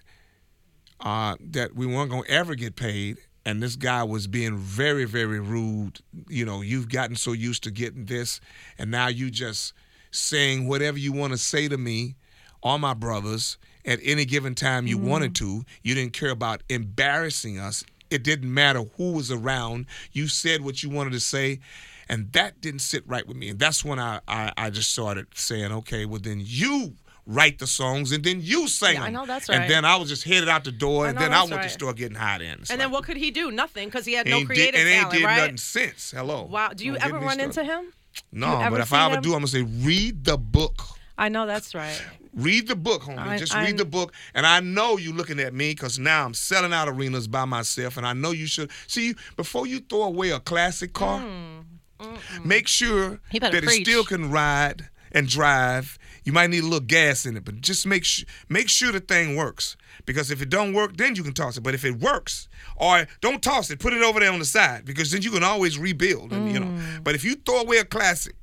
uh, 1.01 1.37
that 1.41 1.75
we 1.75 1.87
weren't 1.87 2.11
gonna 2.11 2.27
ever 2.29 2.55
get 2.55 2.77
paid. 2.77 3.19
And 3.45 3.63
this 3.63 3.77
guy 3.77 4.03
was 4.03 4.27
being 4.27 4.57
very, 4.59 5.05
very 5.05 5.39
rude. 5.39 6.01
You 6.29 6.45
know, 6.45 6.63
you've 6.63 6.89
gotten 6.89 7.15
so 7.15 7.33
used 7.33 7.63
to 7.65 7.71
getting 7.71 8.07
this, 8.07 8.41
and 8.77 8.91
now 8.91 9.07
you 9.07 9.31
just 9.31 9.73
saying 10.11 10.67
whatever 10.67 10.99
you 10.99 11.13
want 11.13 11.33
to 11.33 11.39
say 11.39 11.69
to 11.69 11.79
me 11.79 12.17
or 12.63 12.79
my 12.79 12.95
brothers 12.95 13.57
at 13.85 14.01
any 14.03 14.25
given 14.25 14.57
time 14.57 14.89
you 14.89 14.99
wanted 14.99 15.35
to. 15.37 15.65
You 15.85 15.95
didn't 15.95 16.13
care 16.15 16.31
about 16.31 16.65
embarrassing 16.69 17.59
us. 17.61 17.85
It 18.11 18.25
didn't 18.25 18.53
matter 18.53 18.83
who 18.97 19.13
was 19.13 19.31
around. 19.31 19.87
You 20.11 20.27
said 20.27 20.63
what 20.63 20.83
you 20.83 20.91
wanted 20.91 21.13
to 21.13 21.21
say, 21.21 21.61
and 22.09 22.33
that 22.33 22.61
didn't 22.61 22.81
sit 22.81 23.03
right 23.07 23.27
with 23.27 23.37
me. 23.37 23.49
And 23.51 23.59
that's 23.59 23.85
when 23.85 23.99
I, 23.99 24.21
I, 24.29 24.53
I 24.57 24.71
just 24.71 24.93
started 24.93 25.27
saying, 25.35 25.73
okay, 25.73 26.05
well 26.07 26.21
then 26.21 26.41
you 26.45 26.95
write 27.29 27.59
the 27.59 27.67
songs 27.67 28.13
and 28.13 28.23
then 28.23 28.41
you 28.41 28.69
sing 28.69 28.95
Yeah, 28.95 29.03
I 29.03 29.05
them. 29.07 29.15
know 29.15 29.27
that's 29.27 29.49
right. 29.49 29.61
And 29.61 29.71
then 29.71 29.85
I 29.85 29.97
was 29.97 30.09
just 30.09 30.23
headed 30.25 30.49
out 30.49 30.63
the 30.65 30.71
door, 30.73 31.07
I 31.07 31.09
and 31.11 31.19
then 31.19 31.33
I 31.35 31.41
went 31.43 31.55
right. 31.57 31.63
to 31.65 31.69
start 31.69 31.97
getting 31.97 32.17
hot 32.17 32.41
in. 32.41 32.61
It's 32.61 32.71
And 32.71 32.79
like- 32.79 32.87
then 32.87 32.91
what 32.93 33.05
could 33.05 33.17
he 33.17 33.31
do? 33.33 33.51
Nothing, 33.51 33.89
because 33.89 34.05
he 34.07 34.13
had 34.13 34.27
no 34.27 34.45
creative 34.45 34.75
did, 34.75 34.81
and 34.81 34.89
ain't 34.89 35.01
talent, 35.03 35.19
did 35.19 35.25
right? 35.25 35.37
nothing 35.39 35.57
since. 35.57 36.13
Hello. 36.13 36.45
Wow. 36.45 36.71
Do 36.75 36.85
you 36.85 36.93
get 36.93 37.05
ever 37.07 37.19
run 37.19 37.41
into 37.41 37.65
him? 37.65 37.93
No, 38.33 38.67
but 38.71 38.81
if 38.81 38.93
I 38.93 39.07
ever 39.07 39.17
him? 39.17 39.23
do, 39.23 39.29
I'm 39.31 39.39
gonna 39.41 39.49
say 39.49 39.63
read 39.63 40.25
the 40.25 40.39
book. 40.39 40.83
I 41.19 41.29
know 41.29 41.47
that's 41.47 41.75
right. 41.75 42.01
Read 42.35 42.69
the 42.69 42.77
book, 42.77 43.03
homie. 43.03 43.19
I- 43.19 43.39
Just 43.39 43.55
I'm- 43.55 43.65
read 43.65 43.79
the 43.79 43.85
book. 43.87 44.13
And 44.35 44.47
I 44.47 44.61
know 44.61 44.97
you 44.99 45.13
looking 45.13 45.41
at 45.41 45.53
me 45.55 45.71
because 45.73 45.99
now 45.99 46.25
I'm 46.27 46.35
selling 46.35 46.73
out 46.73 46.89
arenas 46.89 47.27
by 47.27 47.45
myself, 47.47 47.97
and 47.97 48.07
I 48.07 48.13
know 48.13 48.31
you 48.31 48.47
should 48.47 48.71
see 48.87 49.15
before 49.37 49.67
you 49.67 49.81
throw 49.81 50.05
away 50.05 50.31
a 50.31 50.39
classic 50.41 50.93
car. 50.93 51.21
Hmm. 51.21 51.56
Make 52.45 52.69
sure 52.69 53.21
Mm. 53.33 53.41
That 53.41 53.55
it 53.55 53.69
still 53.83 54.05
can 54.05 54.31
ride 54.31 54.88
and 55.12 55.29
drive. 55.29 55.99
You 56.25 56.33
might 56.33 56.50
need 56.50 56.61
a 56.61 56.67
little 56.67 56.81
gas 56.81 57.25
in 57.26 57.37
it, 57.37 57.45
but 57.45 57.61
just 57.61 57.87
make 57.87 58.05
sure 58.05 58.26
make 58.49 58.69
sure 58.69 58.93
the 58.93 59.00
thing 59.00 59.37
works. 59.37 59.76
Because 60.05 60.31
if 60.31 60.43
it 60.43 60.49
don't 60.50 60.73
work, 60.75 60.97
then 60.97 61.15
you 61.17 61.23
can 61.23 61.33
toss 61.33 61.57
it. 61.57 61.62
But 61.62 61.75
if 61.75 61.85
it 61.85 61.99
works, 62.00 62.49
or 62.76 63.07
don't 63.21 63.43
toss 63.43 63.71
it, 63.71 63.79
put 63.79 63.93
it 63.93 64.03
over 64.03 64.21
there 64.21 64.33
on 64.33 64.38
the 64.38 64.45
side, 64.45 64.85
because 64.85 65.11
then 65.11 65.23
you 65.23 65.31
can 65.31 65.43
always 65.43 65.79
rebuild. 65.79 66.33
And 66.33 66.53
you 66.53 66.61
know, 66.61 66.67
Mm. 66.67 67.05
but 67.05 67.15
if 67.15 67.25
you 67.25 67.35
throw 67.37 67.61
away 67.61 67.79
a 67.79 67.85
classic, 67.85 68.35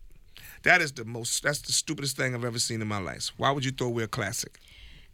that 0.63 0.81
is 0.81 0.93
the 0.93 1.05
most. 1.05 1.43
That's 1.43 1.59
the 1.61 1.73
stupidest 1.73 2.15
thing 2.17 2.33
I've 2.33 2.45
ever 2.45 2.59
seen 2.59 2.81
in 2.81 2.87
my 2.87 2.99
life. 2.99 3.31
Why 3.37 3.51
would 3.51 3.65
you 3.65 3.71
throw 3.71 3.87
away 3.87 4.03
a 4.03 4.07
classic? 4.07 4.59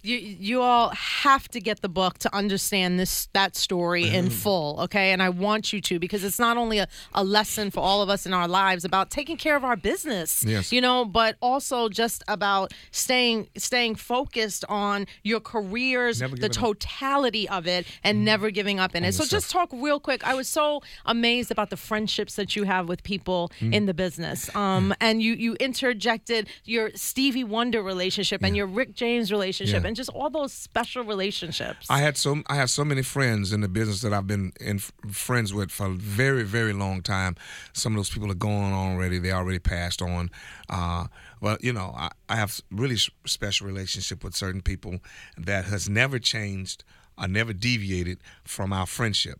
You 0.02 0.16
you 0.18 0.62
all 0.62 0.90
have 0.90 1.48
to 1.50 1.60
get 1.60 1.82
the 1.82 1.90
book 1.90 2.18
to 2.20 2.34
understand 2.36 3.00
this 3.00 3.28
that 3.34 3.56
story 3.56 4.04
Mm-hmm. 4.06 4.16
in 4.16 4.30
full 4.30 4.80
okay 4.82 5.12
and 5.12 5.22
i 5.22 5.30
want 5.30 5.74
you 5.74 5.82
to 5.82 6.00
because 6.00 6.24
it's 6.24 6.40
not 6.40 6.56
only 6.58 6.78
a, 6.80 6.88
a 7.14 7.24
lesson 7.24 7.70
for 7.72 7.82
all 7.82 8.02
of 8.02 8.10
us 8.10 8.26
in 8.26 8.34
our 8.34 8.48
lives 8.48 8.86
about 8.86 9.10
taking 9.12 9.36
care 9.38 9.56
of 9.58 9.64
our 9.66 9.76
business 9.76 10.44
Yes. 10.46 10.72
you 10.72 10.80
know 10.80 11.04
but 11.06 11.36
also 11.42 11.90
just 11.90 12.24
about 12.28 12.74
staying 12.92 13.50
staying 13.58 13.96
focused 13.96 14.64
on 14.70 15.06
your 15.24 15.40
careers 15.40 16.20
the 16.20 16.28
giving 16.30 16.46
up. 16.46 16.52
totality 16.52 17.50
of 17.50 17.68
it 17.68 17.86
and 18.04 18.24
never 18.24 18.52
giving 18.52 18.80
up 18.80 18.96
in 18.96 19.04
it 19.04 19.14
so 19.14 19.26
just 19.26 19.52
talk 19.52 19.70
real 19.74 20.00
quick 20.00 20.26
i 20.26 20.34
was 20.34 20.48
so 20.48 20.82
amazed 21.06 21.52
about 21.52 21.70
the 21.70 21.78
friendships 21.78 22.36
that 22.36 22.56
you 22.56 22.64
have 22.64 22.88
with 22.88 23.04
people 23.04 23.52
Mm. 23.60 23.74
in 23.74 23.86
the 23.88 23.94
business 23.94 24.54
um 24.56 24.94
and 25.02 25.22
you 25.22 25.34
you 25.34 25.56
interjected 25.60 26.48
your 26.66 26.92
stevie 26.96 27.44
wonder 27.44 27.82
relationship 27.82 28.44
and 28.44 28.56
your 28.56 28.68
rick 28.68 28.94
james 28.94 29.32
relationship 29.32 29.84
Yeah. 29.84 29.89
And 29.90 29.96
just 29.96 30.12
all 30.12 30.30
those 30.30 30.54
special 30.54 31.04
relationships. 31.04 31.88
I 31.90 31.98
had 31.98 32.16
so 32.16 32.44
I 32.46 32.56
have 32.58 32.70
so 32.70 32.86
many 32.86 33.02
friends 33.02 33.52
in 33.52 33.62
the 33.62 33.68
business 33.68 34.02
that 34.02 34.14
I've 34.14 34.28
been 34.28 34.54
in 34.62 34.78
friends 34.78 35.52
with 35.52 35.72
for 35.72 35.88
a 35.88 35.94
very 35.94 36.44
very 36.44 36.74
long 36.74 37.02
time. 37.02 37.36
Some 37.74 37.94
of 37.94 37.98
those 37.98 38.12
people 38.12 38.30
are 38.30 38.36
gone 38.36 38.72
already; 38.72 39.18
they 39.18 39.32
already 39.32 39.58
passed 39.58 40.04
on. 40.04 40.30
Uh, 40.70 41.08
but 41.42 41.64
you 41.64 41.74
know, 41.74 41.92
I, 41.98 42.10
I 42.30 42.36
have 42.36 42.62
really 42.72 42.98
special 43.26 43.66
relationship 43.66 44.24
with 44.24 44.36
certain 44.36 44.62
people 44.62 45.00
that 45.40 45.66
has 45.66 45.90
never 45.90 46.20
changed 46.20 46.84
or 47.18 47.28
never 47.28 47.52
deviated 47.52 48.20
from 48.44 48.72
our 48.72 48.86
friendship. 48.86 49.40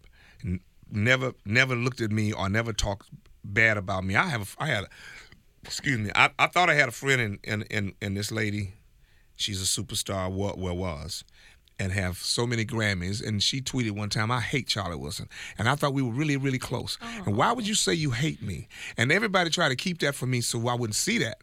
Never 0.92 1.34
never 1.46 1.76
looked 1.76 2.02
at 2.02 2.12
me 2.12 2.34
or 2.34 2.50
never 2.50 2.74
talked 2.74 3.08
bad 3.44 3.78
about 3.78 4.04
me. 4.04 4.16
I 4.16 4.30
have 4.30 4.56
I 4.58 4.66
had 4.66 4.86
excuse 5.64 6.00
me. 6.00 6.10
I, 6.16 6.32
I 6.40 6.48
thought 6.48 6.72
I 6.72 6.74
had 6.74 6.90
a 6.90 6.92
friend 6.92 7.22
in 7.22 7.40
in, 7.44 7.62
in, 7.70 7.94
in 8.02 8.14
this 8.16 8.32
lady 8.32 8.74
she's 9.40 9.62
a 9.62 9.82
superstar 9.82 10.32
what 10.32 10.58
well 10.58 10.76
was 10.76 11.24
and 11.80 11.92
have 11.94 12.18
so 12.18 12.46
many 12.46 12.66
grammys 12.66 13.26
and 13.26 13.42
she 13.42 13.62
tweeted 13.62 13.92
one 13.92 14.10
time 14.10 14.30
i 14.30 14.40
hate 14.40 14.68
charlie 14.68 14.98
wilson 14.98 15.28
and 15.58 15.70
i 15.70 15.76
thought 15.76 15.94
we 15.94 16.02
were 16.02 16.12
really 16.12 16.38
really 16.38 16.60
close 16.60 16.98
oh. 17.02 17.24
and 17.26 17.36
why 17.36 17.52
would 17.52 17.68
you 17.68 17.76
say 17.76 17.94
you 17.94 18.12
hate 18.12 18.42
me 18.42 18.68
and 18.98 19.12
everybody 19.12 19.50
tried 19.50 19.70
to 19.70 19.76
keep 19.76 20.00
that 20.00 20.14
from 20.14 20.30
me 20.30 20.42
so 20.42 20.68
i 20.68 20.74
wouldn't 20.74 20.96
see 20.96 21.18
that 21.18 21.38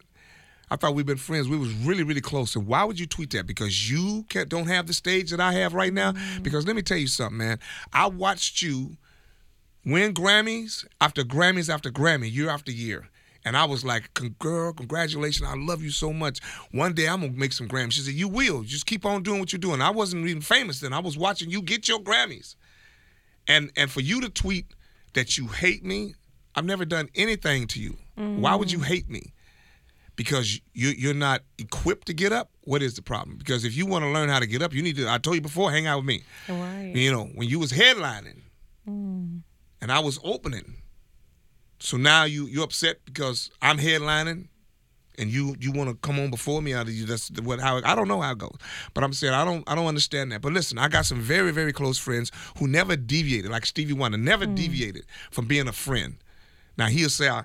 I 0.69 0.75
thought 0.75 0.95
we've 0.95 1.05
been 1.05 1.15
friends. 1.15 1.47
We 1.47 1.57
was 1.57 1.71
really, 1.73 2.03
really 2.03 2.19
close. 2.19 2.55
And 2.55 2.67
why 2.67 2.83
would 2.83 2.99
you 2.99 3.07
tweet 3.07 3.31
that? 3.31 3.47
Because 3.47 3.89
you 3.89 4.25
can't, 4.27 4.49
don't 4.49 4.67
have 4.67 4.85
the 4.85 4.93
stage 4.93 5.31
that 5.31 5.39
I 5.39 5.53
have 5.53 5.73
right 5.73 5.93
now. 5.93 6.11
Mm-hmm. 6.11 6.43
Because 6.43 6.67
let 6.67 6.75
me 6.75 6.81
tell 6.81 6.97
you 6.97 7.07
something, 7.07 7.37
man. 7.37 7.59
I 7.93 8.07
watched 8.07 8.61
you 8.61 8.97
win 9.85 10.13
Grammys 10.13 10.85
after 10.99 11.23
Grammys 11.23 11.73
after 11.73 11.89
Grammy, 11.89 12.31
year 12.31 12.49
after 12.49 12.71
year. 12.71 13.09
And 13.47 13.55
I 13.55 13.63
was 13.63 13.85
like, 13.85 14.13
girl, 14.39 14.73
congratulations. 14.73 15.47
I 15.47 15.55
love 15.55 15.81
you 15.81 15.89
so 15.89 16.11
much. 16.11 16.41
One 16.71 16.93
day 16.93 17.07
I'm 17.07 17.21
going 17.21 17.31
to 17.31 17.39
make 17.39 17.53
some 17.53 17.69
Grammys. 17.69 17.93
She 17.93 18.01
said, 18.01 18.13
you 18.13 18.27
will. 18.27 18.63
Just 18.63 18.85
keep 18.85 19.05
on 19.05 19.23
doing 19.23 19.39
what 19.39 19.53
you're 19.53 19.59
doing. 19.59 19.81
I 19.81 19.89
wasn't 19.89 20.27
even 20.27 20.41
famous 20.41 20.81
then. 20.81 20.91
I 20.91 20.99
was 20.99 21.17
watching 21.17 21.49
you 21.49 21.61
get 21.61 21.87
your 21.87 21.99
Grammys. 21.99 22.55
And 23.47 23.71
and 23.77 23.89
for 23.89 24.01
you 24.01 24.19
to 24.19 24.29
tweet 24.29 24.65
that 25.13 25.37
you 25.37 25.47
hate 25.47 25.85
me, 25.85 26.15
I've 26.55 26.65
never 26.65 26.83
done 26.83 27.07
anything 27.15 27.67
to 27.67 27.79
you. 27.79 27.95
Why 28.15 28.53
would 28.55 28.69
you 28.69 28.79
mm. 28.79 28.85
hate 28.85 29.09
me? 29.09 29.33
Because 30.17 30.59
you, 30.73 30.89
you're 30.89 31.13
not 31.13 31.43
equipped 31.57 32.07
to 32.07 32.13
get 32.13 32.33
up? 32.33 32.49
What 32.65 32.81
is 32.81 32.95
the 32.95 33.01
problem? 33.01 33.37
Because 33.37 33.63
if 33.63 33.77
you 33.77 33.85
want 33.85 34.03
to 34.03 34.09
learn 34.09 34.27
how 34.27 34.39
to 34.39 34.47
get 34.47 34.61
up, 34.61 34.73
you 34.73 34.81
need 34.81 34.97
to, 34.97 35.07
I 35.07 35.19
told 35.19 35.37
you 35.37 35.41
before, 35.41 35.71
hang 35.71 35.87
out 35.87 35.99
with 35.99 36.05
me. 36.07 36.23
Right. 36.49 36.91
You 36.93 37.11
know, 37.11 37.29
when 37.35 37.47
you 37.47 37.59
was 37.59 37.71
headlining 37.71 38.41
mm. 38.85 39.41
and 39.79 39.91
I 39.91 39.99
was 39.99 40.19
opening. 40.21 40.81
So 41.79 41.97
now 41.97 42.23
you 42.23 42.45
you 42.47 42.63
upset 42.63 42.97
because 43.05 43.51
I'm 43.61 43.77
headlining 43.77 44.47
and 45.17 45.29
you 45.29 45.55
you 45.59 45.71
want 45.71 45.89
to 45.89 45.95
come 45.95 46.19
on 46.19 46.29
before 46.29 46.61
me 46.61 46.73
out 46.73 46.87
of 46.87 46.93
you 46.93 47.05
that's 47.05 47.29
what 47.41 47.59
how 47.59 47.81
I 47.83 47.95
don't 47.95 48.07
know 48.07 48.21
how 48.21 48.31
it 48.31 48.37
goes. 48.37 48.55
But 48.93 49.03
I'm 49.03 49.13
saying 49.13 49.33
I 49.33 49.45
don't 49.45 49.63
I 49.67 49.75
don't 49.75 49.87
understand 49.87 50.31
that. 50.31 50.41
But 50.41 50.53
listen, 50.53 50.77
I 50.77 50.87
got 50.87 51.05
some 51.05 51.19
very 51.19 51.51
very 51.51 51.73
close 51.73 51.97
friends 51.97 52.31
who 52.57 52.67
never 52.67 52.95
deviated 52.95 53.51
like 53.51 53.65
Stevie 53.65 53.93
Wonder 53.93 54.17
never 54.17 54.45
mm. 54.45 54.55
deviated 54.55 55.05
from 55.31 55.45
being 55.45 55.67
a 55.67 55.73
friend. 55.73 56.15
Now 56.77 56.87
he'll 56.87 57.09
say 57.09 57.29
I 57.29 57.43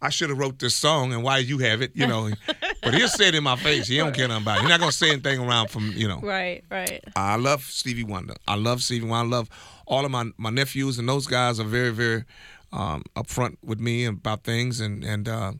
I 0.00 0.10
should 0.10 0.30
have 0.30 0.38
wrote 0.38 0.58
this 0.58 0.74
song 0.74 1.12
and 1.12 1.22
why 1.22 1.38
you 1.38 1.58
have 1.58 1.80
it, 1.80 1.92
you 1.94 2.08
know. 2.08 2.30
but 2.82 2.92
he'll 2.92 3.06
say 3.06 3.28
it 3.28 3.36
in 3.36 3.44
my 3.44 3.54
face. 3.54 3.86
He 3.86 3.98
don't 3.98 4.12
care 4.12 4.26
nothing 4.26 4.42
about 4.42 4.58
it. 4.58 4.60
He's 4.62 4.70
not 4.70 4.80
gonna 4.80 4.92
say 4.92 5.10
anything 5.10 5.38
around 5.38 5.70
from, 5.70 5.92
you 5.92 6.08
know. 6.08 6.18
Right, 6.20 6.64
right. 6.70 7.04
I 7.14 7.36
love 7.36 7.62
Stevie 7.62 8.02
Wonder. 8.02 8.34
I 8.48 8.56
love 8.56 8.82
Stevie 8.82 9.06
Wonder. 9.06 9.36
I 9.36 9.38
love 9.38 9.48
all 9.86 10.04
of 10.04 10.10
my, 10.10 10.24
my 10.36 10.50
nephews 10.50 10.98
and 10.98 11.08
those 11.08 11.26
guys 11.28 11.60
are 11.60 11.64
very 11.64 11.90
very 11.90 12.24
um, 12.72 13.02
upfront 13.16 13.56
with 13.64 13.80
me 13.80 14.04
about 14.06 14.44
things 14.44 14.80
and 14.80 15.04
and 15.04 15.28
uh, 15.28 15.52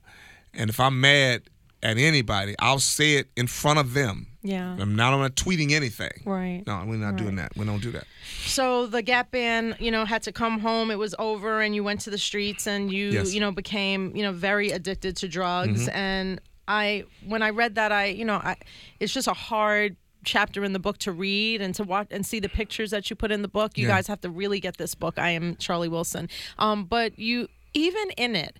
and 0.53 0.69
if 0.69 0.79
I'm 0.79 0.99
mad 1.01 1.43
at 1.81 1.97
anybody, 1.97 2.55
I'll 2.59 2.79
say 2.79 3.15
it 3.15 3.27
in 3.35 3.47
front 3.47 3.77
of 3.79 3.93
them. 3.93 4.27
Yeah. 4.41 4.75
I'm 4.79 4.95
not 4.95 5.13
I'm 5.13 5.19
not 5.19 5.35
tweeting 5.35 5.71
anything. 5.71 6.23
Right. 6.25 6.63
No, 6.65 6.83
we're 6.85 6.95
not 6.97 7.15
doing 7.17 7.35
that. 7.37 7.55
We 7.57 7.65
don't 7.65 7.81
do 7.81 7.91
that. 7.91 8.05
So 8.45 8.87
the 8.87 9.01
Gap 9.01 9.31
Band, 9.31 9.77
you 9.79 9.91
know, 9.91 10.05
had 10.05 10.23
to 10.23 10.31
come 10.31 10.59
home. 10.59 10.91
It 10.91 10.97
was 10.97 11.15
over, 11.19 11.61
and 11.61 11.73
you 11.75 11.83
went 11.83 12.01
to 12.01 12.09
the 12.09 12.17
streets, 12.17 12.67
and 12.67 12.91
you, 12.91 13.09
Yes. 13.09 13.27
Mm-hmm. 13.27 13.33
you 13.35 13.39
know, 13.41 13.51
became, 13.51 14.15
you 14.15 14.23
know, 14.23 14.31
very 14.33 14.71
addicted 14.71 15.15
to 15.17 15.27
drugs. 15.27 15.87
And 15.89 16.41
I, 16.67 17.05
when 17.25 17.41
I 17.41 17.51
read 17.51 17.75
that, 17.75 17.91
I, 17.91 18.05
you 18.07 18.25
know, 18.25 18.35
I, 18.35 18.55
it's 18.99 19.13
just 19.13 19.27
a 19.27 19.33
hard 19.33 19.95
chapter 20.23 20.63
in 20.63 20.73
the 20.73 20.79
book 20.79 20.97
to 20.99 21.11
read 21.11 21.61
and 21.61 21.73
to 21.75 21.83
watch 21.83 22.07
and 22.11 22.25
see 22.25 22.39
the 22.39 22.49
pictures 22.49 22.91
that 22.91 23.09
you 23.09 23.15
put 23.15 23.31
in 23.31 23.41
the 23.41 23.47
book. 23.47 23.77
You 23.77 23.87
Yeah. 23.87 23.95
guys 23.95 24.07
have 24.07 24.21
to 24.21 24.29
really 24.29 24.59
get 24.59 24.77
this 24.77 24.95
book. 24.95 25.17
I 25.19 25.29
am 25.31 25.55
Charlie 25.57 25.89
Wilson. 25.89 26.29
Um, 26.57 26.85
but 26.85 27.17
you, 27.19 27.47
even 27.73 28.09
in 28.17 28.35
it. 28.35 28.59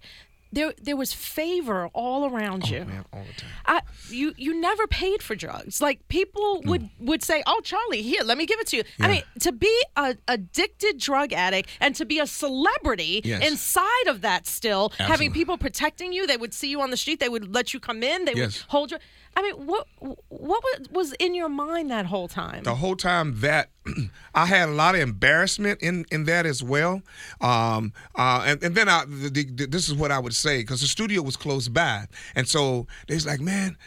there 0.51 0.71
there 0.79 0.95
was 0.95 1.11
favor 1.13 1.87
all 1.93 2.29
around 2.29 2.69
you. 2.69 2.81
Oh, 2.81 2.85
man, 2.85 3.05
all 3.11 3.23
the 3.25 3.41
time. 3.41 3.49
I, 3.65 3.81
you 4.09 4.35
you 4.37 4.53
never 4.53 4.85
paid 4.85 5.23
for 5.23 5.33
drugs. 5.35 5.81
Like 5.81 6.07
people 6.09 6.61
would 6.65 6.91
would 6.99 7.23
say, 7.23 7.41
"Oh, 7.47 7.59
Charlie, 7.63 8.03
here, 8.03 8.21
let 8.23 8.37
me 8.37 8.45
give 8.45 8.59
it 8.59 8.67
to 8.67 8.77
you." 8.77 8.83
I 8.99 9.07
mean, 9.07 9.23
to 9.39 9.51
be 9.51 9.75
a 9.97 10.15
addicted 10.27 10.99
drug 10.99 11.33
addict 11.33 11.69
and 11.79 11.95
to 11.95 12.05
be 12.05 12.19
a 12.19 12.27
celebrity 12.27 13.21
Yes. 13.23 13.49
inside 13.51 14.07
of 14.07 14.21
that, 14.21 14.45
still 14.45 14.91
having 14.99 15.33
people 15.33 15.57
protecting 15.57 16.13
you, 16.13 16.27
they 16.27 16.37
would 16.37 16.53
see 16.53 16.69
you 16.69 16.81
on 16.81 16.91
the 16.91 16.97
street, 16.97 17.19
they 17.19 17.29
would 17.29 17.51
let 17.51 17.73
you 17.73 17.79
come 17.79 18.03
in, 18.03 18.25
they 18.25 18.35
would 18.35 18.55
hold 18.67 18.91
you. 18.91 18.97
I 19.35 19.41
mean, 19.41 19.65
what 19.65 19.87
what 19.99 20.63
was- 20.63 20.87
was 20.91 21.13
in 21.13 21.33
your 21.35 21.49
mind 21.49 21.89
that 21.91 22.05
whole 22.05 22.27
time? 22.27 22.63
the 22.63 22.75
whole 22.75 22.95
time 22.95 23.39
that 23.41 23.69
I 24.35 24.45
had 24.45 24.69
a 24.69 24.71
lot 24.73 24.95
of 24.95 25.01
embarrassment 25.01 25.81
in 25.81 26.05
in 26.11 26.25
that 26.25 26.45
as 26.45 26.61
well. 26.63 27.01
Um, 27.41 27.93
uh, 28.15 28.43
and, 28.45 28.63
and 28.63 28.75
then 28.75 28.89
I, 28.89 29.05
the, 29.05 29.29
the, 29.29 29.65
this 29.67 29.89
is 29.89 29.95
what 29.95 30.11
I 30.11 30.19
would 30.19 30.35
say 30.35 30.61
because 30.61 30.81
the 30.81 30.87
studio 30.87 31.21
was 31.21 31.35
close 31.35 31.67
by, 31.67 32.05
and 32.35 32.47
so 32.47 32.87
they's 33.07 33.25
like, 33.25 33.39
man. 33.41 33.77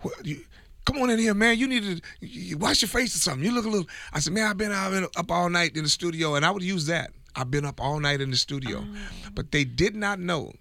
What, 0.00 0.24
you, 0.26 0.40
Come 0.84 1.00
on 1.00 1.10
in 1.10 1.20
here, 1.20 1.32
man. 1.32 1.56
You 1.60 1.68
need 1.68 1.84
to 1.84 2.00
you 2.26 2.58
wash 2.58 2.82
your 2.82 2.88
face 2.88 3.14
or 3.14 3.20
something. 3.20 3.44
You 3.44 3.52
look 3.54 3.66
a 3.66 3.68
little. 3.68 3.86
I 4.12 4.18
said, 4.18 4.32
man, 4.32 4.48
I've 4.50 4.58
been 4.58 4.72
out 4.72 4.92
in- 4.92 5.06
up 5.16 5.30
all 5.30 5.48
night 5.48 5.76
in 5.76 5.84
the 5.84 5.88
studio, 5.88 6.34
and 6.34 6.44
I 6.44 6.50
would 6.50 6.64
use 6.64 6.86
that. 6.86 7.12
I've 7.36 7.52
been 7.52 7.64
up 7.64 7.80
all 7.80 8.00
night 8.00 8.20
in 8.20 8.32
the 8.32 8.36
studio, 8.36 8.84
but 9.32 9.52
they 9.52 9.62
did 9.62 9.94
not 9.94 10.18
know 10.18 10.52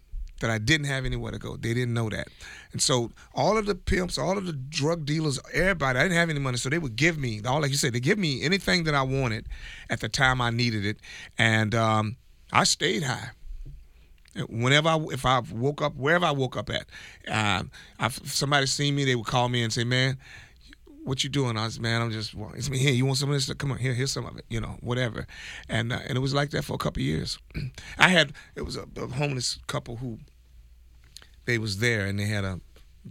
that 0.41 0.49
I 0.49 0.57
didn't 0.57 0.87
have 0.87 1.05
anywhere 1.05 1.31
to 1.31 1.39
go. 1.39 1.55
They 1.55 1.73
didn't 1.73 1.93
know 1.93 2.09
that. 2.09 2.27
And 2.71 2.81
so 2.81 3.11
all 3.33 3.57
of 3.57 3.65
the 3.65 3.75
pimps, 3.75 4.17
all 4.17 4.37
of 4.37 4.45
the 4.45 4.53
drug 4.53 5.05
dealers, 5.05 5.39
everybody, 5.53 5.99
I 5.99 6.03
didn't 6.03 6.17
have 6.17 6.29
any 6.29 6.39
money. 6.39 6.57
So 6.57 6.69
they 6.69 6.77
would 6.77 6.95
give 6.95 7.17
me, 7.17 7.41
all 7.45 7.61
like 7.61 7.71
you 7.71 7.77
said, 7.77 7.93
they 7.93 7.99
give 7.99 8.17
me 8.19 8.43
anything 8.43 8.83
that 8.85 8.95
I 8.95 9.03
wanted 9.03 9.47
at 9.89 9.99
the 9.99 10.09
time 10.09 10.41
I 10.41 10.49
needed 10.49 10.85
it. 10.85 10.97
And 11.37 11.73
um, 11.73 12.17
I 12.51 12.65
stayed 12.65 13.03
high. 13.03 13.29
Whenever 14.47 14.87
I, 14.87 14.97
if 15.11 15.25
I 15.25 15.39
woke 15.51 15.81
up, 15.81 15.95
wherever 15.95 16.25
I 16.25 16.31
woke 16.31 16.55
up 16.55 16.69
at, 16.69 16.85
um, 17.27 17.69
if 17.99 18.31
somebody 18.31 18.65
seen 18.65 18.95
me, 18.95 19.03
they 19.03 19.15
would 19.15 19.25
call 19.25 19.49
me 19.49 19.61
and 19.61 19.73
say, 19.73 19.83
man, 19.83 20.17
what 21.03 21.23
you 21.23 21.29
doing? 21.29 21.57
I 21.57 21.65
was, 21.65 21.79
man, 21.79 22.01
I'm 22.01 22.11
just, 22.11 22.35
well, 22.35 22.51
it's 22.55 22.69
me 22.69 22.77
here. 22.77 22.93
You 22.93 23.05
want 23.05 23.17
some 23.17 23.29
of 23.29 23.35
this? 23.35 23.51
Come 23.55 23.71
on, 23.71 23.77
here, 23.77 23.93
here's 23.93 24.11
some 24.11 24.25
of 24.25 24.37
it, 24.37 24.45
you 24.49 24.61
know, 24.61 24.77
whatever. 24.81 25.25
And 25.67 25.91
uh, 25.91 25.99
and 26.07 26.17
it 26.17 26.21
was 26.21 26.33
like 26.33 26.51
that 26.51 26.63
for 26.63 26.73
a 26.73 26.77
couple 26.77 27.01
years. 27.01 27.39
I 27.97 28.09
had, 28.09 28.33
it 28.55 28.61
was 28.61 28.75
a, 28.75 28.85
a 28.97 29.07
homeless 29.07 29.59
couple 29.67 29.97
who, 29.97 30.19
they 31.45 31.57
was 31.57 31.79
there 31.79 32.05
and 32.05 32.19
they 32.19 32.25
had 32.25 32.43
a 32.43 32.59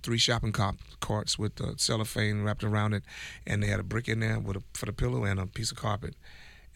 three 0.02 0.18
shopping 0.18 0.52
cart, 0.52 0.76
carts 1.00 1.38
with 1.38 1.60
uh, 1.60 1.72
cellophane 1.76 2.42
wrapped 2.42 2.64
around 2.64 2.94
it, 2.94 3.02
and 3.46 3.62
they 3.62 3.66
had 3.66 3.80
a 3.80 3.84
brick 3.84 4.08
in 4.08 4.20
there 4.20 4.38
with 4.38 4.56
a, 4.56 4.62
for 4.74 4.86
the 4.86 4.92
pillow 4.92 5.24
and 5.24 5.40
a 5.40 5.46
piece 5.46 5.70
of 5.70 5.76
carpet, 5.76 6.14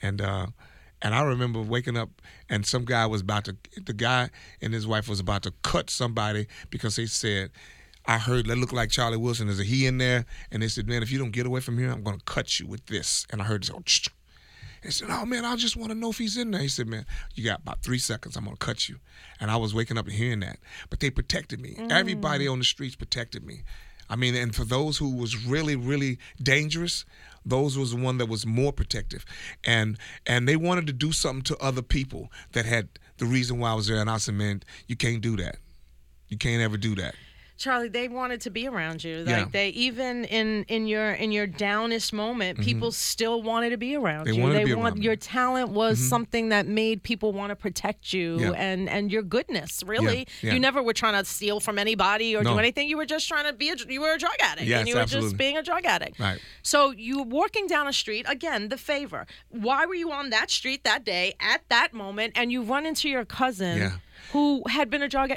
and 0.03 0.21
uh, 0.21 0.47
and 1.03 1.15
I 1.15 1.23
remember 1.23 1.61
waking 1.61 1.97
up 1.97 2.11
and 2.49 2.65
some 2.65 2.85
guy 2.85 3.07
was 3.07 3.21
about 3.21 3.45
to, 3.45 3.57
the 3.85 3.93
guy 3.93 4.31
and 4.63 4.73
his 4.73 4.87
wife 4.87 5.09
was 5.09 5.21
about 5.21 5.43
to 5.43 5.53
cut 5.63 5.91
somebody 5.91 6.47
because 6.71 6.97
they 6.97 7.07
said. 7.07 7.51
I 8.07 8.19
heard 8.19 8.45
that 8.49 8.59
looked 8.59 8.75
like 8.75 8.91
Charlie 8.91 9.17
Wilson. 9.17 9.47
There's 9.47 9.61
a 9.61 9.65
he 9.65 9.87
in 9.87 9.97
there, 9.97 10.27
and 10.51 10.63
they 10.63 10.69
said, 10.69 10.87
"Man, 10.87 11.03
if 11.03 11.11
you 11.11 11.19
don't 11.19 11.31
get 11.31 11.47
away 11.47 11.61
from 11.61 11.79
here, 11.79 11.91
I'm 11.91 12.03
gonna 12.03 12.19
cut 12.27 12.61
you 12.61 12.67
with 12.67 12.85
this." 12.85 13.27
And 13.31 13.41
I 13.41 13.47
heard 13.47 13.63
this. 13.63 13.71
He 14.85 14.91
said, 14.91 15.09
"Oh 15.11 15.25
man, 15.25 15.45
I 15.45 15.57
just 15.57 15.77
want 15.77 15.91
to 15.91 15.99
know 15.99 16.11
if 16.11 16.19
he's 16.19 16.37
in 16.37 16.51
there." 16.51 16.61
He 16.61 16.69
said, 16.69 16.87
"Man, 16.87 17.07
you 17.35 17.43
got 17.45 17.61
about 17.61 17.83
three 17.83 17.99
seconds. 17.99 18.37
I'm 18.37 18.45
gonna 18.45 18.57
cut 18.57 18.89
you." 18.89 18.99
And 19.41 19.51
I 19.51 19.57
was 19.57 19.75
waking 19.75 19.99
up 19.99 20.07
and 20.07 20.15
hearing 20.15 20.41
that, 20.41 20.59
but 20.91 21.01
they 21.01 21.11
protected 21.11 21.61
me. 21.61 21.75
Mm. 21.79 21.91
Everybody 21.91 22.47
on 22.47 22.59
the 22.59 22.65
streets 22.65 22.95
protected 22.95 23.45
me. 23.45 23.63
I 24.09 24.17
mean, 24.17 24.35
and 24.35 24.55
for 24.55 24.65
those 24.65 24.99
who 24.99 25.17
was 25.17 25.47
really, 25.47 25.77
really 25.77 26.19
dangerous, 26.43 27.07
those 27.45 27.79
was 27.79 27.93
the 27.93 27.97
one 27.97 28.19
that 28.19 28.27
was 28.27 28.45
more 28.45 28.73
protective, 28.73 29.25
and 29.65 29.99
and 30.27 30.47
they 30.47 30.57
wanted 30.57 30.87
to 30.89 30.93
do 30.93 31.13
something 31.13 31.43
to 31.45 31.57
other 31.59 31.83
people 31.83 32.31
that 32.53 32.67
had 32.67 32.89
the 33.17 33.27
reason 33.27 33.59
why 33.59 33.71
I 33.71 33.75
was 33.75 33.87
there. 33.87 34.01
And 34.01 34.11
I 34.11 34.19
said, 34.19 34.35
"Man, 34.35 34.63
you 34.87 34.97
can't 34.97 35.23
do 35.23 35.37
that. 35.39 35.57
You 36.29 36.37
can't 36.37 36.63
ever 36.63 36.77
do 36.77 36.95
that." 36.97 37.15
Charlie, 37.65 37.89
they 37.89 38.09
wanted 38.09 38.43
to 38.43 38.51
be 38.51 38.69
around 38.69 39.03
you. 39.03 39.19
Like 39.25 39.27
Yeah. 39.29 39.45
they 39.51 39.69
even 39.71 40.25
in 40.27 40.65
in 40.69 40.87
your 40.87 41.13
in 41.13 41.33
your 41.33 41.47
downest 41.47 42.13
moment, 42.13 42.61
people 42.61 42.93
still 42.93 43.41
wanted 43.43 43.71
to 43.71 43.79
be 43.79 43.97
around 43.97 44.27
Mm-hmm. 44.27 44.33
They 44.33 44.37
you. 44.37 44.43
wanted 44.43 44.53
to 44.55 44.59
they 44.59 44.65
be 44.67 44.75
want 44.75 44.95
around 44.97 45.03
your 45.05 45.17
talent 45.17 45.71
was 45.71 45.99
something 45.99 46.51
that 46.51 46.67
made 46.67 47.03
people 47.03 47.33
want 47.33 47.51
to 47.51 47.57
protect 47.57 48.13
you 48.13 48.39
Yeah. 48.39 48.51
and 48.67 48.89
and 48.89 49.11
your 49.11 49.23
goodness. 49.23 49.83
Really, 49.87 50.27
yeah. 50.43 50.53
you 50.53 50.61
never 50.61 50.83
were 50.83 50.93
trying 50.93 51.17
to 51.21 51.25
steal 51.25 51.59
from 51.59 51.79
anybody 51.79 52.37
or 52.37 52.43
do 52.43 52.59
anything. 52.59 52.87
You 52.89 52.99
were 52.99 53.07
just 53.07 53.27
trying 53.29 53.47
to 53.47 53.55
be 53.55 53.71
a 53.71 53.77
you 53.89 54.01
were 54.03 54.13
a 54.13 54.19
drug 54.19 54.37
addict 54.41 54.67
Yes, 54.67 54.81
and 54.81 54.89
you 54.89 54.97
were 54.97 55.07
just 55.07 55.37
being 55.39 55.57
a 55.57 55.63
drug 55.63 55.85
addict. 55.87 56.21
Right. 56.21 56.39
So 56.63 56.91
you 56.91 57.19
were 57.21 57.25
walking 57.41 57.67
down 57.67 57.89
a 57.89 57.93
street 57.93 58.27
again. 58.29 58.69
The 58.69 58.77
favor. 58.77 59.27
Why 59.49 59.87
were 59.87 59.95
you 59.95 60.13
on 60.13 60.31
that 60.31 60.51
street 60.51 60.85
that 60.85 61.05
day 61.05 61.35
at 61.41 61.63
that 61.71 61.95
moment? 61.95 62.35
And 62.37 62.53
you 62.53 62.63
run 62.63 62.85
into 62.85 63.09
your 63.09 63.25
cousin. 63.25 63.93
Who 64.33 64.63
had 64.69 64.91
been 64.91 65.03
a 65.03 65.09
drug 65.09 65.33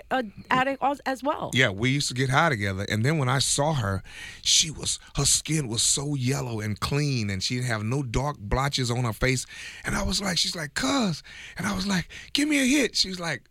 addict 0.50 0.82
as- 0.82 1.00
as 1.06 1.22
well? 1.24 1.52
Yeah, 1.54 1.70
we 1.70 1.90
used 1.90 2.08
to 2.08 2.14
get 2.14 2.30
high 2.30 2.50
together, 2.50 2.86
and 2.90 3.06
then 3.06 3.18
when 3.18 3.30
I 3.30 3.40
saw 3.40 3.74
her, 3.74 4.02
she 4.42 4.72
was 4.72 4.98
her 5.16 5.26
skin 5.26 5.68
was 5.68 5.82
so 5.82 6.16
yellow 6.16 6.60
and 6.60 6.80
clean, 6.80 7.30
and 7.30 7.44
she 7.44 7.56
didn't 7.56 7.68
have 7.68 7.84
no 7.84 8.02
dark 8.04 8.38
blotches 8.40 8.90
on 8.90 9.04
her 9.04 9.14
face. 9.14 9.46
And 9.86 9.96
I 9.96 10.04
was 10.04 10.22
like, 10.22 10.38
she's 10.38 10.56
like, 10.56 10.74
"Cuz," 10.74 11.22
and 11.58 11.68
I 11.68 11.76
was 11.76 11.86
like, 11.86 12.08
"Give 12.34 12.48
me 12.50 12.60
a 12.60 12.66
hit." 12.66 12.96
She's 12.96 13.20
like, 13.20 13.44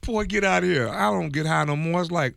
"Boy, 0.00 0.24
get 0.24 0.44
out 0.44 0.62
of 0.64 0.68
here! 0.70 0.88
I 0.88 1.10
don't 1.10 1.30
get 1.32 1.46
high 1.46 1.64
no 1.64 1.76
more." 1.76 2.00
It's 2.00 2.10
like, 2.10 2.34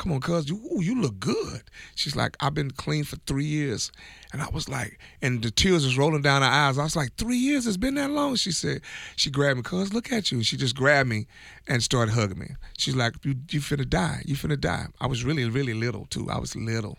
"Come 0.00 0.12
on, 0.12 0.20
cuz, 0.20 0.48
you 0.48 0.56
ooh, 0.56 0.80
you 0.80 0.98
look 0.98 1.20
good." 1.20 1.62
She's 1.94 2.16
like, 2.16 2.34
"I've 2.40 2.54
been 2.54 2.70
clean 2.70 3.04
for 3.04 3.16
three 3.26 3.44
years," 3.44 3.92
and 4.32 4.40
I 4.40 4.48
was 4.48 4.66
like, 4.66 4.98
and 5.20 5.42
the 5.42 5.50
tears 5.50 5.84
was 5.84 5.98
rolling 5.98 6.22
down 6.22 6.40
her 6.40 6.48
eyes. 6.48 6.78
I 6.78 6.84
was 6.84 6.96
like, 6.96 7.16
three 7.16 7.36
years? 7.36 7.66
It's 7.66 7.76
been 7.76 7.96
that 7.96 8.10
long?" 8.10 8.36
She 8.36 8.50
said, 8.50 8.80
"She 9.14 9.30
grabbed 9.30 9.58
me, 9.58 9.62
cuz, 9.62 9.92
look 9.92 10.10
at 10.10 10.32
you." 10.32 10.42
She 10.42 10.56
just 10.56 10.74
grabbed 10.74 11.10
me 11.10 11.26
and 11.68 11.82
started 11.82 12.12
hugging 12.12 12.38
me. 12.38 12.56
She's 12.78 12.96
like, 12.96 13.12
"You 13.22 13.34
you 13.50 13.60
finna 13.60 13.86
die? 13.86 14.22
You 14.24 14.36
finna 14.36 14.58
die?" 14.58 14.86
I 15.02 15.06
was 15.06 15.22
really 15.22 15.44
really 15.50 15.74
little 15.74 16.06
too. 16.06 16.30
I 16.30 16.38
was 16.38 16.56
little. 16.56 16.96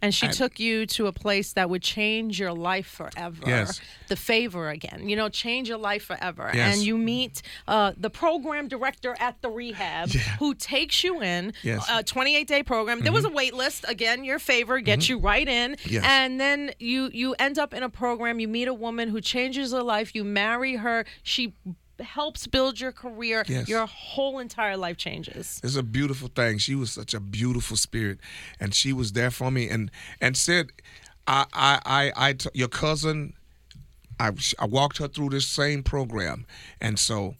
And 0.00 0.14
she 0.14 0.28
I- 0.28 0.30
took 0.30 0.60
you 0.60 0.86
to 0.86 1.06
a 1.06 1.12
place 1.12 1.52
that 1.54 1.68
would 1.68 1.82
change 1.82 2.38
your 2.38 2.52
life 2.52 2.86
forever. 2.86 3.42
Yes. 3.46 3.80
The 4.08 4.16
favor 4.16 4.68
again, 4.68 5.08
you 5.08 5.16
know, 5.16 5.28
change 5.28 5.68
your 5.68 5.78
life 5.78 6.04
forever. 6.04 6.50
Yes. 6.54 6.76
And 6.76 6.86
you 6.86 6.96
meet 6.96 7.42
uh, 7.66 7.92
the 7.96 8.10
program 8.10 8.68
director 8.68 9.16
at 9.18 9.40
the 9.42 9.50
rehab 9.50 10.10
Yeah. 10.10 10.20
who 10.38 10.54
takes 10.54 11.02
you 11.02 11.20
in 11.20 11.52
Yes. 11.62 11.88
Uh, 11.90 11.98
a 11.98 12.02
28 12.02 12.46
day 12.46 12.62
program. 12.62 13.00
There 13.00 13.12
was 13.12 13.24
mm-hmm. 13.24 13.32
a 13.32 13.36
wait 13.36 13.54
list. 13.54 13.84
Again, 13.88 14.24
your 14.24 14.38
favor 14.38 14.80
gets 14.80 15.06
mm-hmm. 15.06 15.14
you 15.14 15.18
right 15.18 15.48
in. 15.48 15.76
Yes. 15.84 16.04
And 16.06 16.40
then 16.40 16.72
you, 16.78 17.10
you 17.12 17.34
end 17.38 17.58
up 17.58 17.74
in 17.74 17.82
a 17.82 17.88
program. 17.88 18.40
You 18.40 18.48
meet 18.48 18.68
a 18.68 18.74
woman 18.74 19.08
who 19.08 19.20
changes 19.20 19.72
her 19.72 19.82
life. 19.82 20.14
You 20.14 20.24
marry 20.24 20.76
her. 20.76 21.04
She 21.22 21.54
helps 22.00 22.46
build 22.46 22.80
your 22.80 22.92
career. 22.92 23.44
Yes. 23.46 23.68
Your 23.68 23.86
whole 23.86 24.38
entire 24.38 24.76
life 24.76 24.96
changes. 24.96 25.60
It's 25.62 25.76
a 25.76 25.82
beautiful 25.82 26.28
thing. 26.28 26.58
She 26.58 26.74
was 26.74 26.92
such 26.92 27.14
a 27.14 27.20
beautiful 27.20 27.76
spirit, 27.76 28.18
and 28.60 28.74
she 28.74 28.92
was 28.92 29.12
there 29.12 29.30
for 29.30 29.50
me, 29.50 29.68
and 29.68 29.90
and 30.20 30.36
said, 30.36 30.70
I 31.26 31.46
I 31.52 31.80
I, 31.84 32.28
I 32.28 32.32
t- 32.34 32.50
your 32.54 32.68
cousin, 32.68 33.34
I 34.18 34.32
I 34.58 34.66
walked 34.66 34.98
her 34.98 35.08
through 35.08 35.30
this 35.30 35.46
same 35.46 35.82
program, 35.82 36.46
and 36.80 36.98
so. 36.98 37.36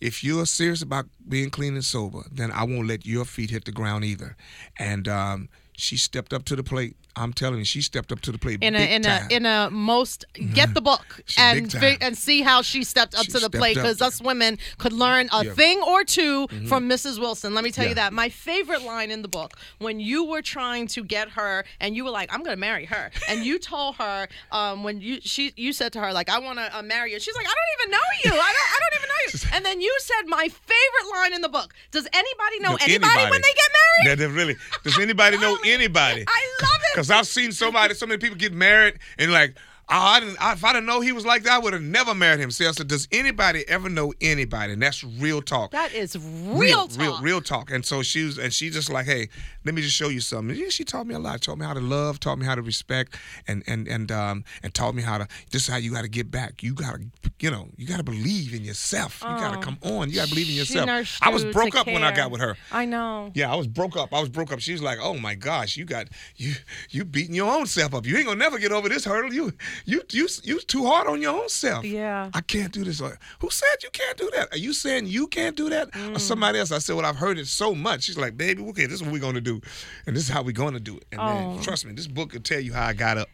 If 0.00 0.22
you're 0.22 0.44
serious 0.44 0.82
about 0.82 1.06
being 1.26 1.48
clean 1.48 1.74
and 1.74 1.84
sober, 1.84 2.24
then 2.30 2.52
I 2.52 2.64
won't 2.64 2.88
let 2.88 3.06
your 3.06 3.24
feet 3.24 3.48
hit 3.48 3.64
the 3.64 3.72
ground 3.72 4.04
either. 4.04 4.36
And 4.76 5.08
um, 5.08 5.48
she 5.72 5.96
stepped 5.96 6.34
up 6.34 6.44
to 6.46 6.56
the 6.56 6.62
plate. 6.62 6.94
I'm 7.16 7.32
telling 7.32 7.58
you, 7.58 7.64
she 7.64 7.80
stepped 7.82 8.10
up 8.12 8.20
to 8.22 8.32
the 8.32 8.38
plate. 8.38 8.58
in 8.62 8.74
a 8.74 8.78
big 8.78 8.90
in 8.90 9.02
time. 9.02 9.26
a 9.30 9.34
in 9.34 9.46
a 9.46 9.70
most 9.70 10.24
get 10.52 10.74
the 10.74 10.80
book 10.80 11.20
and 11.38 11.70
fi- 11.72 11.98
and 12.00 12.16
see 12.16 12.42
how 12.42 12.62
she 12.62 12.84
stepped 12.84 13.14
up 13.14 13.24
She 13.26 13.32
to 13.32 13.38
the 13.40 13.50
plate 13.50 13.74
because 13.76 14.00
us 14.02 14.20
women 14.20 14.58
could 14.78 14.92
learn 14.92 15.28
a 15.32 15.36
Yeah. 15.44 15.50
Mm-hmm. 15.50 15.54
thing 15.54 15.82
or 15.82 16.04
2 16.04 16.48
from 16.68 16.88
Mrs. 16.88 17.18
Wilson. 17.18 17.54
Let 17.54 17.64
me 17.64 17.70
tell 17.70 17.86
you 17.86 17.94
that 17.94 18.12
my 18.12 18.28
favorite 18.28 18.82
line 18.82 19.10
in 19.10 19.22
the 19.22 19.28
book 19.28 19.52
when 19.78 20.00
you 20.00 20.24
were 20.24 20.42
trying 20.42 20.86
to 20.88 21.04
get 21.04 21.30
her 21.30 21.64
and 21.80 21.94
you 21.96 22.04
were 22.04 22.10
like 22.10 22.32
I'm 22.32 22.40
going 22.40 22.56
to 22.56 22.60
marry 22.60 22.86
her 22.86 23.10
and 23.28 23.44
you 23.44 23.58
told 23.58 23.96
her 23.96 24.28
um, 24.52 24.82
when 24.82 25.00
you 25.00 25.18
she 25.22 25.52
you 25.56 25.72
said 25.72 25.92
to 25.94 26.00
her 26.00 26.12
like 26.12 26.28
I 26.28 26.38
want 26.38 26.58
to 26.58 26.76
uh, 26.78 26.82
marry 26.82 27.12
you. 27.12 27.20
She's 27.20 27.36
like 27.36 27.46
I 27.46 27.54
don't 27.58 27.70
even 27.80 27.90
know 27.92 28.08
you. 28.24 28.30
I 28.32 28.52
don't 28.56 28.70
I 28.74 28.78
don't 28.82 28.94
even 28.98 29.08
know 29.08 29.14
you. 29.26 29.50
And 29.54 29.64
then 29.64 29.80
you 29.80 29.94
said 30.00 30.26
my 30.26 30.48
favorite 30.48 31.08
line 31.14 31.32
in 31.32 31.40
the 31.42 31.48
book. 31.48 31.72
Does 31.90 32.06
anybody 32.12 32.58
know 32.60 32.70
No, 32.72 32.76
anybody, 32.80 33.30
when 33.30 33.40
they 33.40 33.54
get 33.62 33.70
married? 33.80 34.04
Yeah, 34.06 34.14
they 34.16 34.26
really. 34.26 34.56
Does 34.82 34.98
anybody 34.98 35.38
know 35.44 35.56
anybody? 35.64 36.24
I 36.26 36.40
love 36.62 36.70
it. 36.92 36.94
Because 37.04 37.18
I've 37.18 37.26
seen 37.26 37.52
somebody, 37.52 37.92
so 37.92 38.06
many 38.06 38.16
people 38.16 38.38
get 38.38 38.54
married 38.54 38.98
and 39.18 39.30
like, 39.30 39.58
I 39.88 40.20
didn't. 40.20 40.36
I, 40.40 40.52
if 40.52 40.64
I 40.64 40.72
didn't 40.72 40.86
know 40.86 41.00
he 41.00 41.12
was 41.12 41.26
like 41.26 41.42
that, 41.44 41.52
I 41.52 41.58
would 41.58 41.72
have 41.72 41.82
never 41.82 42.14
married 42.14 42.40
him. 42.40 42.50
See, 42.50 42.66
I 42.66 42.70
said, 42.72 42.88
does 42.88 43.06
anybody 43.12 43.64
ever 43.68 43.88
know 43.88 44.12
anybody? 44.20 44.72
And 44.72 44.82
that's 44.82 45.04
real 45.04 45.42
talk. 45.42 45.72
That 45.72 45.92
is 45.92 46.16
real, 46.16 46.56
real, 46.56 46.88
talk. 46.88 46.98
real, 47.00 47.20
real 47.20 47.40
talk. 47.40 47.70
And 47.70 47.84
so 47.84 48.02
she 48.02 48.24
was, 48.24 48.38
and 48.38 48.52
she 48.52 48.70
just 48.70 48.90
like, 48.90 49.06
hey, 49.06 49.28
let 49.64 49.74
me 49.74 49.82
just 49.82 49.94
show 49.94 50.08
you 50.08 50.20
something. 50.20 50.56
Yeah, 50.56 50.68
she 50.70 50.84
taught 50.84 51.06
me 51.06 51.14
a 51.14 51.18
lot. 51.18 51.42
Taught 51.42 51.58
me 51.58 51.66
how 51.66 51.74
to 51.74 51.80
love. 51.80 52.18
Taught 52.20 52.38
me 52.38 52.46
how 52.46 52.54
to 52.54 52.62
respect, 52.62 53.16
and 53.46 53.62
and 53.66 53.86
and 53.86 54.10
um 54.10 54.44
and 54.62 54.72
taught 54.72 54.94
me 54.94 55.02
how 55.02 55.18
to. 55.18 55.28
This 55.50 55.62
is 55.62 55.68
how 55.68 55.76
you 55.76 55.92
got 55.92 56.02
to 56.02 56.08
get 56.08 56.30
back. 56.30 56.62
You 56.62 56.74
got 56.74 56.94
to, 56.94 57.02
you 57.40 57.50
know, 57.50 57.68
you 57.76 57.86
got 57.86 57.98
to 57.98 58.02
believe 58.04 58.54
in 58.54 58.64
yourself. 58.64 59.20
You 59.22 59.28
got 59.28 59.52
to 59.54 59.60
come 59.60 59.78
on. 59.82 60.08
You 60.08 60.16
got 60.16 60.28
to 60.28 60.30
believe 60.30 60.48
in 60.48 60.54
Oh. 60.54 60.56
Yourself. 60.56 61.18
I 61.20 61.30
was 61.30 61.44
broke 61.44 61.74
up 61.74 61.86
when 61.86 62.02
I 62.04 62.14
got 62.14 62.30
with 62.30 62.40
her. 62.40 62.56
I 62.72 62.84
know. 62.86 63.30
Yeah, 63.34 63.52
I 63.52 63.56
was 63.56 63.66
broke 63.66 63.96
up. 63.96 64.12
I 64.14 64.20
was 64.20 64.28
broke 64.28 64.52
up. 64.52 64.60
She 64.60 64.72
was 64.72 64.82
like, 64.82 64.98
"Oh 65.00 65.14
my 65.14 65.34
gosh, 65.34 65.76
you 65.76 65.84
got 65.84 66.08
you 66.36 66.54
you 66.90 67.04
beating 67.04 67.34
your 67.34 67.52
own 67.52 67.66
self 67.66 67.92
up. 67.94 68.06
You 68.06 68.16
ain't 68.16 68.26
gonna 68.26 68.38
never 68.38 68.58
get 68.58 68.72
over 68.72 68.88
this 68.88 69.04
hurdle. 69.04 69.32
You 69.32 69.52
you 69.84 70.02
you 70.10 70.28
you 70.42 70.60
too 70.60 70.84
hard 70.86 71.06
on 71.08 71.20
your 71.22 71.34
own 71.40 71.48
self. 71.48 71.84
Yeah. 71.84 72.30
I 72.34 72.40
can't 72.40 72.72
do 72.72 72.84
this. 72.84 73.00
Like, 73.00 73.18
Who 73.40 73.50
said 73.50 73.82
you 73.82 73.90
can't 73.90 74.16
do 74.16 74.30
that? 74.34 74.52
Are 74.52 74.58
you 74.58 74.72
saying 74.72 75.06
you 75.06 75.26
can't 75.26 75.56
do 75.56 75.68
that, 75.70 75.90
Mm. 75.92 76.16
or 76.16 76.18
somebody 76.18 76.58
else? 76.58 76.72
I 76.72 76.78
said, 76.78 76.96
well, 76.96 77.06
I've 77.06 77.16
heard 77.16 77.38
it 77.38 77.46
so 77.46 77.74
much. 77.74 78.04
She's 78.04 78.18
like, 78.18 78.36
baby, 78.36 78.62
okay, 78.70 78.86
this 78.86 78.94
is 78.94 79.02
what 79.02 79.12
we're 79.12 79.18
gonna 79.20 79.40
do, 79.40 79.60
and 80.06 80.16
this 80.16 80.24
is 80.24 80.28
how 80.28 80.42
we're 80.42 80.52
gonna 80.52 80.80
do 80.80 80.96
it. 80.96 81.04
And 81.12 81.20
Oh. 81.20 81.54
then, 81.54 81.62
trust 81.62 81.86
me, 81.86 81.92
this 81.92 82.06
book 82.06 82.32
will 82.32 82.40
tell 82.40 82.60
you 82.60 82.72
how 82.72 82.86
I 82.86 82.92
got 82.92 83.18
up. 83.18 83.28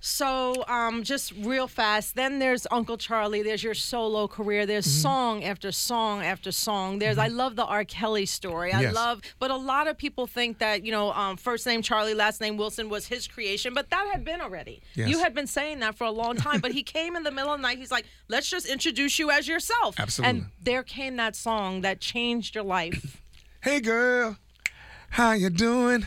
So, 0.00 0.64
um, 0.68 1.02
just 1.02 1.32
real 1.32 1.66
fast. 1.66 2.14
Then 2.14 2.38
there's 2.38 2.66
Uncle 2.70 2.96
Charlie. 2.96 3.42
There's 3.42 3.62
your 3.64 3.74
solo 3.74 4.28
career. 4.28 4.66
There's 4.66 4.86
Mm-hmm. 4.86 5.02
song 5.02 5.44
after 5.44 5.72
song 5.72 6.22
after 6.22 6.52
song. 6.52 6.98
There's 6.98 7.18
I 7.18 7.28
love 7.28 7.56
the 7.56 7.64
R. 7.64 7.84
Kelly 7.84 8.26
story. 8.26 8.72
I 8.72 8.82
Yes. 8.82 8.94
love, 8.94 9.20
but 9.38 9.50
a 9.50 9.56
lot 9.56 9.88
of 9.88 9.96
people 9.98 10.26
think 10.26 10.58
that 10.58 10.84
you 10.84 10.92
know, 10.92 11.12
um, 11.12 11.36
first 11.36 11.66
name 11.66 11.82
Charlie, 11.82 12.14
last 12.14 12.40
name 12.40 12.56
Wilson 12.56 12.88
was 12.88 13.06
his 13.08 13.26
creation, 13.26 13.74
but 13.74 13.90
that 13.90 14.08
had 14.12 14.24
been 14.24 14.40
already. 14.40 14.82
Yes. 14.94 15.08
You 15.08 15.18
had 15.20 15.34
been 15.34 15.46
saying 15.46 15.80
that 15.80 15.96
for 15.96 16.04
a 16.04 16.10
long 16.10 16.36
time, 16.36 16.60
but 16.60 16.72
he 16.72 16.82
came 16.96 17.16
in 17.16 17.22
the 17.24 17.30
middle 17.30 17.52
of 17.52 17.58
the 17.58 17.62
night. 17.62 17.78
He's 17.78 17.90
like, 17.90 18.06
let's 18.28 18.48
just 18.48 18.66
introduce 18.66 19.18
you 19.18 19.30
as 19.30 19.48
yourself. 19.48 19.96
Absolutely. 19.98 20.40
And 20.40 20.46
there 20.62 20.82
came 20.82 21.16
that 21.16 21.34
song 21.36 21.80
that 21.80 22.00
changed 22.00 22.54
your 22.54 22.64
life. 22.64 23.22
Hey 23.62 23.80
girl, 23.80 24.36
how 25.10 25.32
you 25.32 25.50
doing? 25.50 26.06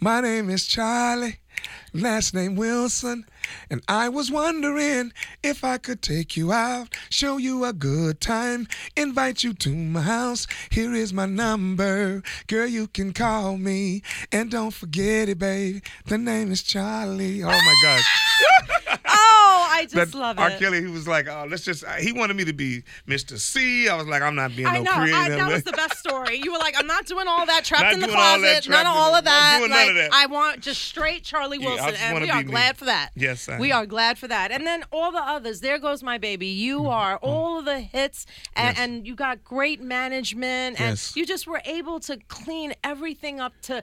My 0.00 0.20
name 0.20 0.48
is 0.50 0.66
Charlie, 0.66 1.40
last 1.92 2.34
name 2.34 2.56
Wilson, 2.56 3.24
and 3.70 3.82
I 3.88 4.08
was 4.08 4.30
wondering 4.30 5.12
if 5.42 5.64
I 5.64 5.78
could 5.78 6.02
take 6.02 6.36
you 6.36 6.52
out, 6.52 6.88
show 7.10 7.36
you 7.36 7.64
a 7.64 7.72
good 7.72 8.20
time, 8.20 8.66
invite 8.96 9.44
you 9.44 9.54
to 9.54 9.74
my 9.74 10.02
house. 10.02 10.46
Here 10.70 10.94
is 10.94 11.12
my 11.12 11.26
number, 11.26 12.22
girl, 12.46 12.66
you 12.66 12.86
can 12.86 13.12
call 13.12 13.56
me, 13.56 14.02
and 14.32 14.50
don't 14.50 14.72
forget 14.72 15.28
it, 15.28 15.38
babe. 15.38 15.82
The 16.06 16.18
name 16.18 16.52
is 16.52 16.62
Charlie. 16.62 17.42
Oh 17.42 17.48
my 17.48 17.74
gosh. 17.82 18.04
oh, 19.06 19.43
I 19.74 19.86
just 19.86 20.14
love 20.14 20.38
R. 20.38 20.48
it. 20.50 20.52
R. 20.54 20.58
Kelly, 20.58 20.80
he 20.80 20.86
was 20.88 21.06
like, 21.08 21.26
oh, 21.28 21.46
let's 21.48 21.62
just, 21.64 21.84
he 22.00 22.12
wanted 22.12 22.36
me 22.36 22.44
to 22.44 22.52
be 22.52 22.82
Mr. 23.06 23.38
C. 23.38 23.88
I 23.88 23.96
was 23.96 24.06
like, 24.06 24.22
I'm 24.22 24.34
not 24.34 24.54
being 24.54 24.66
I 24.68 24.78
no 24.78 24.82
know. 24.84 24.92
creative. 24.92 25.14
I, 25.16 25.28
that 25.30 25.52
was 25.52 25.62
the 25.64 25.72
best 25.72 25.98
story. 25.98 26.40
You 26.42 26.52
were 26.52 26.58
like, 26.58 26.74
I'm 26.78 26.86
not 26.86 27.06
doing 27.06 27.26
all 27.28 27.44
that 27.46 27.64
trapped 27.64 27.84
Not 27.84 27.94
in 27.94 28.00
the 28.00 28.06
all 28.08 28.12
closet. 28.38 28.68
None 28.68 28.86
of 28.86 28.92
all 28.96 29.14
of 29.14 29.24
that. 29.24 29.58
doing 29.58 29.70
none 29.70 29.78
like, 29.80 29.88
of 29.90 29.94
that. 29.96 30.10
I 30.12 30.26
want 30.26 30.60
just 30.60 30.82
straight 30.82 31.24
Charlie 31.24 31.58
Yeah, 31.60 31.66
Wilson, 31.70 31.90
just 31.90 32.02
and 32.02 32.20
we 32.22 32.30
are 32.30 32.38
me. 32.38 32.44
glad 32.44 32.76
for 32.76 32.84
that. 32.86 33.10
Yes, 33.14 33.48
I 33.48 33.58
we 33.58 33.72
am. 33.72 33.78
are 33.82 33.86
glad 33.86 34.18
for 34.18 34.28
that. 34.28 34.50
And 34.50 34.66
then 34.66 34.84
all 34.92 35.12
the 35.12 35.18
others. 35.22 35.60
There 35.60 35.78
goes 35.78 36.02
my 36.02 36.18
baby. 36.18 36.46
You 36.46 36.78
Mm-hmm. 36.78 36.86
are 36.88 37.16
all 37.18 37.58
of 37.60 37.64
the 37.64 37.80
hits, 37.80 38.26
and, 38.56 38.76
Yes. 38.76 38.84
and 38.84 39.06
you 39.06 39.14
got 39.14 39.42
great 39.44 39.80
management, 39.80 40.80
and 40.80 40.90
Yes. 40.90 41.16
you 41.16 41.24
just 41.26 41.46
were 41.46 41.62
able 41.64 42.00
to 42.00 42.18
clean 42.28 42.74
everything 42.82 43.40
up 43.40 43.52
to. 43.62 43.82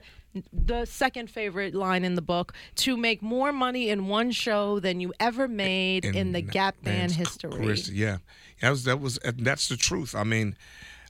The 0.52 0.86
second 0.86 1.30
favorite 1.30 1.74
line 1.74 2.04
in 2.04 2.14
the 2.14 2.22
book 2.22 2.54
to 2.76 2.96
make 2.96 3.22
more 3.22 3.52
money 3.52 3.90
in 3.90 4.08
one 4.08 4.30
show 4.30 4.80
than 4.80 5.00
you 5.00 5.12
ever 5.20 5.46
made 5.46 6.04
in, 6.04 6.32
the 6.32 6.40
Gap 6.40 6.74
Band 6.82 7.12
history. 7.12 7.50
Chris, 7.50 7.90
yeah, 7.90 8.18
that 8.60 8.70
was 8.70 8.84
that 8.84 9.00
was 9.00 9.18
that's 9.22 9.68
the 9.68 9.76
truth. 9.76 10.14
I 10.14 10.24
mean, 10.24 10.56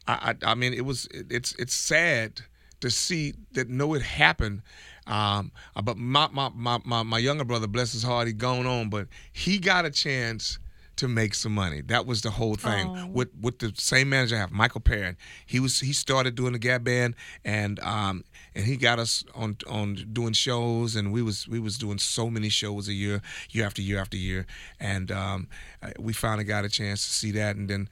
I 0.09 0.35
I, 0.43 0.53
I 0.53 0.55
mean 0.55 0.73
it 0.75 0.85
was 0.85 1.07
it's 1.13 1.55
it's 1.55 1.75
sad 1.75 2.41
to 2.81 2.91
see 2.91 3.35
that 3.53 3.69
know 3.69 3.95
it 3.95 4.03
happened. 4.03 4.63
Um, 5.07 5.53
but 5.83 5.97
my, 5.97 6.29
my 6.33 6.51
my 6.55 6.79
my 6.85 7.03
my 7.03 7.19
younger 7.19 7.45
brother, 7.45 7.67
bless 7.67 7.93
his 7.93 8.03
heart, 8.03 8.27
he 8.27 8.33
gone 8.33 8.67
on, 8.67 8.91
but 8.91 9.09
he 9.33 9.59
got 9.59 9.85
a 9.85 9.91
chance 9.91 10.59
to 10.97 11.09
make 11.09 11.35
some 11.35 11.55
money. 11.55 11.81
That 11.81 12.07
was 12.07 12.23
the 12.23 12.31
whole 12.31 12.55
thing. 12.55 12.89
Oh. 12.89 13.07
With 13.09 13.29
with 13.41 13.59
the 13.59 13.73
same 13.77 14.11
manager 14.11 14.37
I 14.37 14.41
have, 14.41 14.53
Michael 14.53 14.81
Paran. 14.81 15.17
He 15.47 15.61
was 15.61 15.81
he 15.81 15.93
started 15.93 16.35
doing 16.35 16.53
the 16.53 16.59
Gap 16.59 16.85
Band 16.85 17.15
and 17.45 17.81
um 17.81 18.25
and 18.55 18.65
he 18.65 18.77
got 18.77 18.99
us 18.99 19.25
on 19.35 19.57
on 19.69 20.07
doing 20.13 20.33
shows 20.33 20.97
and 20.97 21.13
we 21.13 21.23
was 21.23 21.49
we 21.49 21.59
was 21.59 21.79
doing 21.79 21.99
so 21.99 22.29
many 22.31 22.49
shows 22.49 22.89
a 22.89 22.93
year, 22.93 23.23
year 23.51 23.67
after 23.67 23.83
year 23.83 23.99
after 23.99 24.17
year. 24.17 24.47
And 24.81 25.11
um 25.11 25.49
uh, 25.83 25.91
we 25.99 26.13
finally 26.13 26.45
got 26.45 26.65
a 26.65 26.69
chance 26.69 27.05
to 27.05 27.11
see 27.11 27.33
that 27.33 27.57
and 27.57 27.69
then 27.69 27.89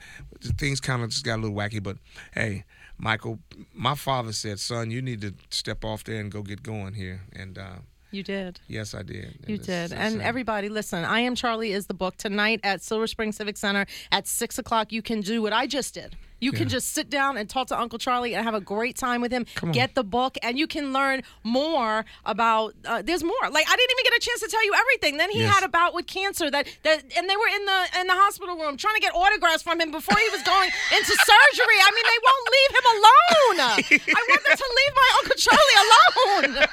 things 0.56 0.80
kind 0.80 1.02
of 1.02 1.10
just 1.10 1.24
got 1.24 1.36
a 1.36 1.42
little 1.42 1.56
wacky, 1.56 1.82
but 1.82 1.96
hey, 2.32 2.64
Michael, 3.00 3.38
my 3.72 3.94
father 3.94 4.32
said, 4.32 4.60
"Son, 4.60 4.90
you 4.90 5.00
need 5.00 5.22
to 5.22 5.32
step 5.48 5.84
off 5.84 6.04
there 6.04 6.20
and 6.20 6.30
go 6.30 6.42
get 6.42 6.62
going 6.62 6.92
here." 6.92 7.22
And 7.32 7.56
uh, 7.56 7.78
You 8.12 8.22
did. 8.22 8.60
yes, 8.66 8.94
I 8.94 9.02
did. 9.02 9.38
You 9.46 9.56
did. 9.58 9.92
And 9.92 10.20
uh, 10.20 10.24
everybody, 10.24 10.68
listen, 10.68 11.04
I 11.04 11.20
Am 11.20 11.34
Charlie 11.36 11.72
is 11.72 11.86
the 11.86 11.94
book 11.94 12.16
tonight 12.16 12.58
at 12.64 12.82
Silver 12.82 13.06
Spring 13.06 13.30
Civic 13.32 13.56
Center 13.56 13.86
at 14.10 14.26
6 14.26 14.58
o'clock. 14.58 14.90
You 14.92 15.00
can 15.02 15.20
do 15.20 15.40
what 15.42 15.52
I 15.52 15.66
just 15.68 15.94
did. 15.94 16.16
You 16.42 16.52
can 16.52 16.70
just 16.70 16.94
sit 16.94 17.10
down 17.10 17.36
and 17.36 17.50
talk 17.50 17.66
to 17.68 17.78
Uncle 17.78 17.98
Charlie 17.98 18.34
and 18.34 18.42
have 18.46 18.54
a 18.54 18.62
great 18.62 18.96
time 18.96 19.20
with 19.20 19.30
him. 19.30 19.44
Get 19.72 19.94
the 19.94 20.02
book, 20.02 20.38
and 20.42 20.58
you 20.58 20.66
can 20.66 20.90
learn 20.94 21.20
more 21.44 22.06
about. 22.24 22.72
Uh, 22.86 23.02
there's 23.02 23.22
more. 23.22 23.36
Like 23.50 23.66
I 23.68 23.76
didn't 23.76 23.90
even 23.92 24.04
get 24.04 24.14
a 24.16 24.20
chance 24.24 24.40
to 24.40 24.48
tell 24.48 24.64
you 24.64 24.72
everything. 24.72 25.18
Then 25.18 25.30
he 25.30 25.40
Yes. 25.40 25.54
had 25.54 25.64
a 25.64 25.68
bout 25.68 25.92
with 25.92 26.06
cancer 26.06 26.50
that, 26.50 26.66
that, 26.84 27.04
and 27.14 27.28
they 27.28 27.36
were 27.36 27.50
in 27.54 27.64
the 27.66 28.00
in 28.00 28.06
the 28.06 28.14
hospital 28.14 28.56
room 28.56 28.78
trying 28.78 28.94
to 28.94 29.02
get 29.02 29.14
autographs 29.14 29.62
from 29.62 29.82
him 29.82 29.90
before 29.90 30.16
he 30.16 30.28
was 30.30 30.42
going 30.42 30.70
into 30.96 31.12
surgery. 31.12 31.78
I 31.84 31.90
mean, 31.92 32.06
they 32.08 32.20
won't 32.24 32.46
leave 32.56 32.72
him 32.72 32.86
alone. 32.96 33.56
I 34.16 34.22
want 34.30 34.42
them 34.48 34.56
to 34.56 34.68
leave 34.80 34.94
my 34.96 35.10
Uncle 35.20 35.36
Charlie 35.44 35.78
alone. 35.84 36.66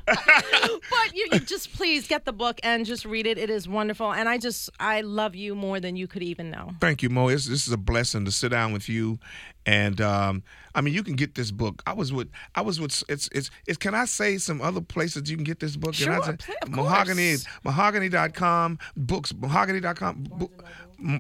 but 0.07 1.13
you, 1.13 1.27
you 1.31 1.39
just 1.39 1.73
please 1.73 2.07
get 2.07 2.25
the 2.25 2.33
book 2.33 2.59
and 2.63 2.85
just 2.85 3.05
read 3.05 3.25
it. 3.27 3.37
It 3.37 3.49
is 3.49 3.67
wonderful, 3.67 4.11
and 4.11 4.27
I 4.27 4.37
just 4.37 4.69
I 4.79 5.01
love 5.01 5.35
you 5.35 5.55
more 5.55 5.79
than 5.79 5.95
you 5.95 6.07
could 6.07 6.23
even 6.23 6.49
know. 6.51 6.71
Thank 6.81 7.01
you, 7.03 7.09
Mo. 7.09 7.27
It's, 7.27 7.47
this 7.47 7.67
is 7.67 7.73
a 7.73 7.77
blessing 7.77 8.25
to 8.25 8.31
sit 8.31 8.49
down 8.49 8.73
with 8.73 8.89
you, 8.89 9.19
and 9.65 9.99
um, 10.01 10.43
I 10.75 10.81
mean, 10.81 10.93
you 10.93 11.03
can 11.03 11.15
get 11.15 11.35
this 11.35 11.51
book. 11.51 11.81
I 11.85 11.93
was 11.93 12.11
with, 12.11 12.29
I 12.55 12.61
was 12.61 12.79
with. 12.79 13.03
It's, 13.09 13.29
it's, 13.31 13.49
it's. 13.67 13.77
Can 13.77 13.93
I 13.95 14.05
say 14.05 14.37
some 14.37 14.61
other 14.61 14.81
places 14.81 15.29
you 15.29 15.37
can 15.37 15.43
get 15.43 15.59
this 15.59 15.75
book? 15.75 15.93
Can 15.93 16.09
I 16.09 16.15
Sure, 16.15 16.23
say- 16.25 16.37
pl- 16.37 16.55
of 16.63 16.69
Mahogany, 16.69 17.31
course. 17.31 17.45
mahogany.com, 17.63 18.79
books, 18.97 19.33
mahogany.com, 19.33 20.23
bo- 20.29 20.51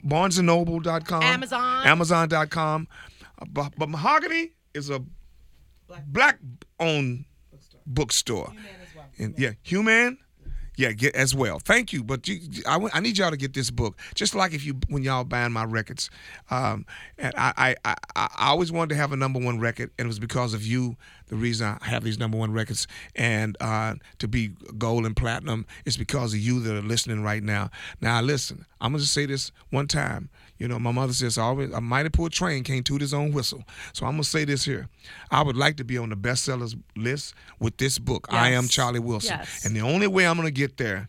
barnesandnoble.com, 0.05 1.23
Amazon. 1.23 1.87
amazon.com. 1.87 2.87
But, 3.51 3.73
but 3.77 3.87
Mahogany 3.87 4.51
is 4.73 4.89
a 4.89 5.01
black-owned 6.07 7.23
bookstore. 7.89 8.53
And, 9.17 9.35
yeah, 9.37 9.51
human. 9.61 10.17
Yeah, 10.77 10.93
get 10.93 11.13
as 11.13 11.35
well. 11.35 11.59
Thank 11.59 11.91
you, 11.91 12.05
but 12.05 12.25
you, 12.25 12.39
I, 12.65 12.79
I 12.93 13.01
need 13.01 13.17
y'all 13.17 13.31
to 13.31 13.35
get 13.35 13.53
this 13.53 13.69
book. 13.69 13.99
Just 14.15 14.33
like 14.33 14.53
if 14.53 14.65
you 14.65 14.79
when 14.87 15.03
y'all 15.03 15.25
buying 15.25 15.51
my 15.51 15.65
records, 15.65 16.09
um, 16.49 16.85
and 17.17 17.33
I, 17.37 17.75
I, 17.83 17.93
I 17.93 17.95
I 18.15 18.47
always 18.47 18.71
wanted 18.71 18.91
to 18.91 18.95
have 18.95 19.11
a 19.11 19.17
number 19.17 19.39
one 19.39 19.59
record, 19.59 19.91
and 19.99 20.05
it 20.05 20.07
was 20.07 20.19
because 20.19 20.53
of 20.53 20.65
you. 20.65 20.95
The 21.29 21.35
reason 21.35 21.77
I 21.81 21.85
have 21.85 22.03
these 22.03 22.19
number 22.19 22.37
one 22.37 22.51
records 22.51 22.87
and 23.15 23.55
uh, 23.61 23.95
to 24.17 24.27
be 24.27 24.51
gold 24.77 25.05
and 25.05 25.15
platinum 25.15 25.65
is 25.85 25.95
because 25.95 26.33
of 26.33 26.39
you 26.39 26.59
that 26.61 26.75
are 26.75 26.81
listening 26.81 27.23
right 27.23 27.43
now. 27.43 27.69
Now 28.01 28.21
listen, 28.21 28.65
I'm 28.81 28.91
gonna 28.91 29.01
just 29.01 29.13
say 29.13 29.25
this 29.25 29.51
one 29.69 29.87
time. 29.87 30.29
You 30.57 30.67
know, 30.67 30.77
my 30.79 30.91
mother 30.91 31.13
says 31.13 31.37
always 31.37 31.71
a 31.71 31.79
mighty 31.79 32.09
poor 32.09 32.29
train 32.29 32.63
can't 32.63 32.85
toot 32.85 33.01
his 33.01 33.13
own 33.13 33.31
whistle. 33.31 33.63
So 33.93 34.05
I'm 34.05 34.13
gonna 34.13 34.23
say 34.23 34.43
this 34.43 34.65
here. 34.65 34.89
I 35.31 35.41
would 35.41 35.55
like 35.55 35.77
to 35.77 35.83
be 35.83 35.97
on 35.97 36.09
the 36.09 36.17
bestsellers 36.17 36.77
list 36.97 37.33
with 37.59 37.77
this 37.77 37.97
book. 37.99 38.27
I 38.29 38.49
am 38.49 38.67
Charlie 38.67 38.99
Wilson. 38.99 39.37
Yes. 39.39 39.65
And 39.65 39.75
the 39.75 39.81
only 39.81 40.07
way 40.07 40.27
I'm 40.27 40.35
gonna 40.35 40.51
get 40.51 40.77
there 40.77 41.07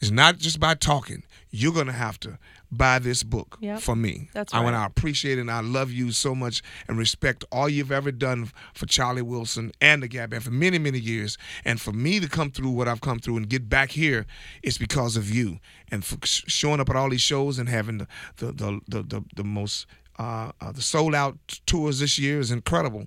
is 0.00 0.10
not 0.10 0.38
just 0.38 0.60
by 0.60 0.74
talking. 0.74 1.24
You're 1.50 1.74
gonna 1.74 1.92
have 1.92 2.18
to 2.20 2.38
buy 2.72 2.98
this 2.98 3.22
book 3.22 3.56
Yep. 3.60 3.80
for 3.80 3.96
me. 3.96 4.28
That's 4.32 4.54
I 4.54 4.60
want 4.60 4.76
to 4.76 4.84
appreciate 4.84 5.38
it 5.38 5.42
and 5.42 5.50
I 5.50 5.60
love 5.60 5.90
you 5.90 6.12
so 6.12 6.34
much 6.34 6.62
and 6.88 6.96
respect 6.98 7.44
all 7.50 7.68
you've 7.68 7.90
ever 7.92 8.12
done 8.12 8.50
for 8.74 8.86
Charlie 8.86 9.22
Wilson 9.22 9.72
and 9.80 10.02
the 10.02 10.08
Gap 10.08 10.30
Band 10.30 10.44
for 10.44 10.50
many, 10.50 10.78
many 10.78 10.98
years. 10.98 11.36
And 11.64 11.80
for 11.80 11.92
me 11.92 12.20
to 12.20 12.28
come 12.28 12.50
through 12.50 12.70
what 12.70 12.86
I've 12.88 13.00
come 13.00 13.18
through 13.18 13.38
and 13.38 13.48
get 13.48 13.68
back 13.68 13.90
here, 13.90 14.26
it's 14.62 14.78
because 14.78 15.16
of 15.16 15.28
you. 15.30 15.58
And 15.90 16.04
for 16.04 16.18
showing 16.24 16.80
up 16.80 16.88
at 16.90 16.96
all 16.96 17.10
these 17.10 17.20
shows 17.20 17.58
and 17.58 17.68
having 17.68 17.98
the 17.98 18.06
the 18.36 18.52
the 18.52 18.80
the, 18.88 19.02
the, 19.02 19.24
the 19.36 19.44
most 19.44 19.86
uh, 20.18 20.52
uh, 20.60 20.70
the 20.70 20.82
sold 20.82 21.14
out 21.14 21.38
tours 21.66 21.98
this 22.00 22.18
year 22.18 22.38
is 22.40 22.50
incredible. 22.50 23.06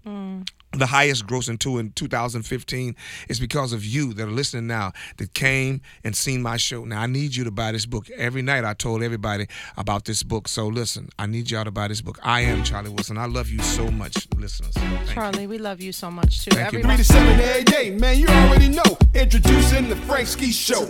The 0.73 0.87
highest 0.87 1.27
grossing 1.27 1.59
tour 1.59 1.79
in 1.79 1.91
2015 1.91 2.95
is 3.29 3.39
because 3.39 3.73
of 3.73 3.85
you 3.85 4.13
that 4.13 4.27
are 4.27 4.31
listening 4.31 4.67
now 4.67 4.91
that 5.17 5.33
came 5.33 5.81
and 6.03 6.15
seen 6.15 6.41
my 6.41 6.57
show. 6.57 6.83
Now 6.83 7.01
I 7.01 7.07
need 7.07 7.35
you 7.35 7.43
to 7.43 7.51
buy 7.51 7.71
this 7.71 7.85
book. 7.85 8.09
Every 8.11 8.41
night 8.41 8.65
I 8.65 8.73
told 8.73 9.03
everybody 9.03 9.47
about 9.77 10.05
this 10.05 10.23
book. 10.23 10.47
So 10.47 10.67
listen, 10.67 11.09
I 11.19 11.27
need 11.27 11.51
y'all 11.51 11.63
to 11.63 11.71
buy 11.71 11.87
this 11.87 12.01
book. 12.01 12.19
I 12.23 12.41
am 12.41 12.63
Charlie 12.63 12.89
Wilson. 12.89 13.17
I 13.17 13.25
love 13.25 13.49
you 13.49 13.59
so 13.59 13.89
much, 13.91 14.27
listeners. 14.35 14.73
Thank 14.73 15.07
you. 15.09 15.13
Charlie, 15.13 15.47
we 15.47 15.57
love 15.57 15.79
you 15.79 15.91
so 15.91 16.09
much 16.09 16.45
too. 16.45 16.51
Thank 16.51 16.73
you. 16.73 16.81
Three 16.81 16.97
to 16.97 17.03
seven 17.03 17.39
every 17.39 17.63
day, 17.63 17.91
man. 17.91 18.19
You 18.19 18.27
already 18.27 18.69
know. 18.69 18.97
Introducing 19.13 19.89
the 19.89 19.95
Frank 19.95 20.27
Ski 20.27 20.51
Show. 20.51 20.87